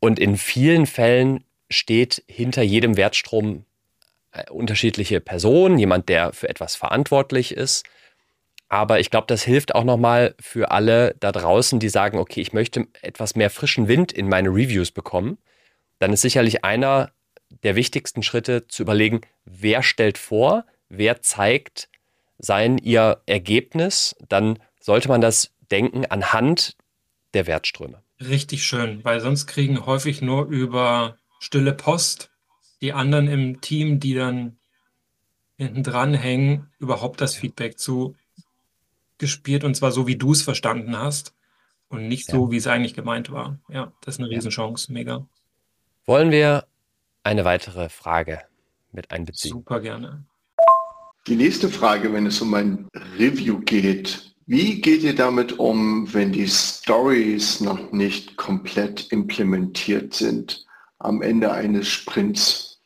Und 0.00 0.18
in 0.18 0.36
vielen 0.36 0.86
Fällen 0.86 1.44
steht 1.70 2.24
hinter 2.26 2.62
jedem 2.62 2.96
Wertstrom 2.96 3.64
äh, 4.32 4.50
unterschiedliche 4.50 5.20
Person, 5.20 5.78
jemand, 5.78 6.08
der 6.08 6.32
für 6.32 6.48
etwas 6.48 6.74
verantwortlich 6.74 7.52
ist. 7.52 7.86
Aber 8.68 8.98
ich 8.98 9.10
glaube, 9.10 9.28
das 9.28 9.44
hilft 9.44 9.76
auch 9.76 9.84
nochmal 9.84 10.34
für 10.40 10.72
alle 10.72 11.14
da 11.20 11.30
draußen, 11.30 11.78
die 11.78 11.90
sagen, 11.90 12.18
okay, 12.18 12.40
ich 12.40 12.52
möchte 12.52 12.88
etwas 13.02 13.36
mehr 13.36 13.50
frischen 13.50 13.86
Wind 13.86 14.10
in 14.10 14.28
meine 14.28 14.48
Reviews 14.48 14.90
bekommen. 14.90 15.38
Dann 16.00 16.12
ist 16.12 16.22
sicherlich 16.22 16.64
einer 16.64 17.12
der 17.62 17.76
wichtigsten 17.76 18.24
Schritte 18.24 18.66
zu 18.66 18.82
überlegen, 18.82 19.20
wer 19.44 19.84
stellt 19.84 20.18
vor, 20.18 20.64
wer 20.92 21.22
zeigt 21.22 21.88
sein, 22.38 22.78
ihr 22.78 23.22
Ergebnis. 23.26 24.14
Dann 24.28 24.58
sollte 24.80 25.08
man 25.08 25.20
das 25.20 25.50
denken 25.70 26.04
anhand 26.06 26.76
der 27.34 27.46
Wertströme. 27.46 28.02
Richtig 28.20 28.64
schön, 28.64 29.04
weil 29.04 29.20
sonst 29.20 29.46
kriegen 29.46 29.86
häufig 29.86 30.22
nur 30.22 30.46
über 30.46 31.16
stille 31.40 31.72
Post 31.72 32.30
die 32.80 32.92
anderen 32.92 33.26
im 33.26 33.60
Team, 33.60 34.00
die 34.00 34.14
dann 34.14 34.58
hinten 35.56 35.82
dran 35.82 36.14
hängen, 36.14 36.70
überhaupt 36.78 37.20
das 37.20 37.36
Feedback 37.36 37.78
zu 37.78 38.14
gespielt 39.18 39.64
und 39.64 39.74
zwar 39.76 39.92
so, 39.92 40.06
wie 40.06 40.16
du 40.16 40.32
es 40.32 40.42
verstanden 40.42 40.98
hast 40.98 41.34
und 41.88 42.08
nicht 42.08 42.28
ja. 42.28 42.34
so, 42.34 42.50
wie 42.50 42.56
es 42.56 42.66
eigentlich 42.66 42.94
gemeint 42.94 43.30
war. 43.30 43.58
Ja, 43.68 43.92
das 44.02 44.16
ist 44.16 44.20
eine 44.20 44.30
Riesenchance, 44.30 44.92
mega. 44.92 45.26
Wollen 46.04 46.32
wir 46.32 46.66
eine 47.22 47.44
weitere 47.44 47.88
Frage 47.88 48.40
mit 48.90 49.12
einbeziehen? 49.12 49.52
Super 49.52 49.80
gerne. 49.80 50.24
Die 51.28 51.36
nächste 51.36 51.68
Frage, 51.68 52.12
wenn 52.12 52.26
es 52.26 52.40
um 52.40 52.52
ein 52.54 52.88
Review 53.16 53.60
geht. 53.60 54.34
Wie 54.46 54.80
geht 54.80 55.04
ihr 55.04 55.14
damit 55.14 55.56
um, 55.60 56.12
wenn 56.12 56.32
die 56.32 56.48
Stories 56.48 57.60
noch 57.60 57.92
nicht 57.92 58.36
komplett 58.36 59.12
implementiert 59.12 60.14
sind 60.14 60.66
am 60.98 61.22
Ende 61.22 61.52
eines 61.52 61.86
Sprints? 61.86 62.80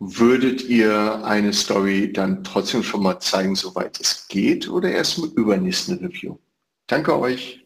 Würdet 0.00 0.64
ihr 0.64 1.24
eine 1.24 1.52
Story 1.52 2.12
dann 2.12 2.42
trotzdem 2.42 2.82
schon 2.82 3.04
mal 3.04 3.20
zeigen, 3.20 3.54
soweit 3.54 4.00
es 4.00 4.26
geht, 4.26 4.68
oder 4.68 4.90
erst 4.90 5.18
im 5.18 5.30
übernächsten 5.36 5.98
Review? 6.04 6.38
Danke 6.88 7.16
euch. 7.16 7.64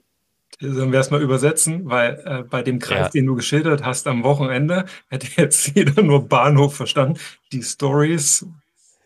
Sollen 0.60 0.92
wir 0.92 0.98
erstmal 0.98 1.22
übersetzen, 1.22 1.86
weil 1.86 2.22
äh, 2.26 2.42
bei 2.42 2.62
dem 2.62 2.78
Kreis, 2.78 3.06
ja. 3.06 3.08
den 3.08 3.26
du 3.26 3.34
geschildert 3.34 3.82
hast 3.84 4.06
am 4.06 4.24
Wochenende, 4.24 4.84
hätte 5.08 5.28
jetzt 5.40 5.74
jeder 5.74 6.02
nur 6.02 6.28
Bahnhof 6.28 6.76
verstanden. 6.76 7.18
Die 7.52 7.62
Stories 7.62 8.44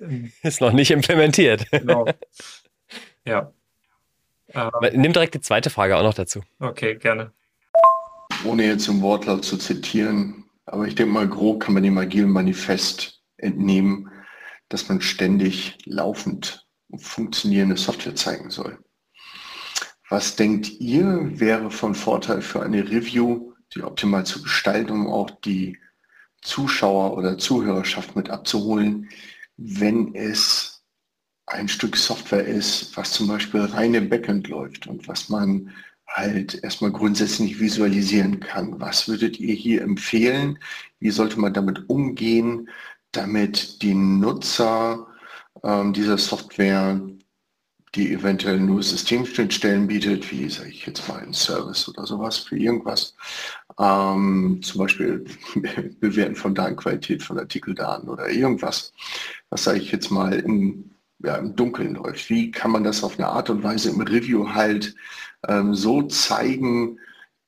ist 0.42 0.60
noch 0.60 0.72
nicht 0.72 0.90
implementiert. 0.90 1.70
Genau. 1.70 2.06
Ja. 3.26 3.52
Ähm, 4.54 4.70
Nimm 4.94 5.12
direkt 5.12 5.34
die 5.34 5.42
zweite 5.42 5.68
Frage 5.68 5.96
auch 5.96 6.02
noch 6.02 6.14
dazu. 6.14 6.42
Okay, 6.58 6.96
gerne. 6.96 7.32
Ohne 8.44 8.64
jetzt 8.64 8.88
im 8.88 9.02
Wortlaut 9.02 9.44
zu 9.44 9.58
zitieren, 9.58 10.46
aber 10.64 10.86
ich 10.86 10.94
denke 10.94 11.12
mal, 11.12 11.28
grob 11.28 11.62
kann 11.62 11.74
man 11.74 11.82
dem 11.82 11.98
agilen 11.98 12.30
Manifest 12.30 13.20
entnehmen, 13.36 14.10
dass 14.70 14.88
man 14.88 15.02
ständig 15.02 15.76
laufend 15.84 16.66
funktionierende 16.96 17.76
Software 17.76 18.14
zeigen 18.16 18.50
soll. 18.50 18.78
Was 20.08 20.34
denkt 20.34 20.68
ihr 20.80 21.38
wäre 21.38 21.70
von 21.70 21.94
Vorteil 21.94 22.42
für 22.42 22.62
eine 22.62 22.90
Review, 22.90 23.52
die 23.74 23.82
optimal 23.82 24.24
zu 24.26 24.42
gestalten, 24.42 24.92
um 24.92 25.06
auch 25.06 25.30
die 25.30 25.78
Zuschauer 26.42 27.16
oder 27.16 27.38
Zuhörerschaft 27.38 28.16
mit 28.16 28.30
abzuholen, 28.30 29.08
wenn 29.60 30.14
es 30.14 30.82
ein 31.46 31.68
Stück 31.68 31.96
Software 31.96 32.44
ist, 32.44 32.96
was 32.96 33.12
zum 33.12 33.28
Beispiel 33.28 33.60
rein 33.60 33.94
im 33.94 34.08
Backend 34.08 34.48
läuft 34.48 34.86
und 34.86 35.08
was 35.08 35.28
man 35.28 35.72
halt 36.06 36.62
erstmal 36.64 36.90
grundsätzlich 36.90 37.60
visualisieren 37.60 38.40
kann. 38.40 38.80
Was 38.80 39.06
würdet 39.08 39.38
ihr 39.38 39.54
hier 39.54 39.82
empfehlen? 39.82 40.58
Wie 40.98 41.10
sollte 41.10 41.38
man 41.38 41.54
damit 41.54 41.88
umgehen? 41.88 42.68
damit 43.12 43.82
die 43.82 43.94
Nutzer 43.94 45.06
ähm, 45.62 45.92
dieser 45.92 46.18
Software, 46.18 47.00
die 47.94 48.12
eventuell 48.12 48.60
nur 48.60 48.82
Systemschnittstellen 48.82 49.88
bietet, 49.88 50.30
wie 50.30 50.48
sage 50.48 50.70
ich 50.70 50.86
jetzt 50.86 51.08
mal 51.08 51.20
ein 51.20 51.32
Service 51.32 51.88
oder 51.88 52.06
sowas 52.06 52.38
für 52.38 52.56
irgendwas, 52.56 53.16
ähm, 53.78 54.60
zum 54.62 54.78
Beispiel 54.80 55.24
Bewerten 56.00 56.36
von 56.36 56.54
Datenqualität 56.54 57.22
von 57.22 57.38
Artikeldaten 57.38 58.08
oder 58.08 58.30
irgendwas, 58.30 58.92
was 59.50 59.64
sage 59.64 59.78
ich 59.78 59.92
jetzt 59.92 60.10
mal 60.10 60.32
in, 60.32 60.94
ja, 61.18 61.36
im 61.36 61.54
Dunkeln 61.54 61.94
läuft. 61.94 62.30
Wie 62.30 62.50
kann 62.50 62.70
man 62.70 62.84
das 62.84 63.04
auf 63.04 63.18
eine 63.18 63.28
Art 63.28 63.50
und 63.50 63.62
Weise 63.62 63.90
im 63.90 64.00
Review 64.00 64.48
halt 64.54 64.94
ähm, 65.46 65.74
so 65.74 66.02
zeigen, 66.02 66.98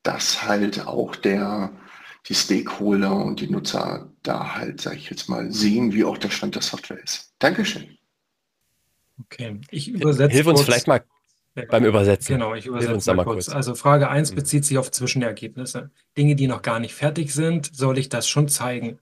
dass 0.03 0.47
halt 0.47 0.87
auch 0.87 1.17
der 1.17 1.73
die 2.29 2.35
Stakeholder 2.35 3.17
und 3.17 3.41
die 3.41 3.51
Nutzer 3.51 4.09
da 4.23 4.55
halt, 4.55 4.81
sage 4.81 4.97
ich 4.97 5.11
jetzt 5.11 5.29
mal, 5.29 5.51
sehen, 5.51 5.93
wie 5.93 6.05
auch 6.05 6.19
der 6.19 6.31
Stand 6.31 6.55
der 6.55 6.63
Software 6.63 7.03
ist. 7.03 7.35
Dankeschön. 7.39 7.99
Okay, 9.21 9.61
ich 9.71 9.89
übersetze. 9.89 10.33
Hilf 10.33 10.47
uns 10.47 10.61
kurz. 10.61 10.67
vielleicht 10.67 10.87
mal 10.87 11.05
beim 11.69 11.85
Übersetzen. 11.85 12.35
Genau, 12.35 12.55
ich 12.55 12.67
übersetze 12.67 12.95
uns 12.95 13.07
mal, 13.07 13.17
mal 13.17 13.25
kurz. 13.25 13.47
kurz. 13.47 13.55
Also 13.55 13.75
Frage 13.75 14.09
1 14.09 14.31
mhm. 14.31 14.37
bezieht 14.37 14.65
sich 14.65 14.79
auf 14.79 14.91
Zwischenergebnisse. 14.91 15.91
Dinge, 16.17 16.37
die 16.37 16.47
noch 16.47 16.63
gar 16.63 16.79
nicht 16.79 16.95
fertig 16.95 17.35
sind, 17.35 17.75
soll 17.75 17.99
ich 17.99 18.09
das 18.09 18.29
schon 18.29 18.49
zeigen? 18.49 19.01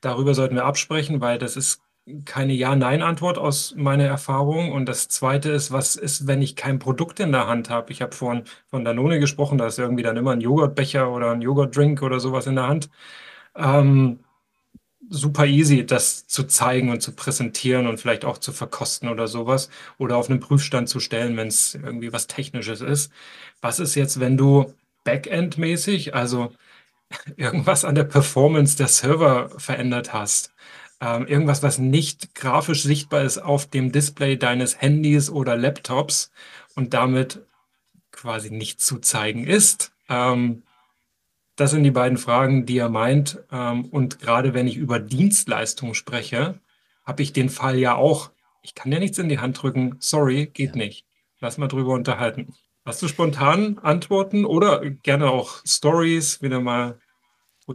Darüber 0.00 0.34
sollten 0.34 0.56
wir 0.56 0.64
absprechen, 0.64 1.20
weil 1.20 1.38
das 1.38 1.56
ist 1.56 1.80
keine 2.24 2.52
Ja-Nein-Antwort 2.52 3.38
aus 3.38 3.74
meiner 3.76 4.04
Erfahrung. 4.04 4.72
Und 4.72 4.86
das 4.86 5.08
Zweite 5.08 5.50
ist, 5.50 5.70
was 5.72 5.96
ist, 5.96 6.26
wenn 6.26 6.42
ich 6.42 6.56
kein 6.56 6.78
Produkt 6.78 7.20
in 7.20 7.32
der 7.32 7.46
Hand 7.46 7.70
habe? 7.70 7.92
Ich 7.92 8.02
habe 8.02 8.14
vorhin 8.14 8.44
von 8.68 8.84
Danone 8.84 9.20
gesprochen, 9.20 9.58
da 9.58 9.66
ist 9.66 9.78
irgendwie 9.78 10.02
dann 10.02 10.16
immer 10.16 10.32
ein 10.32 10.40
Joghurtbecher 10.40 11.10
oder 11.12 11.30
ein 11.32 11.42
Joghurtdrink 11.42 12.02
oder 12.02 12.18
sowas 12.20 12.46
in 12.46 12.56
der 12.56 12.66
Hand. 12.68 12.90
Ähm, 13.56 14.20
super 15.10 15.46
easy, 15.46 15.84
das 15.86 16.26
zu 16.26 16.44
zeigen 16.44 16.90
und 16.90 17.02
zu 17.02 17.12
präsentieren 17.14 17.86
und 17.86 18.00
vielleicht 18.00 18.24
auch 18.24 18.38
zu 18.38 18.52
verkosten 18.52 19.08
oder 19.08 19.28
sowas 19.28 19.68
oder 19.98 20.16
auf 20.16 20.30
einen 20.30 20.40
Prüfstand 20.40 20.88
zu 20.88 21.00
stellen, 21.00 21.36
wenn 21.36 21.48
es 21.48 21.74
irgendwie 21.74 22.12
was 22.12 22.26
Technisches 22.26 22.80
ist. 22.80 23.12
Was 23.60 23.78
ist 23.80 23.94
jetzt, 23.94 24.20
wenn 24.20 24.36
du 24.36 24.74
Backend-mäßig, 25.04 26.14
also 26.14 26.52
irgendwas 27.36 27.84
an 27.84 27.94
der 27.96 28.04
Performance 28.04 28.76
der 28.76 28.88
Server 28.88 29.50
verändert 29.58 30.12
hast? 30.14 30.51
Ähm, 31.02 31.26
irgendwas, 31.26 31.64
was 31.64 31.78
nicht 31.78 32.36
grafisch 32.36 32.84
sichtbar 32.84 33.22
ist 33.22 33.38
auf 33.38 33.66
dem 33.66 33.90
Display 33.90 34.36
deines 34.36 34.80
Handys 34.80 35.30
oder 35.30 35.56
Laptops 35.56 36.30
und 36.76 36.94
damit 36.94 37.44
quasi 38.12 38.52
nicht 38.52 38.80
zu 38.80 39.00
zeigen 39.00 39.44
ist. 39.44 39.92
Ähm, 40.08 40.62
das 41.56 41.72
sind 41.72 41.82
die 41.82 41.90
beiden 41.90 42.18
Fragen, 42.18 42.66
die 42.66 42.78
er 42.78 42.88
meint. 42.88 43.42
Ähm, 43.50 43.86
und 43.86 44.20
gerade 44.20 44.54
wenn 44.54 44.68
ich 44.68 44.76
über 44.76 45.00
Dienstleistungen 45.00 45.94
spreche, 45.94 46.60
habe 47.04 47.22
ich 47.22 47.32
den 47.32 47.48
Fall 47.48 47.78
ja 47.78 47.96
auch. 47.96 48.30
Ich 48.62 48.76
kann 48.76 48.92
ja 48.92 49.00
nichts 49.00 49.18
in 49.18 49.28
die 49.28 49.40
Hand 49.40 49.60
drücken. 49.60 49.96
Sorry, 49.98 50.46
geht 50.46 50.76
nicht. 50.76 51.04
Lass 51.40 51.58
mal 51.58 51.66
drüber 51.66 51.94
unterhalten. 51.94 52.54
Hast 52.84 53.02
du 53.02 53.08
spontan 53.08 53.78
Antworten 53.78 54.44
oder 54.44 54.88
gerne 54.88 55.30
auch 55.30 55.62
Stories 55.66 56.42
wieder 56.42 56.60
mal? 56.60 57.00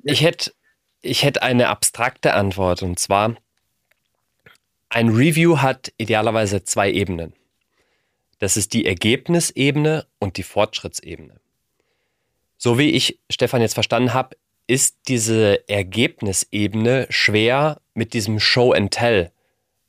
Ich 0.03 0.21
hätte 0.21 0.53
ich 1.01 1.23
hätte 1.23 1.41
eine 1.41 1.69
abstrakte 1.69 2.33
Antwort 2.33 2.83
und 2.83 2.99
zwar, 2.99 3.35
ein 4.89 5.09
Review 5.09 5.59
hat 5.59 5.91
idealerweise 5.97 6.63
zwei 6.63 6.91
Ebenen. 6.91 7.33
Das 8.39 8.55
ist 8.55 8.73
die 8.73 8.85
Ergebnisebene 8.85 10.05
und 10.19 10.37
die 10.37 10.43
Fortschrittsebene. 10.43 11.39
So 12.57 12.77
wie 12.77 12.91
ich 12.91 13.19
Stefan 13.29 13.61
jetzt 13.61 13.73
verstanden 13.73 14.13
habe, 14.13 14.37
ist 14.67 14.97
diese 15.07 15.67
Ergebnisebene 15.69 17.07
schwer 17.09 17.81
mit 17.93 18.13
diesem 18.13 18.39
Show 18.39 18.73
and 18.73 18.91
Tell 18.91 19.31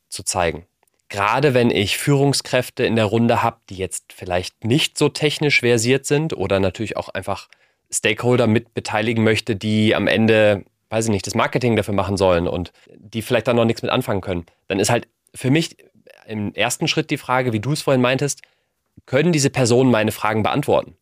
zu 0.07 0.23
zeigen. 0.23 0.65
Gerade 1.09 1.53
wenn 1.53 1.71
ich 1.71 1.97
Führungskräfte 1.97 2.85
in 2.85 2.95
der 2.95 3.05
Runde 3.05 3.41
habe, 3.41 3.57
die 3.69 3.75
jetzt 3.75 4.13
vielleicht 4.13 4.63
nicht 4.63 4.97
so 4.97 5.09
technisch 5.09 5.61
versiert 5.61 6.05
sind 6.05 6.33
oder 6.33 6.59
natürlich 6.59 6.97
auch 6.97 7.09
einfach 7.09 7.49
Stakeholder 7.91 8.47
mit 8.47 8.73
beteiligen 8.73 9.23
möchte, 9.23 9.55
die 9.55 9.95
am 9.95 10.07
Ende 10.07 10.65
weiß 10.89 11.05
ich 11.05 11.11
nicht, 11.11 11.27
das 11.27 11.35
Marketing 11.35 11.75
dafür 11.75 11.93
machen 11.93 12.17
sollen 12.17 12.47
und 12.47 12.71
die 12.95 13.21
vielleicht 13.21 13.47
dann 13.47 13.55
noch 13.55 13.65
nichts 13.65 13.81
mit 13.81 13.91
anfangen 13.91 14.21
können, 14.21 14.45
dann 14.67 14.79
ist 14.79 14.89
halt 14.89 15.07
für 15.33 15.51
mich 15.51 15.77
im 16.27 16.53
ersten 16.53 16.87
Schritt 16.87 17.09
die 17.09 17.17
Frage, 17.17 17.53
wie 17.53 17.59
du 17.59 17.71
es 17.71 17.81
vorhin 17.81 18.01
meintest, 18.01 18.41
können 19.05 19.31
diese 19.31 19.49
Personen 19.49 19.91
meine 19.91 20.11
Fragen 20.11 20.43
beantworten? 20.43 20.95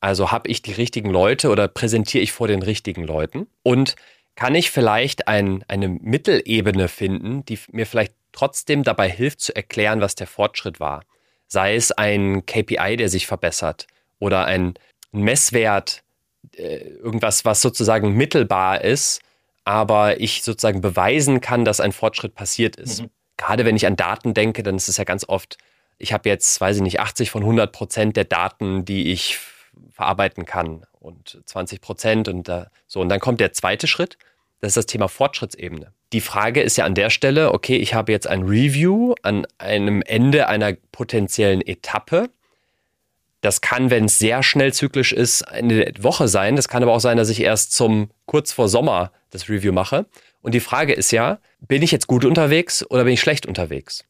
Also 0.00 0.30
habe 0.30 0.48
ich 0.48 0.62
die 0.62 0.72
richtigen 0.72 1.10
Leute 1.10 1.48
oder 1.48 1.66
präsentiere 1.66 2.22
ich 2.22 2.32
vor 2.32 2.46
den 2.46 2.62
richtigen 2.62 3.04
Leuten? 3.04 3.46
Und 3.62 3.96
kann 4.34 4.54
ich 4.54 4.70
vielleicht 4.70 5.28
ein, 5.28 5.64
eine 5.68 5.88
Mittelebene 5.88 6.88
finden, 6.88 7.44
die 7.44 7.58
mir 7.72 7.86
vielleicht 7.86 8.14
trotzdem 8.32 8.82
dabei 8.82 9.08
hilft 9.08 9.40
zu 9.40 9.56
erklären, 9.56 10.00
was 10.00 10.14
der 10.14 10.26
Fortschritt 10.26 10.78
war? 10.78 11.04
Sei 11.46 11.74
es 11.74 11.90
ein 11.92 12.44
KPI, 12.46 12.96
der 12.96 13.08
sich 13.08 13.26
verbessert 13.26 13.86
oder 14.18 14.44
ein 14.44 14.74
Messwert, 15.12 16.03
irgendwas, 16.58 17.44
was 17.44 17.60
sozusagen 17.60 18.12
mittelbar 18.12 18.82
ist, 18.82 19.20
aber 19.64 20.20
ich 20.20 20.42
sozusagen 20.42 20.80
beweisen 20.80 21.40
kann, 21.40 21.64
dass 21.64 21.80
ein 21.80 21.92
Fortschritt 21.92 22.34
passiert 22.34 22.76
ist. 22.76 23.02
Mhm. 23.02 23.10
Gerade 23.36 23.64
wenn 23.64 23.76
ich 23.76 23.86
an 23.86 23.96
Daten 23.96 24.34
denke, 24.34 24.62
dann 24.62 24.76
ist 24.76 24.88
es 24.88 24.96
ja 24.96 25.04
ganz 25.04 25.28
oft, 25.28 25.58
ich 25.98 26.12
habe 26.12 26.28
jetzt, 26.28 26.60
weiß 26.60 26.76
ich 26.76 26.82
nicht, 26.82 27.00
80 27.00 27.30
von 27.30 27.42
100 27.42 27.72
Prozent 27.72 28.16
der 28.16 28.24
Daten, 28.24 28.84
die 28.84 29.12
ich 29.12 29.38
verarbeiten 29.90 30.44
kann 30.44 30.84
und 31.00 31.40
20 31.46 31.80
Prozent 31.80 32.28
und 32.28 32.48
da, 32.48 32.70
so. 32.86 33.00
Und 33.00 33.08
dann 33.08 33.20
kommt 33.20 33.40
der 33.40 33.52
zweite 33.52 33.86
Schritt, 33.86 34.18
das 34.60 34.70
ist 34.70 34.76
das 34.76 34.86
Thema 34.86 35.08
Fortschrittsebene. 35.08 35.92
Die 36.12 36.20
Frage 36.20 36.62
ist 36.62 36.76
ja 36.76 36.84
an 36.84 36.94
der 36.94 37.10
Stelle, 37.10 37.52
okay, 37.52 37.76
ich 37.76 37.94
habe 37.94 38.12
jetzt 38.12 38.26
ein 38.26 38.42
Review 38.42 39.14
an 39.22 39.46
einem 39.58 40.00
Ende 40.02 40.48
einer 40.48 40.74
potenziellen 40.92 41.60
Etappe 41.60 42.30
das 43.44 43.60
kann, 43.60 43.90
wenn 43.90 44.06
es 44.06 44.18
sehr 44.18 44.42
schnell 44.42 44.72
zyklisch 44.72 45.12
ist, 45.12 45.42
eine 45.42 45.92
Woche 46.00 46.28
sein. 46.28 46.56
Das 46.56 46.66
kann 46.66 46.82
aber 46.82 46.92
auch 46.92 47.00
sein, 47.00 47.18
dass 47.18 47.28
ich 47.28 47.42
erst 47.42 47.72
zum 47.72 48.10
kurz 48.24 48.52
vor 48.52 48.68
Sommer 48.70 49.12
das 49.30 49.50
Review 49.50 49.72
mache. 49.72 50.06
Und 50.40 50.54
die 50.54 50.60
Frage 50.60 50.94
ist 50.94 51.10
ja, 51.10 51.38
bin 51.60 51.82
ich 51.82 51.92
jetzt 51.92 52.06
gut 52.06 52.24
unterwegs 52.24 52.84
oder 52.88 53.04
bin 53.04 53.12
ich 53.12 53.20
schlecht 53.20 53.44
unterwegs? 53.44 54.04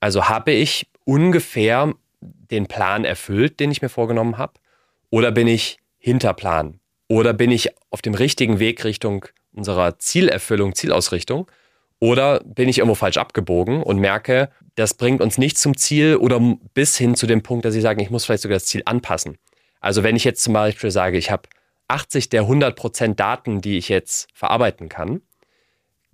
Also 0.00 0.28
habe 0.28 0.50
ich 0.50 0.88
ungefähr 1.04 1.94
den 2.20 2.66
Plan 2.66 3.04
erfüllt, 3.04 3.60
den 3.60 3.70
ich 3.70 3.82
mir 3.82 3.88
vorgenommen 3.88 4.36
habe? 4.36 4.54
Oder 5.10 5.30
bin 5.30 5.46
ich 5.46 5.78
hinter 5.98 6.34
Plan? 6.34 6.80
Oder 7.06 7.34
bin 7.34 7.52
ich 7.52 7.70
auf 7.90 8.02
dem 8.02 8.14
richtigen 8.14 8.58
Weg 8.58 8.84
Richtung 8.84 9.26
unserer 9.52 10.00
Zielerfüllung, 10.00 10.74
Zielausrichtung? 10.74 11.48
Oder 12.00 12.40
bin 12.40 12.68
ich 12.68 12.78
irgendwo 12.78 12.96
falsch 12.96 13.18
abgebogen 13.18 13.80
und 13.80 13.98
merke, 13.98 14.50
das 14.74 14.94
bringt 14.94 15.20
uns 15.20 15.38
nicht 15.38 15.58
zum 15.58 15.76
Ziel 15.76 16.16
oder 16.16 16.40
bis 16.74 16.96
hin 16.96 17.14
zu 17.14 17.26
dem 17.26 17.42
Punkt, 17.42 17.64
dass 17.64 17.74
ich 17.74 17.82
sage, 17.82 18.02
ich 18.02 18.10
muss 18.10 18.24
vielleicht 18.24 18.42
sogar 18.42 18.56
das 18.56 18.66
Ziel 18.66 18.82
anpassen. 18.84 19.38
Also 19.80 20.02
wenn 20.02 20.16
ich 20.16 20.24
jetzt 20.24 20.42
zum 20.42 20.54
Beispiel 20.54 20.90
sage, 20.90 21.18
ich 21.18 21.30
habe 21.30 21.48
80 21.88 22.28
der 22.30 22.42
100 22.42 22.74
Prozent 22.74 23.20
Daten, 23.20 23.60
die 23.60 23.76
ich 23.76 23.88
jetzt 23.88 24.28
verarbeiten 24.32 24.88
kann, 24.88 25.20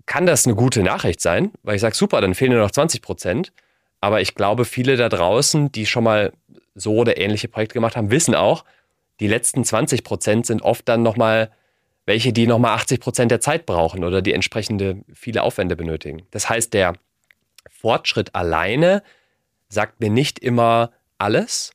kann 0.06 0.26
das 0.26 0.46
eine 0.46 0.56
gute 0.56 0.82
Nachricht 0.82 1.20
sein, 1.20 1.52
weil 1.62 1.76
ich 1.76 1.82
sage, 1.82 1.94
super, 1.94 2.20
dann 2.20 2.34
fehlen 2.34 2.52
nur 2.52 2.62
noch 2.62 2.70
20 2.70 3.02
Prozent. 3.02 3.52
Aber 4.00 4.20
ich 4.20 4.34
glaube, 4.34 4.64
viele 4.64 4.96
da 4.96 5.08
draußen, 5.08 5.70
die 5.70 5.86
schon 5.86 6.04
mal 6.04 6.32
so 6.74 6.96
oder 6.96 7.18
ähnliche 7.18 7.48
Projekte 7.48 7.74
gemacht 7.74 7.96
haben, 7.96 8.10
wissen 8.10 8.34
auch, 8.34 8.64
die 9.20 9.26
letzten 9.26 9.64
20 9.64 10.04
Prozent 10.04 10.46
sind 10.46 10.62
oft 10.62 10.88
dann 10.88 11.02
nochmal 11.02 11.50
welche, 12.06 12.32
die 12.32 12.46
nochmal 12.46 12.74
80 12.74 13.00
Prozent 13.00 13.30
der 13.30 13.40
Zeit 13.40 13.66
brauchen 13.66 14.02
oder 14.02 14.22
die 14.22 14.32
entsprechende 14.32 15.02
viele 15.12 15.42
Aufwände 15.42 15.76
benötigen. 15.76 16.22
Das 16.30 16.48
heißt, 16.48 16.72
der 16.72 16.94
Fortschritt 17.68 18.34
alleine 18.34 19.02
sagt 19.68 20.00
mir 20.00 20.10
nicht 20.10 20.38
immer 20.38 20.90
alles, 21.18 21.72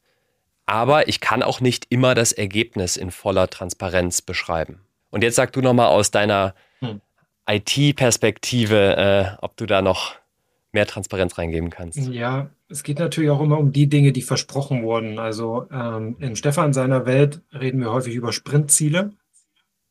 aber 0.66 1.08
ich 1.08 1.20
kann 1.20 1.44
auch 1.44 1.62
nicht 1.62 1.88
immer 1.89 2.16
das 2.16 2.32
Ergebnis 2.32 2.98
in 2.98 3.12
voller 3.12 3.50
Transparenz 3.50 4.22
beschreiben. 4.22 4.82
Und 5.10 5.24
jetzt 5.24 5.36
sag 5.36 5.52
du 5.54 5.62
nochmal 5.62 5.88
aus 5.88 6.12
deiner 6.12 6.56
hm. 6.80 7.02
IT-Perspektive, 7.48 8.98
äh, 8.98 9.44
ob 9.44 9.58
du 9.58 9.66
da 9.66 9.82
noch 9.82 10.16
mehr 10.72 10.88
Transparenz 10.88 11.38
reingeben 11.38 11.70
kannst. 11.70 11.98
Ja, 11.98 12.50
es 12.68 12.84
geht 12.84 12.98
natürlich 12.98 13.30
auch 13.30 13.41
immer 13.41 13.60
um 13.60 13.72
die 13.72 13.88
Dinge, 13.88 14.12
die 14.12 14.24
versprochen 14.24 14.84
wurden. 14.84 15.20
Also 15.20 15.68
ähm, 15.72 16.16
in 16.20 16.36
Stefan 16.36 16.74
seiner 16.74 17.06
Welt 17.06 17.41
reden 17.54 17.80
wir 17.80 17.91
häufig 17.91 18.16
über 18.16 18.34
Sprintziele. 18.34 19.14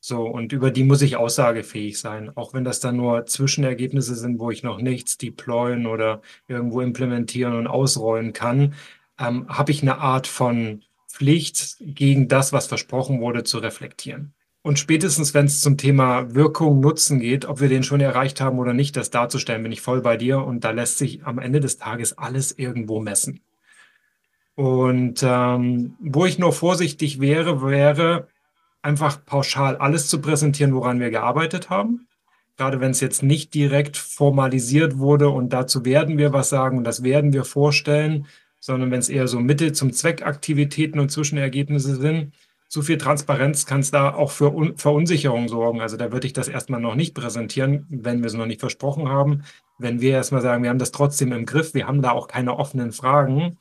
So, 0.05 0.25
und 0.27 0.53
über 0.53 0.73
die 0.73 0.83
muss 0.83 1.01
ich 1.01 1.17
aussagefähig 1.17 2.01
sein, 2.01 2.37
auch 2.37 2.55
wenn 2.55 2.65
das 2.65 2.81
dann 2.81 2.97
nur 2.97 3.25
Zwischenergebnisse 3.25 4.17
sind, 4.17 4.41
wo 4.41 4.51
ich 4.51 4.65
noch 4.65 4.81
nichts 4.81 5.17
deployen 5.17 5.87
oder 5.87 6.23
irgendwo 6.49 6.81
implementieren 6.81 7.55
und 7.55 7.69
ausrollen 7.69 8.33
kann, 8.33 8.75
ähm, 9.21 9.47
habe 9.49 9.71
ich 9.71 9.81
eine 9.83 9.99
Art 9.99 10.27
von 10.27 10.83
Pflicht, 11.09 11.77
gegen 11.79 12.27
das, 12.27 12.53
was 12.53 12.67
versprochen 12.67 13.21
wurde, 13.21 13.45
zu 13.45 13.59
reflektieren. 13.59 14.35
Und 14.63 14.81
spätestens, 14.81 15.35
wenn 15.35 15.47
es 15.47 15.61
zum 15.61 15.77
Thema 15.79 16.35
Wirkung, 16.35 16.81
Nutzen 16.81 17.21
geht, 17.21 17.45
ob 17.45 17.61
wir 17.61 17.69
den 17.69 17.85
schon 17.85 18.01
erreicht 18.01 18.41
haben 18.41 18.59
oder 18.59 18.73
nicht, 18.75 18.97
das 18.97 19.11
darzustellen, 19.11 19.63
bin 19.63 19.71
ich 19.71 19.83
voll 19.83 20.01
bei 20.01 20.17
dir. 20.17 20.43
Und 20.43 20.65
da 20.65 20.73
lässt 20.73 20.99
sich 20.99 21.25
am 21.25 21.39
Ende 21.39 21.61
des 21.61 21.79
Tages 21.79 22.19
alles 22.19 22.51
irgendwo 22.51 22.99
messen. 22.99 23.41
Und 24.57 25.23
ähm, 25.23 25.95
wo 26.01 26.27
ich 26.27 26.41
nur 26.41 26.53
vorsichtig 26.53 27.21
wäre, 27.21 27.63
wäre, 27.63 28.27
einfach 28.83 29.25
pauschal 29.25 29.77
alles 29.77 30.09
zu 30.09 30.21
präsentieren, 30.21 30.75
woran 30.75 31.01
wir 31.01 31.11
gearbeitet 31.11 31.71
haben. 31.71 32.07
Gerade 32.57 32.81
wenn 32.81 32.91
es 32.91 33.01
jetzt 33.01 33.23
nicht 33.23 33.55
direkt 33.55 33.97
formalisiert 33.97 34.99
wurde 34.99 35.31
und 35.31 35.53
dazu 35.53 35.85
werden 35.85 36.19
wir 36.19 36.33
was 36.33 36.51
sagen 36.51 36.79
und 36.79 36.85
das 36.85 37.03
werden 37.03 37.33
wir 37.33 37.45
vorstellen, 37.45 38.27
sondern 38.61 38.91
wenn 38.91 39.01
es 39.01 39.09
eher 39.09 39.27
so 39.27 39.41
Mittel 39.41 39.73
zum 39.73 39.93
Zweck 39.93 40.25
Aktivitäten 40.25 41.01
und 41.01 41.11
Zwischenergebnisse 41.11 41.97
sind. 41.97 42.33
Zu 42.69 42.83
viel 42.83 42.97
Transparenz 42.97 43.67
kann 43.67 43.81
es 43.81 43.91
da 43.91 44.15
auch 44.15 44.31
für 44.31 44.55
Un 44.55 44.77
Verunsicherung 44.77 45.49
sorgen. 45.49 45.81
Also 45.81 45.97
da 45.97 46.13
würde 46.13 46.27
ich 46.27 46.33
das 46.33 46.49
erstmal 46.49 46.81
noch 46.81 46.95
nicht 46.95 47.15
präsentieren, 47.15 47.87
wenn 47.91 48.21
wir 48.21 48.27
es 48.27 48.35
noch 48.35 48.47
nicht 48.47 48.61
versprochen 48.61 49.09
haben. 49.09 49.43
Wenn 49.79 50.01
wir 50.01 50.13
erstmal 50.13 50.43
sagen, 50.43 50.63
wir 50.63 50.71
haben 50.71 50.79
das 50.79 50.93
trotzdem 50.93 51.33
im 51.33 51.45
Griff, 51.45 51.75
wir 51.75 51.87
haben 51.87 52.03
da 52.03 52.13
auch 52.13 52.29
keine 52.29 52.57
offenen 52.57 52.93
Fragen, 52.93 53.59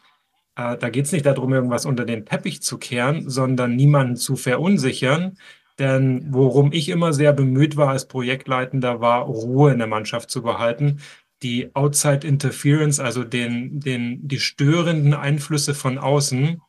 äh, 0.62 0.78
da 0.78 0.89
geht 0.89 1.05
es 1.05 1.12
nicht 1.12 1.26
darum, 1.26 1.53
irgendwas 1.53 1.86
unter 1.86 2.05
den 2.05 2.26
Teppich 2.26 2.62
zu 2.62 2.78
kehren, 2.78 3.30
sondern 3.30 3.76
niemanden 3.76 4.16
zu 4.16 4.36
verunsichern. 4.36 5.38
Denn 5.80 6.28
worum 6.30 6.74
ich 6.74 6.89
immer 6.89 7.14
sehr 7.14 7.34
bemüht 7.34 7.78
war 7.78 7.89
als 7.89 8.07
Projektleitender, 8.07 9.01
war 9.01 9.24
Ruhe 9.24 9.72
in 9.72 9.80
der 9.80 9.88
Mannschaft 9.88 10.30
zu 10.30 10.43
behalten. 10.43 10.99
Die 11.41 11.76
Outside 11.76 12.28
Interference, 12.28 12.99
also 12.99 13.24
den, 13.24 13.80
den, 13.80 14.28
die 14.28 14.39
störenden 14.39 15.14
Einflüsse 15.14 15.74
von 15.74 15.97
außen, 15.97 16.62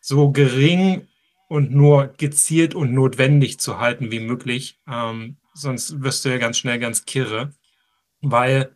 so 0.00 0.30
gering 0.30 1.08
und 1.48 1.74
nur 1.74 2.08
gezielt 2.18 2.74
und 2.74 2.92
notwendig 2.92 3.60
zu 3.60 3.78
halten 3.78 4.10
wie 4.10 4.20
möglich. 4.20 4.78
Ähm, 4.90 5.36
sonst 5.54 6.02
wirst 6.02 6.24
du 6.24 6.28
ja 6.28 6.38
ganz 6.38 6.58
schnell 6.58 6.78
ganz 6.78 7.06
kirre. 7.06 7.54
Weil 8.20 8.72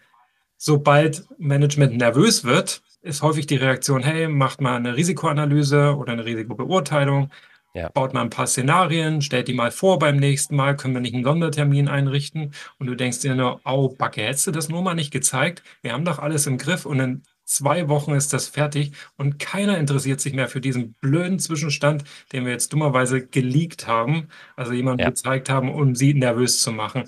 sobald 0.57 1.26
Management 1.38 1.96
nervös 1.96 2.44
wird, 2.44 2.82
ist 3.09 3.23
häufig 3.23 3.47
die 3.47 3.57
Reaktion, 3.57 4.03
hey, 4.03 4.29
macht 4.29 4.61
mal 4.61 4.77
eine 4.77 4.95
Risikoanalyse 4.95 5.97
oder 5.97 6.13
eine 6.13 6.25
Risikobeurteilung, 6.25 7.31
ja. 7.75 7.89
baut 7.89 8.13
mal 8.13 8.21
ein 8.21 8.31
paar 8.31 8.47
Szenarien, 8.47 9.23
stellt 9.23 9.49
die 9.49 9.55
mal 9.55 9.71
vor 9.71 9.99
beim 9.99 10.17
nächsten 10.17 10.55
Mal, 10.55 10.77
können 10.77 10.95
wir 10.95 11.01
nicht 11.01 11.15
einen 11.15 11.25
Sondertermin 11.25 11.89
einrichten 11.89 12.53
und 12.79 12.87
du 12.87 12.95
denkst 12.95 13.21
dir 13.21 13.35
nur, 13.35 13.61
au, 13.65 13.89
Backe, 13.89 14.23
hättest 14.23 14.47
du 14.47 14.51
das 14.51 14.69
nur 14.69 14.83
mal 14.83 14.95
nicht 14.95 15.11
gezeigt? 15.11 15.63
Wir 15.83 15.93
haben 15.93 16.05
doch 16.05 16.19
alles 16.19 16.47
im 16.47 16.59
Griff 16.59 16.85
und 16.85 17.01
in 17.01 17.23
zwei 17.45 17.89
Wochen 17.89 18.13
ist 18.13 18.35
das 18.35 18.47
fertig 18.47 18.93
und 19.17 19.39
keiner 19.39 19.79
interessiert 19.79 20.21
sich 20.21 20.35
mehr 20.35 20.49
für 20.49 20.61
diesen 20.61 20.93
blöden 21.01 21.39
Zwischenstand, 21.39 22.05
den 22.33 22.45
wir 22.45 22.53
jetzt 22.53 22.73
dummerweise 22.75 23.27
geleakt 23.27 23.87
haben, 23.87 24.29
also 24.55 24.73
jemanden 24.73 25.01
ja. 25.01 25.09
gezeigt 25.09 25.49
haben, 25.49 25.73
um 25.73 25.95
sie 25.95 26.13
nervös 26.13 26.61
zu 26.61 26.73
machen. 26.73 27.05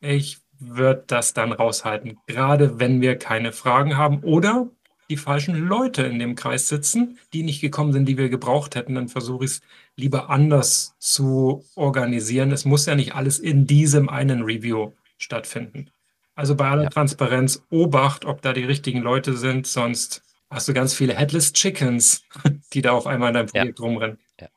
Ich 0.00 0.40
würde 0.58 1.04
das 1.06 1.32
dann 1.32 1.52
raushalten, 1.52 2.18
gerade 2.26 2.78
wenn 2.78 3.00
wir 3.00 3.16
keine 3.16 3.52
Fragen 3.52 3.96
haben 3.96 4.22
oder 4.24 4.68
die 5.10 5.16
falschen 5.16 5.56
Leute 5.56 6.02
in 6.02 6.18
dem 6.18 6.34
Kreis 6.34 6.68
sitzen, 6.68 7.18
die 7.32 7.42
nicht 7.42 7.60
gekommen 7.60 7.92
sind, 7.92 8.06
die 8.06 8.18
wir 8.18 8.28
gebraucht 8.28 8.74
hätten, 8.74 8.94
dann 8.94 9.08
versuche 9.08 9.44
ich 9.44 9.52
es 9.52 9.60
lieber 9.96 10.28
anders 10.28 10.94
zu 10.98 11.64
organisieren. 11.74 12.52
Es 12.52 12.64
muss 12.64 12.86
ja 12.86 12.94
nicht 12.94 13.14
alles 13.14 13.38
in 13.38 13.66
diesem 13.66 14.08
einen 14.08 14.42
Review 14.42 14.92
stattfinden. 15.16 15.90
Also 16.34 16.54
bei 16.54 16.68
aller 16.68 16.84
ja. 16.84 16.90
Transparenz 16.90 17.64
Obacht, 17.70 18.24
ob 18.24 18.42
da 18.42 18.52
die 18.52 18.64
richtigen 18.64 19.00
Leute 19.00 19.36
sind, 19.36 19.66
sonst 19.66 20.22
hast 20.50 20.68
du 20.68 20.72
ganz 20.72 20.94
viele 20.94 21.16
Headless 21.16 21.52
Chickens, 21.52 22.22
die 22.72 22.82
da 22.82 22.92
auf 22.92 23.06
einmal 23.06 23.30
in 23.30 23.34
deinem 23.34 23.48
Projekt 23.48 23.78
ja. 23.78 23.84
rumrennen. 23.84 24.18
Ja. 24.40 24.48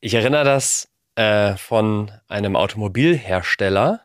Ich 0.00 0.14
erinnere 0.14 0.44
das 0.44 0.90
äh, 1.14 1.56
von 1.56 2.10
einem 2.28 2.56
Automobilhersteller, 2.56 4.02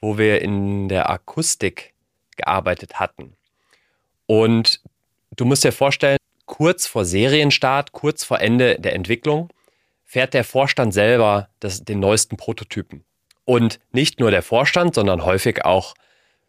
wo 0.00 0.18
wir 0.18 0.42
in 0.42 0.88
der 0.88 1.08
Akustik 1.08 1.94
gearbeitet 2.36 2.98
hatten. 2.98 3.36
Und 4.26 4.80
Du 5.36 5.44
musst 5.44 5.64
dir 5.64 5.72
vorstellen, 5.72 6.18
kurz 6.46 6.86
vor 6.86 7.04
Serienstart, 7.04 7.92
kurz 7.92 8.24
vor 8.24 8.40
Ende 8.40 8.78
der 8.78 8.94
Entwicklung, 8.94 9.50
fährt 10.04 10.34
der 10.34 10.44
Vorstand 10.44 10.92
selber 10.92 11.48
das, 11.60 11.84
den 11.84 12.00
neuesten 12.00 12.36
Prototypen. 12.36 13.04
Und 13.44 13.78
nicht 13.92 14.20
nur 14.20 14.30
der 14.30 14.42
Vorstand, 14.42 14.94
sondern 14.94 15.24
häufig 15.24 15.64
auch 15.64 15.94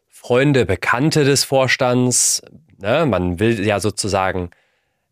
Freunde, 0.09 0.65
Bekannte 0.65 1.23
des 1.23 1.43
Vorstands. 1.43 2.41
Ne? 2.79 3.05
Man 3.05 3.39
will 3.39 3.65
ja 3.65 3.79
sozusagen 3.79 4.49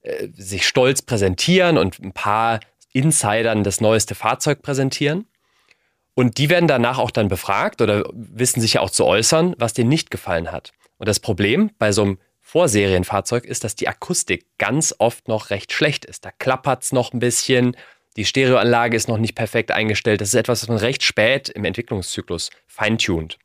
äh, 0.01 0.27
sich 0.33 0.67
stolz 0.67 1.01
präsentieren 1.01 1.77
und 1.77 1.99
ein 1.99 2.11
paar 2.11 2.59
Insidern 2.91 3.63
das 3.63 3.81
neueste 3.81 4.15
Fahrzeug 4.15 4.61
präsentieren. 4.61 5.27
Und 6.15 6.37
die 6.37 6.49
werden 6.49 6.67
danach 6.67 6.97
auch 6.97 7.11
dann 7.11 7.27
befragt 7.27 7.81
oder 7.81 8.03
wissen 8.11 8.61
sich 8.61 8.73
ja 8.73 8.81
auch 8.81 8.89
zu 8.89 9.05
äußern, 9.05 9.55
was 9.57 9.73
denen 9.73 9.89
nicht 9.89 10.11
gefallen 10.11 10.51
hat. 10.51 10.71
Und 10.97 11.07
das 11.07 11.19
Problem 11.19 11.71
bei 11.79 11.91
so 11.91 12.01
einem 12.01 12.17
Vorserienfahrzeug 12.49 13.45
ist, 13.45 13.63
dass 13.63 13.75
die 13.75 13.87
Akustik 13.87 14.45
ganz 14.57 14.95
oft 14.97 15.27
noch 15.27 15.51
recht 15.51 15.71
schlecht 15.71 16.03
ist. 16.05 16.25
Da 16.25 16.31
klappert 16.31 16.81
es 16.81 16.91
noch 16.91 17.13
ein 17.13 17.19
bisschen, 17.19 17.77
die 18.17 18.25
Stereoanlage 18.25 18.97
ist 18.97 19.07
noch 19.07 19.19
nicht 19.19 19.35
perfekt 19.35 19.69
eingestellt. 19.69 20.19
Das 20.19 20.29
ist 20.29 20.33
etwas, 20.33 20.63
was 20.63 20.67
man 20.67 20.79
recht 20.79 21.03
spät 21.03 21.49
im 21.49 21.63
Entwicklungszyklus 21.63 22.49
feintuned. 22.65 23.37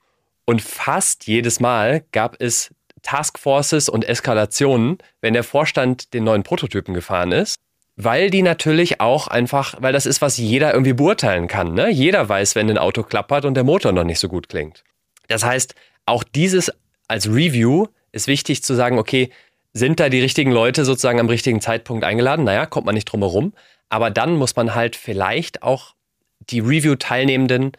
Und 0.47 0.63
fast 0.63 1.27
jedes 1.27 1.61
Mal 1.61 2.05
gab 2.13 2.41
es 2.41 2.75
Taskforces 3.03 3.91
und 3.91 4.09
Eskalationen, 4.09 4.97
wenn 5.21 5.35
der 5.35 5.45
Vorstand 5.45 6.15
den 6.15 6.25
neuen 6.25 6.43
Prototypen 6.43 6.95
gefahren 6.95 7.33
ist, 7.33 7.57
weil 7.97 8.31
die 8.31 8.43
natürlich 8.43 9.03
auch 9.03 9.29
einfach, 9.29 9.75
weil 9.81 9.93
das 9.93 10.07
ist, 10.07 10.23
was 10.23 10.39
jeder 10.39 10.73
irgendwie 10.73 10.95
beurteilen 10.95 11.47
kann. 11.47 11.75
Ne? 11.75 11.91
Jeder 11.91 12.27
weiß, 12.27 12.55
wenn 12.55 12.71
ein 12.71 12.79
Auto 12.79 13.03
klappert 13.03 13.45
und 13.45 13.53
der 13.53 13.65
Motor 13.65 13.93
noch 13.93 14.05
nicht 14.05 14.19
so 14.19 14.29
gut 14.29 14.49
klingt. 14.49 14.83
Das 15.29 15.45
heißt, 15.45 15.75
auch 16.07 16.25
dieses 16.25 16.73
als 17.07 17.29
Review 17.29 17.87
ist 18.15 18.27
wichtig 18.27 18.63
zu 18.63 18.75
sagen, 18.75 18.99
okay, 18.99 19.31
sind 19.73 19.99
da 19.99 20.09
die 20.09 20.21
richtigen 20.21 20.53
Leute 20.53 20.85
sozusagen 20.85 21.21
am 21.21 21.29
richtigen 21.29 21.61
Zeitpunkt 21.61 22.05
eingeladen? 22.05 22.45
Naja, 22.45 22.65
kommt 22.65 22.87
man 22.87 22.95
nicht 22.95 23.07
drum 23.07 23.21
herum. 23.21 23.53
Aber 23.89 24.11
dann 24.11 24.37
muss 24.37 24.57
man 24.57 24.75
halt 24.75 24.97
vielleicht 24.97 25.63
auch 25.63 25.95
die 26.39 26.61
Review-Teilnehmenden 26.61 27.73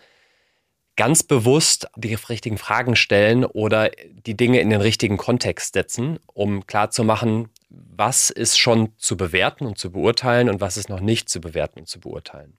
ganz 0.98 1.24
bewusst 1.24 1.88
die 1.96 2.14
richtigen 2.14 2.58
Fragen 2.58 2.96
stellen 2.96 3.44
oder 3.46 3.92
die 4.26 4.36
Dinge 4.36 4.60
in 4.60 4.70
den 4.70 4.82
richtigen 4.82 5.18
Kontext 5.18 5.74
setzen, 5.74 6.20
um 6.34 6.68
klarzumachen, 6.68 7.50
was 7.70 8.30
ist 8.30 8.58
schon 8.58 8.94
zu 8.98 9.18
bewerten 9.18 9.66
und 9.66 9.78
zu 9.78 9.92
beurteilen 9.92 10.50
und 10.50 10.62
was 10.62 10.78
ist 10.78 10.90
noch 10.90 11.02
nicht 11.02 11.30
zu 11.30 11.42
bewerten 11.42 11.80
und 11.80 11.88
zu 11.88 12.00
beurteilen. 12.00 12.58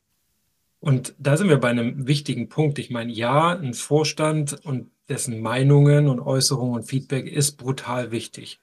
Und 0.80 1.14
da 1.18 1.36
sind 1.36 1.48
wir 1.48 1.58
bei 1.58 1.70
einem 1.70 2.06
wichtigen 2.06 2.48
Punkt. 2.48 2.78
Ich 2.78 2.90
meine, 2.90 3.12
ja, 3.12 3.56
ein 3.56 3.74
Vorstand 3.74 4.64
und 4.64 4.90
dessen 5.08 5.40
Meinungen 5.40 6.08
und 6.08 6.20
Äußerungen 6.20 6.74
und 6.76 6.84
Feedback 6.84 7.26
ist 7.26 7.56
brutal 7.56 8.10
wichtig. 8.10 8.60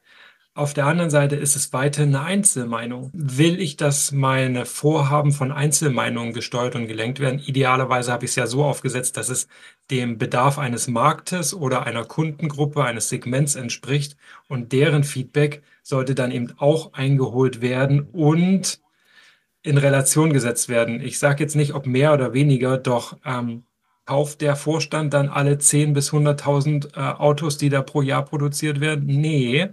Auf 0.56 0.76
der 0.76 0.86
anderen 0.86 1.10
Seite 1.10 1.36
ist 1.36 1.56
es 1.56 1.74
weiterhin 1.74 2.16
eine 2.16 2.26
Einzelmeinung. 2.26 3.10
Will 3.14 3.60
ich, 3.60 3.76
dass 3.76 4.12
meine 4.12 4.68
Vorhaben 4.68 5.32
von 5.32 5.52
Einzelmeinungen 5.52 6.32
gesteuert 6.32 6.76
und 6.76 6.86
gelenkt 6.86 7.20
werden? 7.20 7.40
Idealerweise 7.40 8.12
habe 8.12 8.26
ich 8.26 8.32
es 8.32 8.36
ja 8.36 8.46
so 8.46 8.64
aufgesetzt, 8.64 9.18
dass 9.18 9.30
es 9.30 9.48
dem 9.90 10.20
Bedarf 10.20 10.60
eines 10.60 10.88
Marktes 10.88 11.56
oder 11.56 11.88
einer 11.88 12.06
Kundengruppe, 12.06 12.84
eines 12.84 13.10
Segments 13.10 13.56
entspricht. 13.56 14.16
Und 14.48 14.74
deren 14.74 15.04
Feedback 15.04 15.64
sollte 15.82 16.14
dann 16.14 16.30
eben 16.30 16.54
auch 16.58 16.94
eingeholt 16.94 17.62
werden 17.62 18.02
und 18.12 18.83
in 19.64 19.78
Relation 19.78 20.34
gesetzt 20.34 20.70
werden. 20.70 21.02
Ich 21.02 21.18
sage 21.20 21.44
jetzt 21.44 21.56
nicht, 21.56 21.74
ob 21.74 21.88
mehr 21.88 22.14
oder 22.14 22.34
weniger, 22.34 22.78
doch 22.78 23.18
ähm, 23.26 23.64
kauft 24.06 24.42
der 24.42 24.56
Vorstand 24.56 25.14
dann 25.14 25.30
alle 25.30 25.56
10.000 25.56 25.94
bis 25.94 26.12
100.000 26.12 26.96
äh, 26.96 27.00
Autos, 27.18 27.58
die 27.58 27.70
da 27.70 27.82
pro 27.82 28.02
Jahr 28.02 28.26
produziert 28.26 28.82
werden? 28.82 29.06
Nee, 29.08 29.70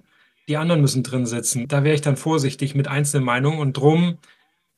die 0.49 0.57
anderen 0.57 0.81
müssen 0.81 1.03
drin 1.03 1.27
sitzen. 1.27 1.69
Da 1.69 1.85
wäre 1.85 1.95
ich 1.95 2.01
dann 2.01 2.17
vorsichtig 2.17 2.75
mit 2.75 2.89
Einzelmeinungen 2.89 3.59
und 3.59 3.77
drum 3.77 4.19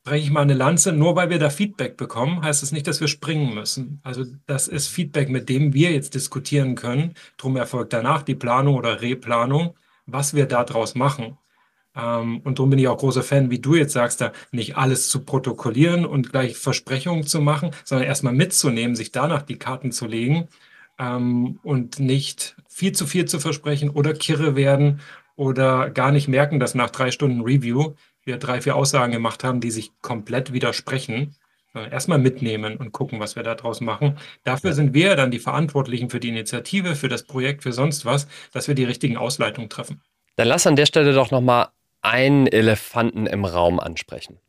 breche 0.03 0.25
ich 0.25 0.31
mal 0.31 0.41
eine 0.41 0.53
Lanze. 0.55 0.91
Nur 0.91 1.15
weil 1.15 1.29
wir 1.29 1.39
da 1.39 1.49
Feedback 1.49 1.95
bekommen, 1.97 2.41
heißt 2.41 2.63
es 2.63 2.69
das 2.69 2.73
nicht, 2.73 2.87
dass 2.87 2.99
wir 2.99 3.07
springen 3.07 3.53
müssen. 3.53 3.99
Also 4.03 4.25
das 4.47 4.67
ist 4.67 4.87
Feedback, 4.87 5.29
mit 5.29 5.47
dem 5.49 5.73
wir 5.73 5.91
jetzt 5.91 6.15
diskutieren 6.15 6.75
können. 6.75 7.13
Drum 7.37 7.55
erfolgt 7.55 7.93
danach 7.93 8.23
die 8.23 8.35
Planung 8.35 8.75
oder 8.75 9.01
Replanung, 9.01 9.75
was 10.05 10.33
wir 10.33 10.47
daraus 10.47 10.95
machen. 10.95 11.37
Ähm, 11.95 12.41
und 12.43 12.59
darum 12.59 12.69
bin 12.69 12.79
ich 12.79 12.87
auch 12.87 12.97
großer 12.97 13.23
Fan, 13.23 13.51
wie 13.51 13.59
du 13.59 13.75
jetzt 13.75 13.93
sagst, 13.93 14.21
da 14.21 14.31
nicht 14.51 14.77
alles 14.77 15.09
zu 15.09 15.23
protokollieren 15.23 16.05
und 16.05 16.31
gleich 16.31 16.57
Versprechungen 16.57 17.25
zu 17.25 17.41
machen, 17.41 17.71
sondern 17.83 18.07
erstmal 18.07 18.33
mitzunehmen, 18.33 18.95
sich 18.95 19.11
danach 19.11 19.43
die 19.43 19.57
Karten 19.57 19.91
zu 19.91 20.07
legen 20.07 20.47
ähm, 20.99 21.59
und 21.63 21.99
nicht 21.99 22.55
viel 22.67 22.93
zu 22.93 23.05
viel 23.05 23.25
zu 23.25 23.39
versprechen 23.39 23.89
oder 23.89 24.13
kirre 24.13 24.55
werden 24.55 25.01
oder 25.35 25.89
gar 25.89 26.11
nicht 26.11 26.27
merken, 26.27 26.59
dass 26.59 26.75
nach 26.75 26.89
drei 26.89 27.11
Stunden 27.11 27.41
Review 27.41 27.93
wir 28.23 28.37
drei, 28.37 28.61
vier 28.61 28.75
Aussagen 28.75 29.11
gemacht 29.11 29.43
haben, 29.43 29.59
die 29.59 29.71
sich 29.71 29.91
komplett 30.01 30.53
widersprechen. 30.53 31.35
Erstmal 31.73 32.19
mitnehmen 32.19 32.77
und 32.77 32.91
gucken, 32.91 33.19
was 33.19 33.35
wir 33.35 33.41
daraus 33.41 33.81
machen. 33.81 34.19
Dafür 34.43 34.73
sind 34.73 34.93
wir 34.93 35.15
dann 35.15 35.31
die 35.31 35.39
Verantwortlichen 35.39 36.11
für 36.11 36.19
die 36.19 36.29
Initiative, 36.29 36.95
für 36.95 37.07
das 37.07 37.23
Projekt, 37.23 37.63
für 37.63 37.73
sonst 37.73 38.05
was, 38.05 38.27
dass 38.51 38.67
wir 38.67 38.75
die 38.75 38.83
richtigen 38.83 39.17
Ausleitungen 39.17 39.71
treffen. 39.71 39.99
Dann 40.35 40.49
lass 40.49 40.67
an 40.67 40.75
der 40.75 40.85
Stelle 40.85 41.13
doch 41.13 41.31
nochmal 41.31 41.69
einen 42.03 42.47
Elefanten 42.47 43.25
im 43.25 43.45
Raum 43.45 43.79
ansprechen. 43.79 44.39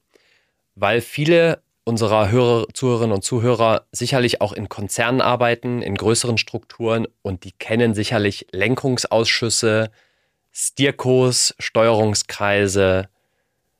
Weil 0.74 1.00
viele 1.00 1.62
unserer 1.84 2.30
Hörer, 2.30 2.66
Zuhörerinnen 2.72 3.14
und 3.14 3.22
Zuhörer 3.22 3.86
sicherlich 3.92 4.40
auch 4.40 4.52
in 4.52 4.68
Konzernen 4.68 5.20
arbeiten, 5.20 5.82
in 5.82 5.94
größeren 5.94 6.38
Strukturen 6.38 7.06
und 7.22 7.44
die 7.44 7.52
kennen 7.52 7.94
sicherlich 7.94 8.46
Lenkungsausschüsse, 8.52 9.90
Stierkos, 10.50 11.54
Steuerungskreise. 11.58 13.08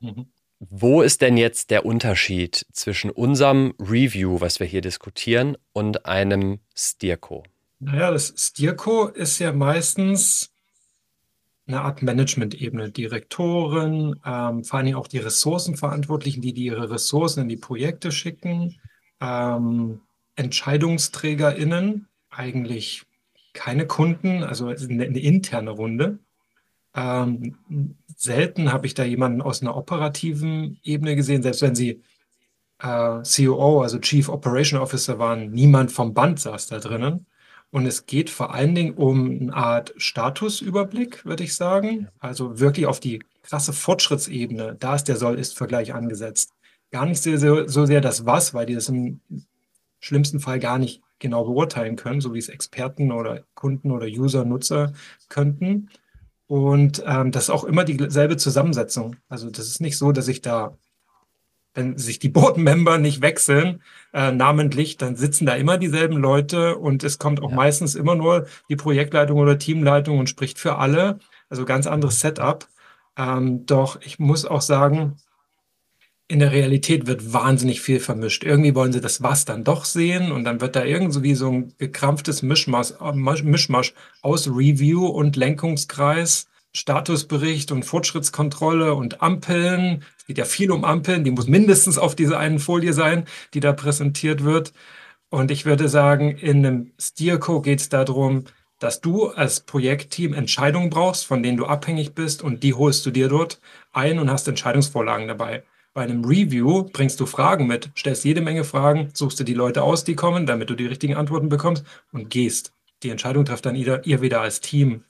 Mhm. 0.01 0.27
Wo 0.61 1.03
ist 1.03 1.21
denn 1.21 1.37
jetzt 1.37 1.71
der 1.71 1.85
Unterschied 1.85 2.67
zwischen 2.73 3.11
unserem 3.11 3.75
Review, 3.79 4.41
was 4.41 4.61
wir 4.61 4.67
hier 4.67 4.81
diskutieren, 4.81 5.57
und 5.73 6.07
einem 6.07 6.61
Stierco? 6.75 7.43
Naja, 7.81 8.11
das 8.11 8.33
Stierco 8.37 9.09
ist 9.09 9.39
ja 9.41 9.53
meistens 9.53 10.54
eine 11.67 11.81
Art 11.81 12.03
Management-Ebene. 12.03 12.91
Direktoren, 12.91 14.21
ähm, 14.25 14.65
vor 14.65 14.83
Dingen 14.83 14.97
auch 14.97 15.09
die 15.09 15.19
Ressourcenverantwortlichen, 15.19 16.43
die, 16.43 16.53
die 16.53 16.65
ihre 16.65 16.91
Ressourcen 16.91 17.41
in 17.41 17.49
die 17.49 17.57
Projekte 17.57 18.13
schicken, 18.13 18.79
ähm, 19.21 20.01
EntscheidungsträgerInnen, 20.37 22.09
eigentlich 22.31 23.05
keine 23.53 23.87
Kunden, 23.87 24.43
also 24.43 24.67
eine, 24.69 25.05
eine 25.05 25.21
interne 25.21 25.71
Runde. 25.71 26.19
Ähm, 26.95 27.57
selten 28.17 28.73
habe 28.73 28.87
ich 28.87 28.95
da 28.95 29.05
jemanden 29.05 29.43
aus 29.43 29.63
einer 29.63 29.77
operativen 29.77 30.79
Ebene 30.83 31.17
gesehen, 31.17 31.43
selbst 31.43 31.63
wenn 31.63 31.75
sie 31.75 32.03
äh, 32.81 33.23
COO, 33.23 33.81
also 33.83 33.99
Chief 33.99 34.29
Operation 34.29 34.81
Officer 34.81 35.19
waren, 35.19 35.51
niemand 35.51 35.93
vom 35.93 36.15
Band 36.15 36.41
saß 36.41 36.69
da 36.69 36.79
drinnen. 36.79 37.27
Und 37.75 37.87
es 37.87 38.07
geht 38.07 38.31
vor 38.31 38.55
allen 38.55 38.77
Dingen 38.77 38.95
um 38.95 39.29
eine 39.29 39.53
Art 39.53 39.95
Statusüberblick, 39.97 41.25
würde 41.25 41.43
ich 41.43 41.57
sagen. 41.57 42.07
Also 42.21 42.61
wirklich 42.61 42.87
auf 42.87 43.01
die 43.01 43.21
krasse 43.43 43.73
Fortschrittsebene. 43.73 44.77
Da 44.79 44.95
ist 44.95 45.09
der 45.09 45.17
Soll-Ist-Vergleich 45.17 45.93
angesetzt. 45.93 46.53
Gar 46.93 47.07
nicht 47.07 47.21
so, 47.21 47.37
so, 47.37 47.67
so 47.67 47.85
sehr 47.85 48.01
das 48.01 48.27
Was, 48.27 48.55
weil 48.55 48.67
die 48.67 48.77
das 48.77 48.89
im 48.89 49.19
schlimmsten 49.99 50.39
Fall 50.39 50.61
gar 50.61 50.79
nicht 50.79 51.03
genau 51.19 51.43
beurteilen 51.43 51.97
können, 51.97 52.21
so 52.21 52.33
wie 52.33 52.39
es 52.39 52.49
Experten 52.49 53.11
oder 53.11 53.43
Kunden 53.57 53.91
oder 53.91 54.07
User, 54.07 54.45
Nutzer 54.45 54.93
könnten. 55.29 55.89
Und 56.47 57.03
ähm, 57.05 57.33
das 57.33 57.45
ist 57.45 57.51
auch 57.51 57.65
immer 57.65 57.83
dieselbe 57.83 58.37
Zusammensetzung. 58.37 59.17
Also 59.29 59.51
das 59.51 59.67
ist 59.67 59.81
nicht 59.81 59.99
so, 59.99 60.13
dass 60.13 60.29
ich 60.29 60.43
da, 60.43 60.79
wenn 61.75 61.99
sich 61.99 62.19
die 62.19 62.29
Board-Member 62.31 62.99
nicht 62.99 63.21
wechseln, 63.21 63.83
äh, 64.13 64.33
namentlich, 64.33 64.97
dann 64.97 65.17
sitzen 65.17 65.47
da 65.47 65.55
immer 65.55 65.79
dieselben 65.79 66.17
Leute 66.17 66.77
und 66.77 67.05
es 67.05 67.19
kommt 67.19 67.43
auch 67.43 67.51
ja. 67.51 67.57
meistens 67.57 67.95
immer 67.95 68.15
nur 68.15 68.47
die 68.69 68.77
Projektleitung 68.77 69.39
oder 69.39 69.59
Teamleitung 69.59 70.19
und 70.19 70.29
spricht 70.29 70.59
für 70.59 70.77
alle. 70.77 71.19
Also 71.49 71.65
ganz 71.65 71.87
anderes 71.87 72.21
Setup. 72.21 72.67
Ähm, 73.17 73.67
doch 73.67 74.01
ich 74.03 74.19
muss 74.19 74.45
auch 74.45 74.63
sagen, 74.63 75.17
in 76.27 76.39
der 76.39 76.53
Realität 76.53 77.07
wird 77.07 77.33
wahnsinnig 77.35 77.81
viel 77.83 78.01
vermischt. 78.01 78.45
Irgendwie 78.45 78.75
wollen 78.75 78.93
sie 78.93 79.01
das 79.01 79.23
Was 79.23 79.45
dann 79.45 79.63
doch 79.63 79.85
sehen 79.85 80.33
und 80.33 80.45
dann 80.45 80.61
wird 80.61 80.75
da 80.75 80.85
irgendwie 80.85 81.35
so 81.35 81.51
ein 81.51 81.75
gekrampftes 81.79 82.43
Mischmasch, 82.43 82.93
äh, 83.01 83.13
Mischmasch 83.13 83.93
aus 84.23 84.49
Review 84.49 85.07
und 85.07 85.37
Lenkungskreis, 85.37 86.47
Statusbericht 86.73 87.73
und 87.73 87.85
Fortschrittskontrolle 87.85 88.95
und 88.95 89.23
Ampeln. 89.23 90.03
Es 90.25 90.29
geht 90.29 90.39
ja 90.39 90.47
viel 90.47 90.71
um 90.71 90.87
Ampeln, 90.87 91.23
die 91.23 91.31
muss 91.31 91.49
mindestens 91.49 91.99
auf 91.99 92.17
dieser 92.17 92.39
einen 92.39 92.59
Folie 92.59 92.95
sein, 92.95 93.27
die 93.53 93.61
da 93.61 93.75
präsentiert 93.75 94.43
wird. 94.43 94.73
Und 95.29 95.51
ich 95.51 95.67
würde 95.67 95.87
sagen, 95.91 96.31
in 96.39 96.65
einem 96.65 96.93
Steerco 96.99 97.61
geht 97.61 97.81
es 97.81 97.91
darum, 97.91 98.45
dass 98.79 99.03
du 99.03 99.29
als 99.29 99.61
Projektteam 99.61 100.33
Entscheidungen 100.33 100.89
brauchst, 100.89 101.27
von 101.27 101.43
denen 101.43 101.59
du 101.59 101.67
abhängig 101.67 102.15
bist 102.15 102.43
und 102.43 102.63
die 102.63 102.73
holst 102.73 103.05
du 103.05 103.11
dir 103.11 103.29
dort 103.29 103.61
ein 103.93 104.19
und 104.19 104.31
hast 104.31 104.49
Entscheidungsvorlagen 104.49 105.29
dabei. 105.29 105.63
Bei 105.93 106.05
einem 106.05 106.25
Review 106.25 106.85
bringst 106.85 107.21
du 107.21 107.27
Fragen 107.27 107.67
mit, 107.67 107.91
stellst 107.95 108.25
jede 108.25 108.41
Menge 108.41 108.65
Fragen, 108.65 109.11
suchst 109.13 109.41
dir 109.41 109.45
die 109.45 109.53
Leute 109.53 109.83
aus, 109.83 110.05
die 110.05 110.15
kommen, 110.15 110.47
damit 110.47 110.71
du 110.71 110.75
die 110.75 110.87
richtigen 110.87 111.17
Antworten 111.17 111.51
bekommst 111.51 111.85
und 112.13 112.31
gehst. 112.31 112.73
Die 113.03 113.11
Entscheidung 113.11 113.45
trifft 113.45 113.67
dann 113.67 113.77
ihr, 113.77 114.01
ihr 114.07 114.23
wieder 114.23 114.41
als 114.41 114.63
Team. 114.63 115.05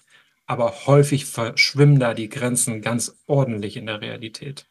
Aber 0.46 0.86
häufig 0.86 1.24
verschwimmen 1.24 2.00
da 2.00 2.14
die 2.14 2.28
Grenzen 2.28 2.82
ganz 2.82 3.16
ordentlich 3.28 3.76
in 3.76 3.86
der 3.86 4.00
Realität. 4.00 4.66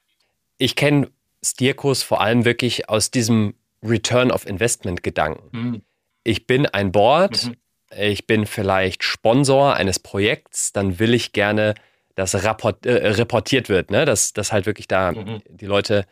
Ich 0.63 0.77
kenne 0.77 1.11
Stierkurs 1.43 2.03
vor 2.03 2.21
allem 2.21 2.45
wirklich 2.45 2.87
aus 2.87 3.11
diesem 3.11 3.53
Return 3.83 4.31
of 4.31 4.47
Investment 4.47 5.03
Gedanken. 5.03 5.49
Mhm. 5.51 5.81
Ich 6.23 6.47
bin 6.47 6.65
ein 6.65 6.93
Board, 6.93 7.47
mhm. 7.47 7.55
ich 7.97 8.27
bin 8.27 8.45
vielleicht 8.45 9.03
Sponsor 9.03 9.73
eines 9.73 9.99
Projekts, 9.99 10.71
dann 10.71 10.99
will 10.99 11.13
ich 11.13 11.33
gerne 11.33 11.73
das 12.15 12.45
rapport, 12.45 12.85
äh, 12.85 13.09
reportiert 13.09 13.67
wird, 13.67 13.91
ne? 13.91 14.05
dass, 14.05 14.31
dass 14.31 14.53
halt 14.53 14.65
wirklich 14.65 14.87
da 14.87 15.11
mhm. 15.11 15.41
die 15.49 15.65
Leute 15.65 16.05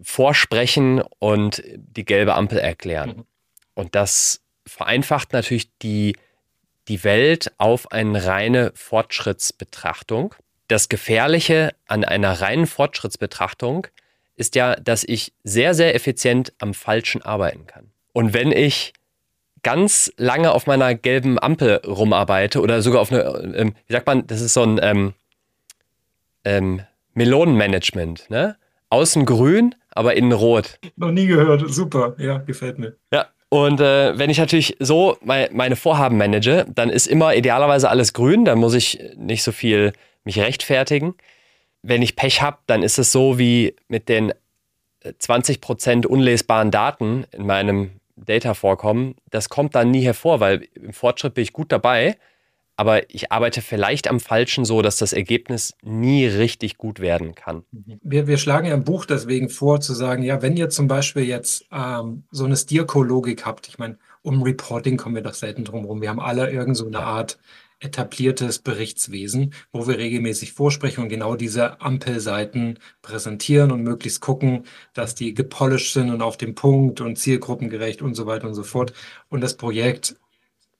vorsprechen 0.00 1.02
und 1.18 1.62
die 1.66 2.06
gelbe 2.06 2.36
Ampel 2.36 2.56
erklären. 2.56 3.10
Mhm. 3.10 3.24
Und 3.74 3.94
das 3.94 4.40
vereinfacht 4.66 5.34
natürlich 5.34 5.68
die 5.80 6.16
die 6.88 7.04
Welt 7.04 7.52
auf 7.58 7.92
eine 7.92 8.26
reine 8.26 8.72
Fortschrittsbetrachtung. 8.74 10.34
Das 10.68 10.88
Gefährliche 10.88 11.74
an 11.86 12.04
einer 12.04 12.40
reinen 12.40 12.66
Fortschrittsbetrachtung 12.66 13.86
ist 14.36 14.54
ja, 14.54 14.76
dass 14.76 15.04
ich 15.04 15.32
sehr, 15.44 15.74
sehr 15.74 15.94
effizient 15.94 16.52
am 16.58 16.74
Falschen 16.74 17.22
arbeiten 17.22 17.66
kann. 17.66 17.90
Und 18.12 18.32
wenn 18.32 18.50
ich 18.50 18.92
ganz 19.62 20.12
lange 20.16 20.52
auf 20.52 20.66
meiner 20.66 20.94
gelben 20.94 21.38
Ampel 21.38 21.80
rumarbeite 21.86 22.60
oder 22.60 22.82
sogar 22.82 23.00
auf 23.00 23.12
eine, 23.12 23.22
ähm, 23.56 23.74
wie 23.86 23.92
sagt 23.92 24.06
man, 24.06 24.26
das 24.26 24.40
ist 24.40 24.54
so 24.54 24.62
ein 24.62 24.78
ähm, 24.82 25.14
ähm, 26.44 26.82
Melonenmanagement, 27.14 28.30
ne? 28.30 28.56
Außen 28.90 29.24
grün, 29.24 29.74
aber 29.90 30.14
innen 30.14 30.32
rot. 30.32 30.78
Noch 30.96 31.10
nie 31.10 31.26
gehört, 31.26 31.68
super, 31.72 32.14
ja, 32.18 32.38
gefällt 32.38 32.78
mir. 32.78 32.96
Ja, 33.12 33.26
und 33.48 33.80
äh, 33.80 34.16
wenn 34.18 34.30
ich 34.30 34.38
natürlich 34.38 34.76
so 34.78 35.16
mein, 35.22 35.48
meine 35.52 35.74
Vorhaben 35.74 36.16
manage, 36.16 36.66
dann 36.72 36.90
ist 36.90 37.06
immer 37.06 37.34
idealerweise 37.34 37.88
alles 37.88 38.12
grün, 38.12 38.44
dann 38.44 38.58
muss 38.58 38.74
ich 38.74 38.98
nicht 39.16 39.42
so 39.42 39.52
viel 39.52 39.92
mich 40.24 40.38
rechtfertigen. 40.38 41.14
Wenn 41.82 42.02
ich 42.02 42.16
Pech 42.16 42.42
habe, 42.42 42.58
dann 42.66 42.82
ist 42.82 42.98
es 42.98 43.12
so 43.12 43.38
wie 43.38 43.76
mit 43.88 44.08
den 44.08 44.32
20% 45.04 46.06
unlesbaren 46.06 46.70
Daten 46.70 47.26
in 47.32 47.46
meinem 47.46 48.00
Data-Vorkommen. 48.16 49.16
Das 49.30 49.48
kommt 49.48 49.74
dann 49.74 49.90
nie 49.90 50.02
hervor, 50.02 50.40
weil 50.40 50.68
im 50.74 50.92
Fortschritt 50.92 51.34
bin 51.34 51.42
ich 51.42 51.52
gut 51.52 51.72
dabei, 51.72 52.16
aber 52.76 53.08
ich 53.10 53.30
arbeite 53.30 53.60
vielleicht 53.60 54.08
am 54.08 54.18
Falschen 54.18 54.64
so, 54.64 54.82
dass 54.82 54.96
das 54.96 55.12
Ergebnis 55.12 55.74
nie 55.82 56.26
richtig 56.26 56.76
gut 56.76 57.00
werden 57.00 57.34
kann. 57.34 57.64
Wir, 57.70 58.26
wir 58.26 58.36
schlagen 58.36 58.66
ja 58.66 58.74
im 58.74 58.84
Buch 58.84 59.04
deswegen 59.04 59.48
vor, 59.48 59.80
zu 59.80 59.94
sagen, 59.94 60.22
ja, 60.22 60.42
wenn 60.42 60.56
ihr 60.56 60.70
zum 60.70 60.88
Beispiel 60.88 61.24
jetzt 61.24 61.66
ähm, 61.70 62.24
so 62.30 62.44
eine 62.44 62.56
Stirko-Logik 62.56 63.46
habt, 63.46 63.68
ich 63.68 63.78
meine, 63.78 63.98
um 64.22 64.42
Reporting 64.42 64.96
kommen 64.96 65.14
wir 65.14 65.22
doch 65.22 65.34
selten 65.34 65.64
drum 65.64 65.80
herum. 65.80 66.00
Wir 66.00 66.08
haben 66.08 66.20
alle 66.20 66.50
irgend 66.50 66.76
so 66.76 66.86
eine 66.86 67.00
Art 67.00 67.38
etabliertes 67.80 68.58
Berichtswesen, 68.58 69.54
wo 69.72 69.86
wir 69.86 69.98
regelmäßig 69.98 70.52
vorsprechen 70.52 71.02
und 71.02 71.08
genau 71.08 71.36
diese 71.36 71.80
Ampelseiten 71.80 72.78
präsentieren 73.02 73.72
und 73.72 73.82
möglichst 73.82 74.20
gucken, 74.20 74.64
dass 74.94 75.14
die 75.14 75.34
gepolished 75.34 75.92
sind 75.92 76.10
und 76.10 76.22
auf 76.22 76.36
dem 76.36 76.54
Punkt 76.54 77.00
und 77.00 77.16
zielgruppengerecht 77.16 78.02
und 78.02 78.14
so 78.14 78.26
weiter 78.26 78.46
und 78.48 78.54
so 78.54 78.62
fort. 78.62 78.92
Und 79.28 79.40
das 79.40 79.56
Projekt 79.56 80.16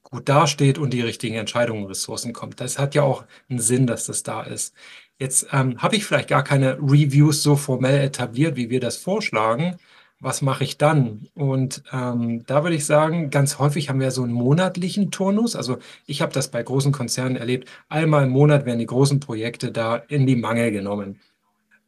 gut 0.02 0.28
dasteht 0.28 0.78
und 0.78 0.90
die 0.90 1.00
richtigen 1.00 1.34
Entscheidungen 1.34 1.82
und 1.82 1.90
Ressourcen 1.90 2.32
kommt. 2.32 2.60
Das 2.60 2.78
hat 2.78 2.94
ja 2.94 3.02
auch 3.02 3.24
einen 3.48 3.58
Sinn, 3.58 3.86
dass 3.86 4.06
das 4.06 4.22
da 4.22 4.42
ist. 4.42 4.74
Jetzt 5.18 5.48
ähm, 5.52 5.80
habe 5.82 5.96
ich 5.96 6.04
vielleicht 6.04 6.28
gar 6.28 6.44
keine 6.44 6.78
Reviews 6.78 7.42
so 7.42 7.56
formell 7.56 8.00
etabliert, 8.00 8.56
wie 8.56 8.70
wir 8.70 8.80
das 8.80 8.96
vorschlagen. 8.96 9.76
Was 10.20 10.40
mache 10.42 10.64
ich 10.64 10.78
dann? 10.78 11.28
Und 11.34 11.82
ähm, 11.92 12.46
da 12.46 12.62
würde 12.62 12.76
ich 12.76 12.86
sagen, 12.86 13.30
ganz 13.30 13.58
häufig 13.58 13.88
haben 13.88 14.00
wir 14.00 14.10
so 14.10 14.22
einen 14.22 14.32
monatlichen 14.32 15.10
Turnus. 15.10 15.54
Also 15.54 15.78
ich 16.06 16.22
habe 16.22 16.32
das 16.32 16.48
bei 16.48 16.62
großen 16.62 16.92
Konzernen 16.92 17.36
erlebt. 17.36 17.68
Einmal 17.88 18.24
im 18.24 18.30
Monat 18.30 18.64
werden 18.64 18.78
die 18.78 18.86
großen 18.86 19.20
Projekte 19.20 19.70
da 19.70 19.96
in 19.96 20.26
die 20.26 20.36
Mangel 20.36 20.70
genommen 20.70 21.20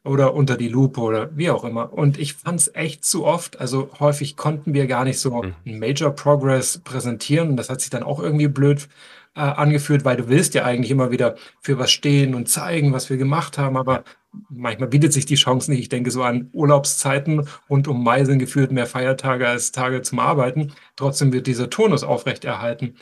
oder 0.07 0.33
unter 0.33 0.57
die 0.57 0.69
Lupe 0.69 1.01
oder 1.01 1.35
wie 1.35 1.49
auch 1.49 1.63
immer. 1.63 1.93
Und 1.93 2.17
ich 2.17 2.33
fand 2.33 2.59
es 2.59 2.73
echt 2.73 3.05
zu 3.05 3.25
oft. 3.25 3.59
Also 3.59 3.89
häufig 3.99 4.37
konnten 4.37 4.73
wir 4.73 4.87
gar 4.87 5.03
nicht 5.03 5.19
so 5.19 5.43
mhm. 5.43 5.53
einen 5.65 5.79
Major 5.79 6.11
Progress 6.11 6.79
präsentieren. 6.79 7.49
Und 7.49 7.57
das 7.57 7.69
hat 7.69 7.81
sich 7.81 7.89
dann 7.89 8.03
auch 8.03 8.19
irgendwie 8.19 8.47
blöd 8.47 8.87
äh, 9.35 9.41
angeführt, 9.41 10.05
weil 10.05 10.17
du 10.17 10.29
willst 10.29 10.53
ja 10.53 10.63
eigentlich 10.63 10.91
immer 10.91 11.11
wieder 11.11 11.35
für 11.61 11.77
was 11.77 11.91
stehen 11.91 12.35
und 12.35 12.49
zeigen, 12.49 12.93
was 12.93 13.09
wir 13.09 13.17
gemacht 13.17 13.57
haben. 13.57 13.77
Aber 13.77 14.03
manchmal 14.49 14.89
bietet 14.89 15.13
sich 15.13 15.25
die 15.25 15.35
Chance 15.35 15.71
nicht. 15.71 15.79
Ich 15.81 15.89
denke 15.89 16.11
so 16.11 16.23
an 16.23 16.49
Urlaubszeiten 16.53 17.47
rund 17.69 17.87
um 17.87 18.03
Mai 18.03 18.25
sind 18.25 18.39
geführt 18.39 18.71
mehr 18.71 18.87
Feiertage 18.87 19.47
als 19.47 19.71
Tage 19.71 20.01
zum 20.01 20.19
Arbeiten. 20.19 20.73
Trotzdem 20.95 21.33
wird 21.33 21.47
dieser 21.47 21.69
Turnus 21.69 22.03
aufrechterhalten. 22.03 22.95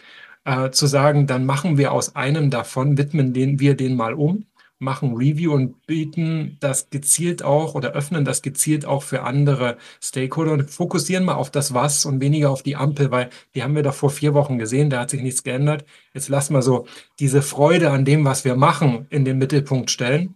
Äh, 0.45 0.71
zu 0.71 0.87
sagen, 0.87 1.27
dann 1.27 1.45
machen 1.45 1.77
wir 1.77 1.91
aus 1.91 2.15
einem 2.15 2.49
davon, 2.51 2.97
widmen 2.97 3.33
den, 3.33 3.59
wir 3.59 3.75
den 3.75 3.95
mal 3.95 4.13
um 4.13 4.45
machen 4.79 5.15
Review 5.15 5.53
und 5.53 5.85
bieten 5.87 6.57
das 6.59 6.89
gezielt 6.89 7.43
auch 7.43 7.75
oder 7.75 7.93
öffnen 7.93 8.25
das 8.25 8.41
gezielt 8.41 8.85
auch 8.85 9.03
für 9.03 9.23
andere 9.23 9.77
Stakeholder 10.01 10.53
und 10.53 10.69
fokussieren 10.69 11.23
mal 11.25 11.35
auf 11.35 11.49
das 11.49 11.73
Was 11.73 12.05
und 12.05 12.19
weniger 12.19 12.49
auf 12.51 12.63
die 12.63 12.75
Ampel, 12.75 13.11
weil 13.11 13.29
die 13.53 13.63
haben 13.63 13.75
wir 13.75 13.83
doch 13.83 13.93
vor 13.93 14.09
vier 14.09 14.33
Wochen 14.33 14.57
gesehen, 14.57 14.89
da 14.89 15.01
hat 15.01 15.09
sich 15.09 15.21
nichts 15.21 15.43
geändert. 15.43 15.85
Jetzt 16.13 16.29
lassen 16.29 16.53
wir 16.53 16.61
so 16.61 16.87
diese 17.19 17.41
Freude 17.41 17.91
an 17.91 18.05
dem, 18.05 18.25
was 18.25 18.43
wir 18.45 18.55
machen, 18.55 19.07
in 19.09 19.25
den 19.25 19.37
Mittelpunkt 19.37 19.91
stellen 19.91 20.35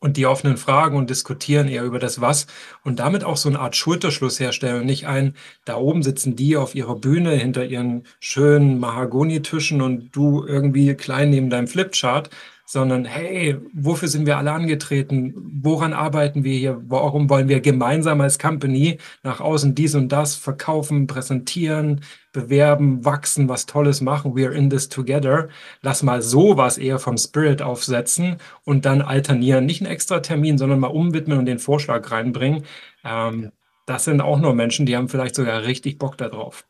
und 0.00 0.16
die 0.16 0.26
offenen 0.26 0.56
Fragen 0.56 0.96
und 0.96 1.10
diskutieren 1.10 1.68
eher 1.68 1.84
über 1.84 1.98
das 1.98 2.20
Was 2.20 2.46
und 2.82 2.98
damit 2.98 3.22
auch 3.22 3.36
so 3.36 3.48
eine 3.48 3.60
Art 3.60 3.76
Schulterschluss 3.76 4.40
herstellen 4.40 4.80
und 4.80 4.86
nicht 4.86 5.06
ein, 5.06 5.34
da 5.64 5.76
oben 5.76 6.02
sitzen 6.02 6.36
die 6.36 6.56
auf 6.56 6.74
ihrer 6.74 6.96
Bühne 6.96 7.32
hinter 7.32 7.64
ihren 7.64 8.04
schönen 8.18 8.80
Mahagonitischen 8.80 9.82
und 9.82 10.10
du 10.16 10.44
irgendwie 10.44 10.94
klein 10.94 11.30
neben 11.30 11.50
deinem 11.50 11.68
Flipchart, 11.68 12.30
sondern 12.70 13.04
hey, 13.04 13.56
wofür 13.72 14.06
sind 14.06 14.26
wir 14.26 14.38
alle 14.38 14.52
angetreten? 14.52 15.34
Woran 15.60 15.92
arbeiten 15.92 16.44
wir 16.44 16.56
hier? 16.56 16.80
Warum 16.86 17.28
wollen 17.28 17.48
wir 17.48 17.60
gemeinsam 17.60 18.20
als 18.20 18.38
Company 18.38 18.98
nach 19.24 19.40
außen 19.40 19.74
dies 19.74 19.96
und 19.96 20.10
das 20.10 20.36
verkaufen, 20.36 21.08
präsentieren, 21.08 22.02
bewerben, 22.32 23.04
wachsen, 23.04 23.48
was 23.48 23.66
Tolles 23.66 24.00
machen? 24.00 24.34
We're 24.34 24.52
in 24.52 24.70
this 24.70 24.88
together. 24.88 25.48
Lass 25.82 26.04
mal 26.04 26.22
sowas 26.22 26.78
eher 26.78 27.00
vom 27.00 27.16
Spirit 27.18 27.60
aufsetzen 27.60 28.36
und 28.64 28.84
dann 28.84 29.02
alternieren. 29.02 29.66
Nicht 29.66 29.82
einen 29.82 29.90
extra 29.90 30.20
Termin, 30.20 30.56
sondern 30.56 30.78
mal 30.78 30.86
umwidmen 30.88 31.40
und 31.40 31.46
den 31.46 31.58
Vorschlag 31.58 32.08
reinbringen. 32.12 32.62
Ähm, 33.04 33.50
das 33.86 34.04
sind 34.04 34.20
auch 34.20 34.38
nur 34.38 34.54
Menschen, 34.54 34.86
die 34.86 34.96
haben 34.96 35.08
vielleicht 35.08 35.34
sogar 35.34 35.64
richtig 35.64 35.98
Bock 35.98 36.16
darauf. 36.16 36.64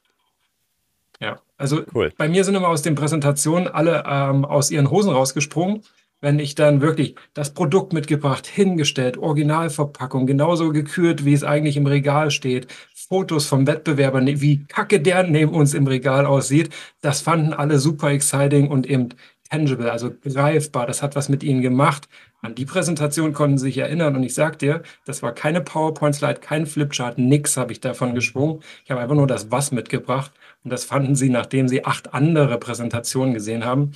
Ja, 1.21 1.43
also 1.61 1.83
cool. 1.95 2.13
bei 2.17 2.29
mir 2.29 2.45
sind 2.45 2.55
immer 2.55 2.69
aus 2.69 2.83
den 2.83 2.95
Präsentationen 2.95 3.69
alle 3.69 4.05
ähm, 4.07 4.45
aus 4.45 4.71
ihren 4.71 4.91
Hosen 4.91 5.13
rausgesprungen. 5.13 5.83
Wenn 6.23 6.39
ich 6.39 6.55
dann 6.55 6.83
wirklich 6.83 7.15
das 7.33 7.55
Produkt 7.55 7.95
mitgebracht, 7.95 8.47
hingestellt, 8.47 9.17
Originalverpackung, 9.17 10.27
genauso 10.27 10.71
gekürt, 10.71 11.25
wie 11.25 11.33
es 11.33 11.45
eigentlich 11.45 11.79
im 11.79 11.87
Regal 11.87 12.31
steht, 12.31 12.67
Fotos 12.95 13.47
vom 13.47 13.67
Wettbewerber, 13.67 14.21
ne, 14.21 14.41
wie 14.41 14.65
kacke 14.67 15.01
der 15.01 15.23
neben 15.23 15.53
uns 15.53 15.73
im 15.73 15.87
Regal 15.87 16.27
aussieht, 16.27 16.71
das 17.01 17.23
fanden 17.23 17.55
alle 17.55 17.79
super 17.79 18.11
exciting 18.11 18.69
und 18.69 18.87
eben 18.87 19.11
tangible, 19.51 19.91
also 19.91 20.11
greifbar. 20.11 20.87
Das 20.87 21.03
hat 21.03 21.17
was 21.17 21.29
mit 21.29 21.43
ihnen 21.43 21.63
gemacht. 21.63 22.09
An 22.43 22.55
die 22.55 22.67
Präsentation 22.67 23.33
konnten 23.33 23.59
sie 23.59 23.67
sich 23.67 23.79
erinnern 23.79 24.15
und 24.15 24.23
ich 24.23 24.35
sag 24.35 24.59
dir, 24.59 24.83
das 25.05 25.23
war 25.23 25.33
keine 25.35 25.61
PowerPoint-Slide, 25.61 26.41
kein 26.41 26.67
Flipchart, 26.67 27.19
nix 27.19 27.57
habe 27.57 27.73
ich 27.73 27.81
davon 27.81 28.15
geschwungen. 28.15 28.63
Ich 28.85 28.91
habe 28.91 29.01
einfach 29.01 29.17
nur 29.17 29.27
das 29.27 29.51
Was 29.51 29.73
mitgebracht 29.73 30.33
und 30.65 30.71
das 30.71 30.85
fanden 30.85 31.15
sie, 31.15 31.31
nachdem 31.31 31.69
sie 31.69 31.85
acht 31.85 32.13
andere 32.15 32.59
Präsentationen 32.59 33.35
gesehen 33.35 33.65
haben, 33.65 33.93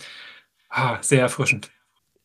ah, 0.71 0.99
sehr 1.01 1.21
erfrischend. 1.21 1.71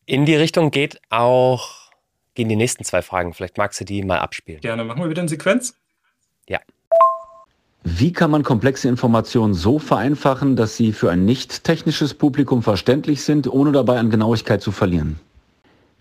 In 0.06 0.26
die 0.26 0.36
Richtung 0.36 0.72
geht 0.72 1.00
auch, 1.10 1.92
gehen 2.34 2.50
die 2.50 2.56
nächsten 2.56 2.84
zwei 2.84 3.02
Fragen. 3.02 3.34
Vielleicht 3.34 3.58
magst 3.58 3.80
du 3.80 3.86
die 3.86 4.04
mal 4.04 4.20
abspielen. 4.20 4.62
Gerne, 4.62 4.84
machen 4.84 5.02
wir 5.02 5.10
wieder 5.10 5.22
eine 5.22 5.30
Sequenz. 5.30 5.76
Ja. 6.48 6.60
Wie 7.84 8.12
kann 8.12 8.32
man 8.32 8.44
komplexe 8.44 8.88
Informationen 8.88 9.54
so 9.54 9.80
vereinfachen, 9.80 10.56
dass 10.56 10.76
sie 10.76 10.94
für 10.94 11.12
ein 11.12 11.26
nicht 11.26 11.64
technisches 11.64 12.14
Publikum 12.14 12.64
verständlich 12.64 13.24
sind, 13.24 13.48
ohne 13.48 13.72
dabei 13.72 14.00
an 14.00 14.10
Genauigkeit 14.10 14.62
zu 14.62 14.72
verlieren? 14.72 15.20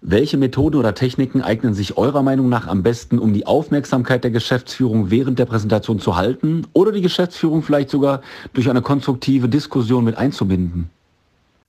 Welche 0.01 0.37
Methoden 0.37 0.77
oder 0.77 0.95
Techniken 0.95 1.43
eignen 1.43 1.75
sich 1.75 1.97
eurer 1.97 2.23
Meinung 2.23 2.49
nach 2.49 2.69
am 2.69 2.85
besten, 2.85 3.19
um 3.19 3.35
die 3.35 3.47
Aufmerksamkeit 3.47 4.23
der 4.23 4.31
Geschäftsführung 4.31 5.11
während 5.11 5.41
der 5.41 5.47
Präsentation 5.47 5.99
zu 5.99 6.15
halten 6.15 6.67
oder 6.73 6.93
die 6.93 7.01
Geschäftsführung 7.01 7.65
vielleicht 7.65 7.91
sogar 7.91 8.23
durch 8.53 8.71
eine 8.71 8.81
konstruktive 8.81 9.49
Diskussion 9.49 10.05
mit 10.05 10.17
einzubinden? 10.17 10.91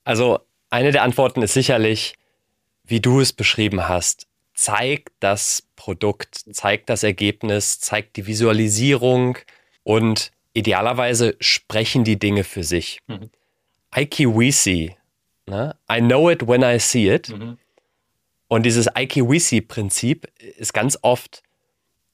Also 0.04 0.38
eine 0.70 0.92
der 0.92 1.02
Antworten 1.02 1.42
ist 1.42 1.54
sicherlich, 1.54 2.14
wie 2.84 3.00
du 3.00 3.20
es 3.20 3.32
beschrieben 3.32 3.88
hast. 3.88 4.28
Zeig 4.54 5.10
das 5.18 5.64
Produkt, 5.74 6.44
zeig 6.52 6.86
das 6.86 7.02
Ergebnis, 7.02 7.80
zeig 7.80 8.14
die 8.14 8.28
Visualisierung 8.28 9.38
und 9.82 10.30
idealerweise 10.54 11.34
sprechen 11.40 12.04
die 12.04 12.18
Dinge 12.18 12.44
für 12.44 12.62
sich. 12.62 13.00
Mhm. 13.08 13.30
IKWC, 13.96 14.94
ne? 15.46 15.74
I 15.90 15.98
know 15.98 16.30
it 16.30 16.46
when 16.46 16.62
I 16.62 16.78
see 16.78 17.12
it. 17.12 17.30
Mhm 17.30 17.58
und 18.50 18.64
dieses 18.66 18.88
Aiki-Wisi-Prinzip 18.88 20.26
ist 20.58 20.74
ganz 20.74 20.98
oft, 21.02 21.44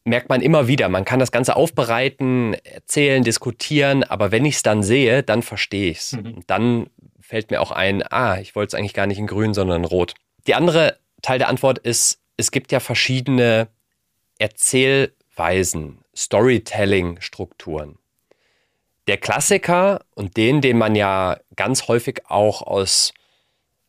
merkt 0.04 0.28
man 0.28 0.42
immer 0.42 0.68
wieder, 0.68 0.90
man 0.90 1.06
kann 1.06 1.18
das 1.18 1.32
Ganze 1.32 1.56
aufbereiten, 1.56 2.52
erzählen, 2.62 3.24
diskutieren, 3.24 4.04
aber 4.04 4.32
wenn 4.32 4.44
ich 4.44 4.56
es 4.56 4.62
dann 4.62 4.82
sehe, 4.82 5.22
dann 5.22 5.40
verstehe 5.40 5.90
ich 5.90 5.98
es. 5.98 6.12
Mhm. 6.12 6.44
Dann 6.46 6.90
fällt 7.20 7.50
mir 7.50 7.62
auch 7.62 7.70
ein, 7.70 8.02
ah, 8.12 8.38
ich 8.38 8.54
wollte 8.54 8.68
es 8.68 8.78
eigentlich 8.78 8.92
gar 8.92 9.06
nicht 9.06 9.18
in 9.18 9.26
grün, 9.26 9.54
sondern 9.54 9.82
in 9.82 9.86
rot. 9.86 10.12
Die 10.46 10.54
andere 10.54 10.98
Teil 11.22 11.38
der 11.38 11.48
Antwort 11.48 11.78
ist, 11.78 12.20
es 12.36 12.50
gibt 12.50 12.70
ja 12.70 12.80
verschiedene 12.80 13.68
Erzählweisen, 14.38 16.00
Storytelling-Strukturen. 16.14 17.96
Der 19.06 19.16
Klassiker 19.16 20.04
und 20.14 20.36
den, 20.36 20.60
den 20.60 20.76
man 20.76 20.96
ja 20.96 21.38
ganz 21.56 21.88
häufig 21.88 22.26
auch 22.28 22.60
aus 22.60 23.14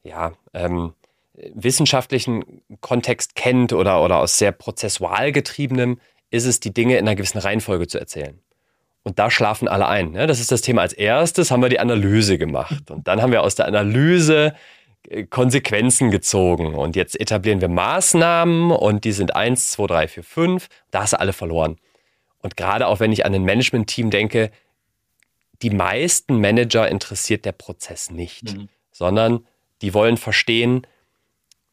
ja, 0.03 0.31
ähm, 0.53 0.93
wissenschaftlichen 1.53 2.61
Kontext 2.81 3.35
kennt 3.35 3.73
oder, 3.73 4.03
oder 4.03 4.17
aus 4.17 4.37
sehr 4.37 4.51
prozessual 4.51 5.31
getriebenem, 5.31 5.99
ist 6.29 6.45
es, 6.45 6.59
die 6.59 6.73
Dinge 6.73 6.97
in 6.97 7.07
einer 7.07 7.15
gewissen 7.15 7.37
Reihenfolge 7.37 7.87
zu 7.87 7.99
erzählen. 7.99 8.39
Und 9.03 9.19
da 9.19 9.31
schlafen 9.31 9.69
alle 9.69 9.87
ein. 9.87 10.11
Ne? 10.11 10.27
Das 10.27 10.39
ist 10.39 10.51
das 10.51 10.61
Thema. 10.61 10.81
Als 10.81 10.91
erstes 10.91 11.49
haben 11.49 11.61
wir 11.61 11.69
die 11.69 11.79
Analyse 11.79 12.37
gemacht. 12.37 12.91
Und 12.91 13.07
dann 13.07 13.21
haben 13.21 13.31
wir 13.31 13.41
aus 13.41 13.55
der 13.55 13.65
Analyse 13.65 14.53
äh, 15.07 15.23
Konsequenzen 15.23 16.11
gezogen. 16.11 16.75
Und 16.75 16.97
jetzt 16.97 17.17
etablieren 17.17 17.61
wir 17.61 17.69
Maßnahmen 17.69 18.71
und 18.71 19.05
die 19.05 19.13
sind 19.13 19.33
1, 19.35 19.71
2, 19.71 19.87
3, 19.87 20.07
4, 20.09 20.23
5. 20.23 20.67
Da 20.91 21.03
hast 21.03 21.13
du 21.13 21.19
alle 21.21 21.31
verloren. 21.31 21.77
Und 22.39 22.57
gerade 22.57 22.87
auch 22.87 22.99
wenn 22.99 23.13
ich 23.13 23.25
an 23.25 23.33
ein 23.33 23.43
Management-Team 23.43 24.09
denke, 24.09 24.51
die 25.61 25.69
meisten 25.69 26.39
Manager 26.39 26.87
interessiert 26.89 27.45
der 27.45 27.53
Prozess 27.53 28.11
nicht, 28.11 28.57
mhm. 28.57 28.69
sondern 28.91 29.47
die 29.81 29.93
wollen 29.93 30.17
verstehen, 30.17 30.85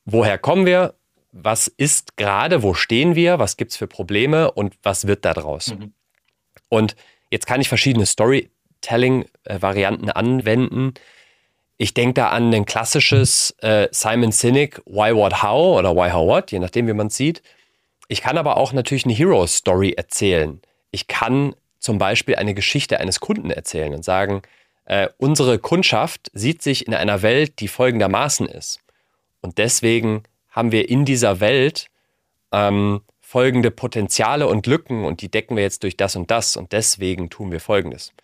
woher 0.04 0.38
kommen 0.38 0.66
wir, 0.66 0.94
was 1.32 1.66
ist 1.66 2.16
gerade, 2.16 2.62
wo 2.62 2.74
stehen 2.74 3.16
wir, 3.16 3.38
was 3.38 3.56
gibt 3.56 3.72
es 3.72 3.76
für 3.76 3.88
Probleme 3.88 4.52
und 4.52 4.74
was 4.82 5.06
wird 5.06 5.24
daraus. 5.24 5.74
Mhm. 5.74 5.92
Und 6.68 6.96
jetzt 7.30 7.46
kann 7.46 7.60
ich 7.60 7.68
verschiedene 7.68 8.06
Storytelling-Varianten 8.06 10.10
anwenden. 10.10 10.94
Ich 11.76 11.92
denke 11.92 12.14
da 12.14 12.28
an 12.28 12.54
ein 12.54 12.66
klassisches 12.66 13.56
äh, 13.58 13.88
Simon 13.90 14.30
Sinek 14.30 14.80
Why, 14.86 15.14
What, 15.14 15.42
How 15.42 15.78
oder 15.78 15.96
Why, 15.96 16.12
How, 16.12 16.28
What, 16.28 16.52
je 16.52 16.60
nachdem, 16.60 16.86
wie 16.86 16.92
man 16.92 17.08
es 17.08 17.16
sieht. 17.16 17.42
Ich 18.06 18.20
kann 18.20 18.38
aber 18.38 18.56
auch 18.56 18.72
natürlich 18.72 19.04
eine 19.04 19.14
Hero-Story 19.14 19.94
erzählen. 19.96 20.60
Ich 20.92 21.08
kann 21.08 21.56
zum 21.80 21.98
Beispiel 21.98 22.36
eine 22.36 22.54
Geschichte 22.54 23.00
eines 23.00 23.18
Kunden 23.18 23.50
erzählen 23.50 23.92
und 23.92 24.04
sagen, 24.04 24.42
äh, 24.84 25.08
unsere 25.18 25.58
Kundschaft 25.58 26.30
sieht 26.32 26.62
sich 26.62 26.86
in 26.86 26.94
einer 26.94 27.22
Welt, 27.22 27.60
die 27.60 27.68
folgendermaßen 27.68 28.46
ist. 28.46 28.83
Und 29.44 29.58
deswegen 29.58 30.22
haben 30.48 30.72
wir 30.72 30.88
in 30.88 31.04
dieser 31.04 31.38
Welt 31.38 31.88
ähm, 32.50 33.02
folgende 33.20 33.70
Potenziale 33.70 34.48
und 34.48 34.66
Lücken 34.66 35.04
und 35.04 35.20
die 35.20 35.30
decken 35.30 35.54
wir 35.54 35.62
jetzt 35.62 35.82
durch 35.82 35.98
das 35.98 36.16
und 36.16 36.30
das 36.30 36.56
und 36.56 36.72
deswegen 36.72 37.28
tun 37.28 37.52
wir 37.52 37.60
folgendes. 37.60 38.14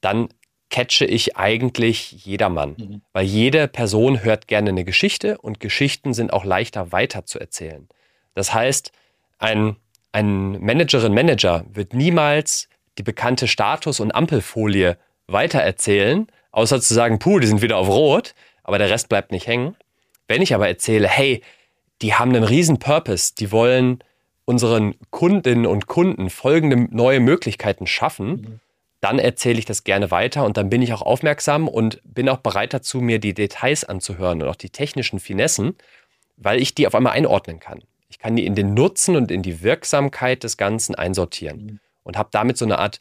Dann 0.00 0.28
catche 0.70 1.06
ich 1.06 1.36
eigentlich 1.36 2.24
jedermann, 2.24 2.76
mhm. 2.78 3.02
weil 3.12 3.24
jede 3.24 3.66
Person 3.66 4.22
hört 4.22 4.46
gerne 4.46 4.70
eine 4.70 4.84
Geschichte 4.84 5.38
und 5.38 5.58
Geschichten 5.58 6.14
sind 6.14 6.32
auch 6.32 6.44
leichter 6.44 6.92
weiter 6.92 7.24
zu 7.24 7.40
erzählen. 7.40 7.88
Das 8.34 8.54
heißt, 8.54 8.92
ein, 9.38 9.74
ein 10.12 10.60
Managerin, 10.60 11.14
Manager 11.14 11.64
wird 11.68 11.94
niemals 11.94 12.68
die 12.96 13.02
bekannte 13.02 13.48
Status- 13.48 13.98
und 13.98 14.14
Ampelfolie 14.14 14.98
weitererzählen, 15.26 16.28
außer 16.52 16.80
zu 16.80 16.94
sagen, 16.94 17.18
puh, 17.18 17.40
die 17.40 17.48
sind 17.48 17.60
wieder 17.60 17.76
auf 17.76 17.88
Rot, 17.88 18.36
aber 18.62 18.78
der 18.78 18.88
Rest 18.88 19.08
bleibt 19.08 19.32
nicht 19.32 19.48
hängen. 19.48 19.74
Wenn 20.28 20.42
ich 20.42 20.54
aber 20.54 20.68
erzähle, 20.68 21.08
hey, 21.08 21.42
die 22.02 22.14
haben 22.14 22.34
einen 22.34 22.44
riesen 22.44 22.78
Purpose, 22.78 23.34
die 23.38 23.52
wollen 23.52 24.02
unseren 24.44 24.94
Kundinnen 25.10 25.66
und 25.66 25.86
Kunden 25.86 26.28
folgende 26.30 26.88
neue 26.94 27.20
Möglichkeiten 27.20 27.86
schaffen, 27.86 28.28
mhm. 28.28 28.60
dann 29.00 29.18
erzähle 29.18 29.58
ich 29.58 29.64
das 29.64 29.84
gerne 29.84 30.10
weiter 30.10 30.44
und 30.44 30.56
dann 30.56 30.70
bin 30.70 30.82
ich 30.82 30.92
auch 30.92 31.02
aufmerksam 31.02 31.68
und 31.68 32.00
bin 32.04 32.28
auch 32.28 32.38
bereit 32.38 32.74
dazu, 32.74 33.00
mir 33.00 33.18
die 33.18 33.34
Details 33.34 33.84
anzuhören 33.84 34.42
und 34.42 34.48
auch 34.48 34.56
die 34.56 34.70
technischen 34.70 35.20
Finessen, 35.20 35.76
weil 36.36 36.60
ich 36.60 36.74
die 36.74 36.86
auf 36.86 36.94
einmal 36.94 37.12
einordnen 37.12 37.60
kann. 37.60 37.82
Ich 38.08 38.18
kann 38.18 38.36
die 38.36 38.46
in 38.46 38.54
den 38.54 38.74
Nutzen 38.74 39.16
und 39.16 39.30
in 39.30 39.42
die 39.42 39.62
Wirksamkeit 39.62 40.44
des 40.44 40.56
Ganzen 40.56 40.94
einsortieren. 40.94 41.64
Mhm 41.64 41.80
und 42.04 42.16
habe 42.16 42.28
damit 42.30 42.56
so 42.56 42.64
eine 42.64 42.78
Art 42.78 43.00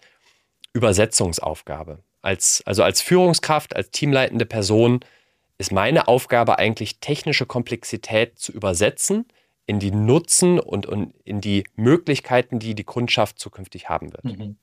Übersetzungsaufgabe. 0.74 2.00
Als, 2.24 2.64
also 2.66 2.84
als 2.84 3.02
Führungskraft, 3.02 3.76
als 3.76 3.92
teamleitende 3.92 4.46
Person 4.46 5.02
ist 5.58 5.72
meine 5.72 6.08
Aufgabe 6.08 6.60
eigentlich 6.60 7.00
technische 7.00 7.46
Komplexität 7.46 8.40
zu 8.40 8.52
übersetzen 8.52 9.26
in 9.66 9.80
die 9.80 9.92
Nutzen 9.92 10.60
und, 10.60 10.86
und 10.86 11.14
in 11.24 11.42
die 11.42 11.64
Möglichkeiten, 11.76 12.60
die 12.60 12.76
die 12.76 12.84
Kundschaft 12.84 13.40
zukünftig 13.40 13.90
haben 13.90 14.12
wird. 14.12 14.26
Mhm. 14.26 14.56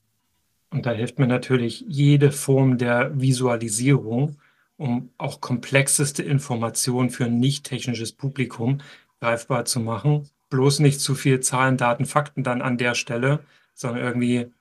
Und 0.69 0.85
da 0.85 0.91
hilft 0.91 1.19
mir 1.19 1.27
natürlich 1.27 1.83
jede 1.87 2.31
Form 2.31 2.77
der 2.77 3.19
Visualisierung, 3.19 4.37
um 4.77 5.09
auch 5.17 5.41
komplexeste 5.41 6.23
Informationen 6.23 7.09
für 7.09 7.25
ein 7.25 7.39
nicht 7.39 7.65
technisches 7.65 8.13
Publikum 8.13 8.79
greifbar 9.19 9.65
zu 9.65 9.79
machen. 9.79 10.29
Bloß 10.49 10.79
nicht 10.79 10.99
zu 11.01 11.15
viel 11.15 11.39
Zahlen, 11.41 11.77
Daten, 11.77 12.05
Fakten 12.05 12.43
dann 12.43 12.61
an 12.61 12.77
der 12.77 12.95
Stelle, 12.95 13.39
sondern 13.73 14.03
irgendwie 14.03 14.51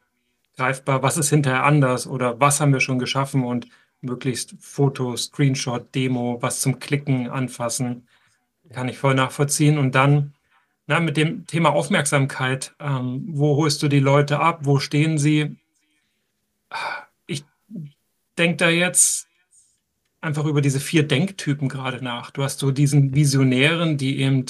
greifbar, 0.57 1.03
was 1.03 1.17
ist 1.17 1.31
hinterher 1.31 1.65
anders 1.65 2.07
oder 2.07 2.41
was 2.41 2.61
haben 2.61 2.73
wir 2.73 2.81
schon 2.81 2.99
geschaffen 2.99 3.45
und 3.45 3.67
möglichst 4.01 4.55
Foto, 4.61 5.17
Screenshot, 5.17 5.95
Demo, 5.95 6.39
was 6.41 6.61
zum 6.61 6.79
Klicken, 6.79 7.29
Anfassen, 7.29 8.07
kann 8.73 8.89
ich 8.89 8.99
voll 8.99 9.15
nachvollziehen. 9.15 9.79
Und 9.79 9.95
dann 9.95 10.35
na, 10.87 11.01
mit 11.01 11.17
dem 11.17 11.47
Thema 11.47 11.71
Aufmerksamkeit, 11.71 12.75
ähm, 12.81 13.25
wo 13.29 13.57
holst 13.57 13.83
du 13.83 13.89
die 13.89 14.01
Leute 14.01 14.41
ab, 14.41 14.61
wo 14.63 14.79
stehen 14.79 15.19
sie? 15.19 15.57
Ich 17.27 17.45
denke 18.37 18.57
da 18.57 18.71
jetzt 18.71 19.29
einfach 20.21 20.45
über 20.45 20.61
diese 20.61 20.81
vier 20.81 21.07
Denktypen 21.07 21.69
gerade 21.69 22.03
nach. 22.03 22.31
Du 22.31 22.43
hast 22.43 22.59
so 22.59 22.71
diesen 22.71 23.15
Visionären, 23.15 23.99
die 23.99 24.21
eben 24.21 24.47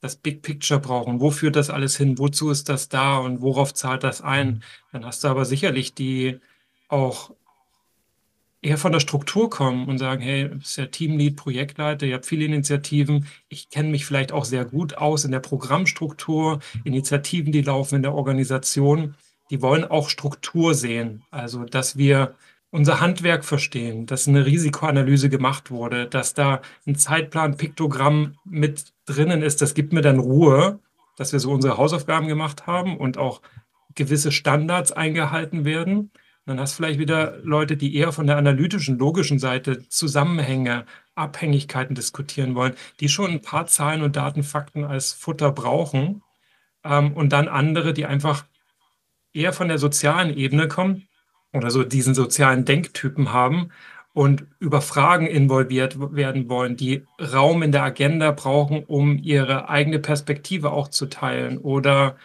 das 0.00 0.16
Big 0.16 0.42
Picture 0.42 0.80
brauchen. 0.80 1.20
Wo 1.20 1.30
führt 1.30 1.56
das 1.56 1.70
alles 1.70 1.96
hin? 1.96 2.18
Wozu 2.18 2.50
ist 2.50 2.68
das 2.68 2.88
da 2.88 3.16
und 3.18 3.40
worauf 3.40 3.72
zahlt 3.72 4.04
das 4.04 4.20
ein? 4.20 4.48
Mhm. 4.48 4.60
Dann 4.92 5.06
hast 5.06 5.24
du 5.24 5.28
aber 5.28 5.44
sicherlich 5.44 5.94
die 5.94 6.40
auch 6.88 7.30
eher 8.64 8.78
von 8.78 8.92
der 8.92 9.00
Struktur 9.00 9.50
kommen 9.50 9.86
und 9.88 9.98
sagen, 9.98 10.22
hey, 10.22 10.48
du 10.48 10.56
bist 10.56 10.76
ja 10.78 10.86
Teamlead, 10.86 11.36
Projektleiter, 11.36 12.06
ihr 12.06 12.14
habt 12.14 12.26
viele 12.26 12.46
Initiativen. 12.46 13.26
Ich 13.48 13.68
kenne 13.68 13.90
mich 13.90 14.06
vielleicht 14.06 14.32
auch 14.32 14.44
sehr 14.44 14.64
gut 14.64 14.96
aus 14.96 15.24
in 15.24 15.32
der 15.32 15.40
Programmstruktur, 15.40 16.60
Initiativen, 16.84 17.52
die 17.52 17.62
laufen 17.62 17.96
in 17.96 18.02
der 18.02 18.14
Organisation. 18.14 19.14
Die 19.50 19.60
wollen 19.60 19.84
auch 19.84 20.08
Struktur 20.08 20.74
sehen. 20.74 21.22
Also, 21.30 21.64
dass 21.64 21.98
wir 21.98 22.34
unser 22.70 23.00
Handwerk 23.00 23.44
verstehen, 23.44 24.06
dass 24.06 24.26
eine 24.26 24.46
Risikoanalyse 24.46 25.28
gemacht 25.28 25.70
wurde, 25.70 26.06
dass 26.06 26.34
da 26.34 26.62
ein 26.86 26.96
Zeitplan, 26.96 27.56
Piktogramm 27.56 28.36
mit 28.44 28.94
drinnen 29.04 29.42
ist, 29.42 29.60
das 29.62 29.74
gibt 29.74 29.92
mir 29.92 30.00
dann 30.00 30.18
Ruhe, 30.18 30.80
dass 31.16 31.32
wir 31.32 31.38
so 31.38 31.52
unsere 31.52 31.76
Hausaufgaben 31.76 32.26
gemacht 32.26 32.66
haben 32.66 32.96
und 32.96 33.18
auch 33.18 33.42
gewisse 33.94 34.32
Standards 34.32 34.90
eingehalten 34.90 35.64
werden. 35.64 36.10
Dann 36.46 36.60
hast 36.60 36.72
du 36.72 36.76
vielleicht 36.76 36.98
wieder 36.98 37.38
Leute, 37.42 37.76
die 37.76 37.96
eher 37.96 38.12
von 38.12 38.26
der 38.26 38.36
analytischen, 38.36 38.98
logischen 38.98 39.38
Seite 39.38 39.88
Zusammenhänge, 39.88 40.84
Abhängigkeiten 41.14 41.94
diskutieren 41.94 42.54
wollen, 42.54 42.74
die 43.00 43.08
schon 43.08 43.30
ein 43.30 43.40
paar 43.40 43.66
Zahlen 43.66 44.02
und 44.02 44.16
Daten, 44.16 44.42
Fakten 44.42 44.84
als 44.84 45.12
Futter 45.12 45.52
brauchen. 45.52 46.22
Ähm, 46.84 47.12
und 47.14 47.32
dann 47.32 47.48
andere, 47.48 47.94
die 47.94 48.04
einfach 48.04 48.44
eher 49.32 49.52
von 49.52 49.68
der 49.68 49.78
sozialen 49.78 50.36
Ebene 50.36 50.68
kommen 50.68 51.08
oder 51.52 51.70
so 51.70 51.82
diesen 51.84 52.14
sozialen 52.14 52.64
Denktypen 52.64 53.32
haben 53.32 53.70
und 54.12 54.46
über 54.60 54.80
Fragen 54.80 55.26
involviert 55.26 55.96
werden 56.14 56.48
wollen, 56.48 56.76
die 56.76 57.04
Raum 57.20 57.62
in 57.62 57.72
der 57.72 57.82
Agenda 57.82 58.30
brauchen, 58.32 58.84
um 58.84 59.18
ihre 59.18 59.68
eigene 59.68 59.98
Perspektive 59.98 60.72
auch 60.72 60.88
zu 60.88 61.06
teilen 61.06 61.58
oder 61.58 62.16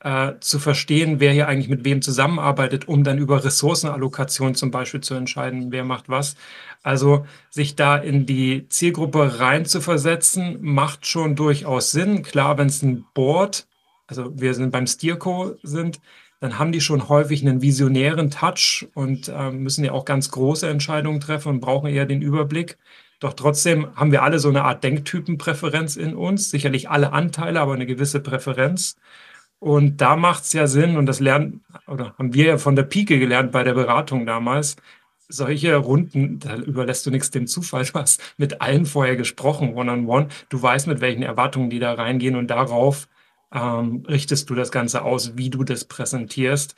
äh, 0.00 0.34
zu 0.40 0.58
verstehen, 0.58 1.20
wer 1.20 1.32
hier 1.32 1.48
eigentlich 1.48 1.68
mit 1.68 1.84
wem 1.84 2.02
zusammenarbeitet, 2.02 2.88
um 2.88 3.04
dann 3.04 3.18
über 3.18 3.44
Ressourcenallokation 3.44 4.54
zum 4.54 4.70
Beispiel 4.70 5.00
zu 5.00 5.14
entscheiden, 5.14 5.72
wer 5.72 5.84
macht 5.84 6.08
was. 6.08 6.36
Also 6.82 7.26
sich 7.50 7.76
da 7.76 7.96
in 7.96 8.26
die 8.26 8.68
Zielgruppe 8.68 9.40
rein 9.40 9.66
zu 9.66 9.80
versetzen, 9.80 10.58
macht 10.60 11.06
schon 11.06 11.36
durchaus 11.36 11.90
Sinn. 11.90 12.22
Klar, 12.22 12.58
wenn 12.58 12.68
es 12.68 12.82
ein 12.82 13.04
Board, 13.14 13.66
also 14.06 14.32
wir 14.38 14.54
sind 14.54 14.70
beim 14.70 14.86
Steerco 14.86 15.56
sind, 15.62 16.00
dann 16.40 16.58
haben 16.58 16.72
die 16.72 16.80
schon 16.80 17.08
häufig 17.08 17.42
einen 17.42 17.62
visionären 17.62 18.30
Touch 18.30 18.86
und 18.94 19.28
äh, 19.28 19.50
müssen 19.50 19.84
ja 19.84 19.92
auch 19.92 20.04
ganz 20.04 20.30
große 20.30 20.68
Entscheidungen 20.68 21.20
treffen 21.20 21.48
und 21.48 21.60
brauchen 21.60 21.90
eher 21.90 22.06
den 22.06 22.22
Überblick. 22.22 22.78
Doch 23.20 23.32
trotzdem 23.32 23.94
haben 23.96 24.12
wir 24.12 24.22
alle 24.22 24.38
so 24.38 24.48
eine 24.48 24.62
Art 24.64 24.84
Denktypenpräferenz 24.84 25.96
in 25.96 26.14
uns, 26.14 26.50
sicherlich 26.50 26.88
alle 26.88 27.12
Anteile, 27.12 27.60
aber 27.60 27.74
eine 27.74 27.86
gewisse 27.86 28.20
Präferenz. 28.20 28.96
Und 29.60 30.00
da 30.00 30.16
macht 30.16 30.44
es 30.44 30.52
ja 30.52 30.66
Sinn, 30.66 30.96
und 30.96 31.06
das 31.06 31.20
lernen, 31.20 31.64
oder 31.86 32.14
haben 32.18 32.32
wir 32.34 32.44
ja 32.46 32.58
von 32.58 32.76
der 32.76 32.84
Pike 32.84 33.18
gelernt 33.18 33.52
bei 33.52 33.64
der 33.64 33.74
Beratung 33.74 34.24
damals, 34.24 34.76
solche 35.28 35.76
Runden, 35.76 36.38
da 36.38 36.56
überlässt 36.56 37.04
du 37.06 37.10
nichts 37.10 37.30
dem 37.30 37.46
Zufall. 37.46 37.84
Du 37.84 37.94
hast 37.94 38.22
mit 38.38 38.60
allen 38.62 38.86
vorher 38.86 39.16
gesprochen, 39.16 39.74
one-on-one. 39.74 40.26
-on 40.26 40.28
-one. 40.28 40.46
Du 40.48 40.62
weißt, 40.62 40.86
mit 40.86 41.00
welchen 41.00 41.22
Erwartungen 41.22 41.70
die 41.70 41.78
da 41.78 41.92
reingehen 41.94 42.36
und 42.36 42.48
darauf 42.48 43.08
ähm, 43.52 44.04
richtest 44.08 44.48
du 44.50 44.54
das 44.54 44.70
Ganze 44.72 45.02
aus, 45.02 45.36
wie 45.36 45.50
du 45.50 45.64
das 45.64 45.84
präsentierst. 45.84 46.74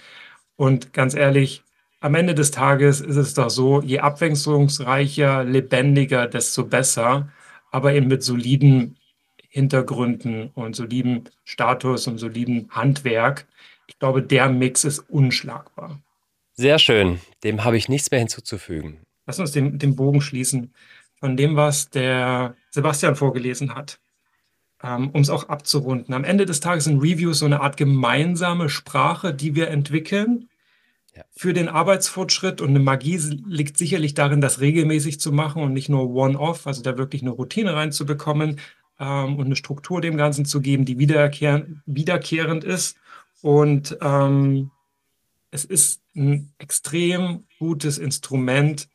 Und 0.57 0.93
ganz 0.93 1.15
ehrlich, 1.15 1.63
am 2.01 2.15
Ende 2.15 2.35
des 2.35 2.51
Tages 2.51 3.01
ist 3.01 3.17
es 3.17 3.35
doch 3.35 3.51
so, 3.51 3.83
je 3.83 4.01
abwechslungsreicher, 4.01 5.45
lebendiger, 5.45 6.27
desto 6.27 6.65
besser, 6.65 7.29
aber 7.71 7.95
eben 7.95 8.09
mit 8.09 8.23
soliden 8.23 8.97
Hintergründen 9.51 10.51
und 10.55 10.75
soliden 10.75 11.29
Status 11.45 12.07
und 12.07 12.17
soliden 12.17 12.69
Handwerk. 12.71 13.47
Ich 13.87 13.99
glaube, 13.99 14.23
der 14.23 14.49
Mix 14.49 14.85
ist 14.85 15.01
unschlagbar. 15.11 16.01
Sehr 16.55 16.79
schön. 16.79 17.21
Dem 17.45 17.65
habe 17.65 17.77
ich 17.77 17.91
nichts 17.91 18.11
mehr 18.11 18.21
hinzuzufügen. 18.21 19.01
Lass 19.27 19.39
uns 19.39 19.53
den, 19.53 19.79
den 19.79 19.97
Bogen 19.97 20.23
schließen 20.23 20.73
von 21.17 21.37
dem, 21.37 21.57
was 21.57 21.91
der 21.91 22.55
Sebastian 22.71 23.17
vorgelesen 23.17 23.75
hat 23.75 24.01
ähm, 24.83 25.11
um 25.11 25.21
es 25.21 25.31
auch 25.31 25.49
abzurunden. 25.49 26.15
Am 26.15 26.25
Ende 26.25 26.47
des 26.47 26.61
Tages 26.61 26.85
sind 26.85 27.01
Reviews 27.01 27.41
so 27.41 27.47
eine 27.47 27.61
Art 27.61 27.77
gemeinsame 27.77 28.69
Sprache, 28.69 29.35
die 29.35 29.55
wir 29.55 29.69
entwickeln, 29.69 30.49
für 31.33 31.53
den 31.53 31.69
Arbeitsfortschritt. 31.69 32.61
Und 32.61 32.71
eine 32.71 32.79
Magie 32.79 33.19
liegt 33.47 33.77
sicherlich 33.77 34.15
darin, 34.15 34.41
das 34.41 34.61
regelmäßig 34.61 35.21
zu 35.21 35.33
machen 35.33 35.63
und 35.63 35.73
nicht 35.73 35.89
nur 35.89 36.09
one-off, 36.11 36.67
also 36.67 36.83
da 36.83 36.97
wirklich 36.97 37.23
eine 37.23 37.33
Routine 37.33 37.75
reinzubekommen 37.75 38.59
ähm, 39.01 39.37
und 39.37 39.47
eine 39.47 39.57
Struktur 39.57 40.01
dem 40.01 40.17
Ganzen 40.17 40.45
zu 40.45 40.61
geben, 40.61 40.85
die 40.85 40.99
wiederkehrend, 40.99 41.81
wiederkehrend 41.87 42.63
ist. 42.63 42.97
Und 43.43 43.97
ähm, 44.03 44.71
es 45.51 45.65
ist 45.65 46.03
ein 46.15 46.53
extrem 46.59 47.45
gutes 47.59 47.99
Instrument, 47.99 48.89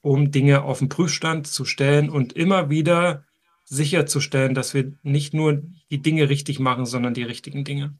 um 0.00 0.30
Dinge 0.30 0.62
auf 0.62 0.78
den 0.78 0.88
Prüfstand 0.88 1.48
zu 1.48 1.64
stellen 1.64 2.08
und 2.08 2.32
immer 2.32 2.70
wieder 2.70 3.24
sicherzustellen, 3.64 4.54
dass 4.54 4.72
wir 4.72 4.92
nicht 5.02 5.34
nur 5.34 5.62
die 5.90 6.00
Dinge 6.00 6.28
richtig 6.28 6.60
machen, 6.60 6.86
sondern 6.86 7.12
die 7.12 7.24
richtigen 7.24 7.64
Dinge. 7.64 7.94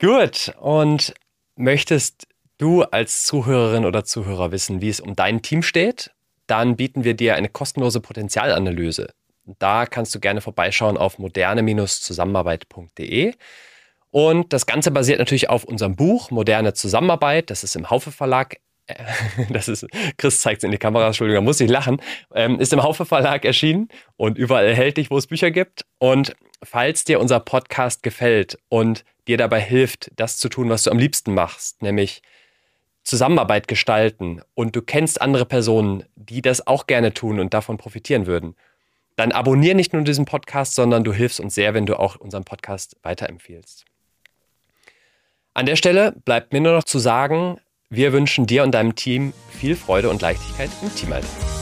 Gut. 0.00 0.54
Und 0.58 1.14
möchtest 1.56 2.26
du 2.58 2.82
als 2.82 3.26
Zuhörerin 3.26 3.84
oder 3.84 4.04
Zuhörer 4.04 4.50
wissen, 4.50 4.80
wie 4.80 4.88
es 4.88 4.98
um 4.98 5.14
dein 5.14 5.42
Team 5.42 5.62
steht? 5.62 6.10
Dann 6.46 6.76
bieten 6.76 7.04
wir 7.04 7.14
dir 7.14 7.36
eine 7.36 7.48
kostenlose 7.48 8.00
Potenzialanalyse. 8.00 9.10
Da 9.44 9.86
kannst 9.86 10.14
du 10.14 10.20
gerne 10.20 10.40
vorbeischauen 10.40 10.96
auf 10.96 11.18
moderne-zusammenarbeit.de. 11.18 13.34
Und 14.10 14.52
das 14.52 14.66
Ganze 14.66 14.90
basiert 14.90 15.20
natürlich 15.20 15.48
auf 15.48 15.64
unserem 15.64 15.96
Buch 15.96 16.30
Moderne 16.30 16.74
Zusammenarbeit. 16.74 17.48
Das 17.50 17.64
ist 17.64 17.76
im 17.76 17.88
Haufe 17.90 18.12
Verlag. 18.12 18.56
Das 19.50 19.68
ist, 19.68 19.86
Chris 20.16 20.40
zeigt 20.40 20.58
es 20.58 20.64
in 20.64 20.72
die 20.72 20.78
Kamera, 20.78 21.06
Entschuldigung, 21.06 21.44
da 21.44 21.48
muss 21.48 21.60
ich 21.60 21.70
lachen. 21.70 22.02
Ähm, 22.34 22.58
ist 22.58 22.72
im 22.72 22.82
Haufe 22.82 23.04
Verlag 23.04 23.44
erschienen 23.44 23.88
und 24.16 24.36
überall 24.36 24.66
erhältlich, 24.66 25.10
wo 25.10 25.18
es 25.18 25.28
Bücher 25.28 25.52
gibt. 25.52 25.84
Und 25.98 26.34
falls 26.62 27.04
dir 27.04 27.20
unser 27.20 27.40
Podcast 27.40 28.02
gefällt 28.02 28.58
und 28.68 29.04
dir 29.28 29.36
dabei 29.36 29.60
hilft, 29.60 30.10
das 30.16 30.38
zu 30.38 30.48
tun, 30.48 30.70
was 30.70 30.82
du 30.82 30.90
am 30.90 30.98
liebsten 30.98 31.34
machst, 31.34 31.82
nämlich 31.82 32.22
Zusammenarbeit 33.04 33.68
gestalten 33.68 34.42
und 34.54 34.76
du 34.76 34.82
kennst 34.82 35.22
andere 35.22 35.46
Personen, 35.46 36.04
die 36.16 36.42
das 36.42 36.66
auch 36.66 36.86
gerne 36.86 37.14
tun 37.14 37.40
und 37.40 37.54
davon 37.54 37.78
profitieren 37.78 38.26
würden, 38.26 38.56
dann 39.16 39.32
abonniere 39.32 39.74
nicht 39.74 39.92
nur 39.92 40.02
diesen 40.02 40.24
Podcast, 40.24 40.74
sondern 40.74 41.04
du 41.04 41.12
hilfst 41.12 41.40
uns 41.40 41.54
sehr, 41.54 41.74
wenn 41.74 41.86
du 41.86 41.98
auch 41.98 42.16
unseren 42.16 42.44
Podcast 42.44 42.96
weiterempfiehlst. 43.02 43.84
An 45.54 45.66
der 45.66 45.76
Stelle 45.76 46.14
bleibt 46.24 46.52
mir 46.52 46.60
nur 46.60 46.72
noch 46.72 46.84
zu 46.84 46.98
sagen, 46.98 47.60
wir 47.90 48.12
wünschen 48.12 48.46
dir 48.46 48.62
und 48.62 48.72
deinem 48.72 48.94
Team 48.94 49.32
viel 49.50 49.74
Freude 49.74 50.10
und 50.10 50.22
Leichtigkeit 50.22 50.70
im 50.80 50.94
Teamalltag. 50.94 51.59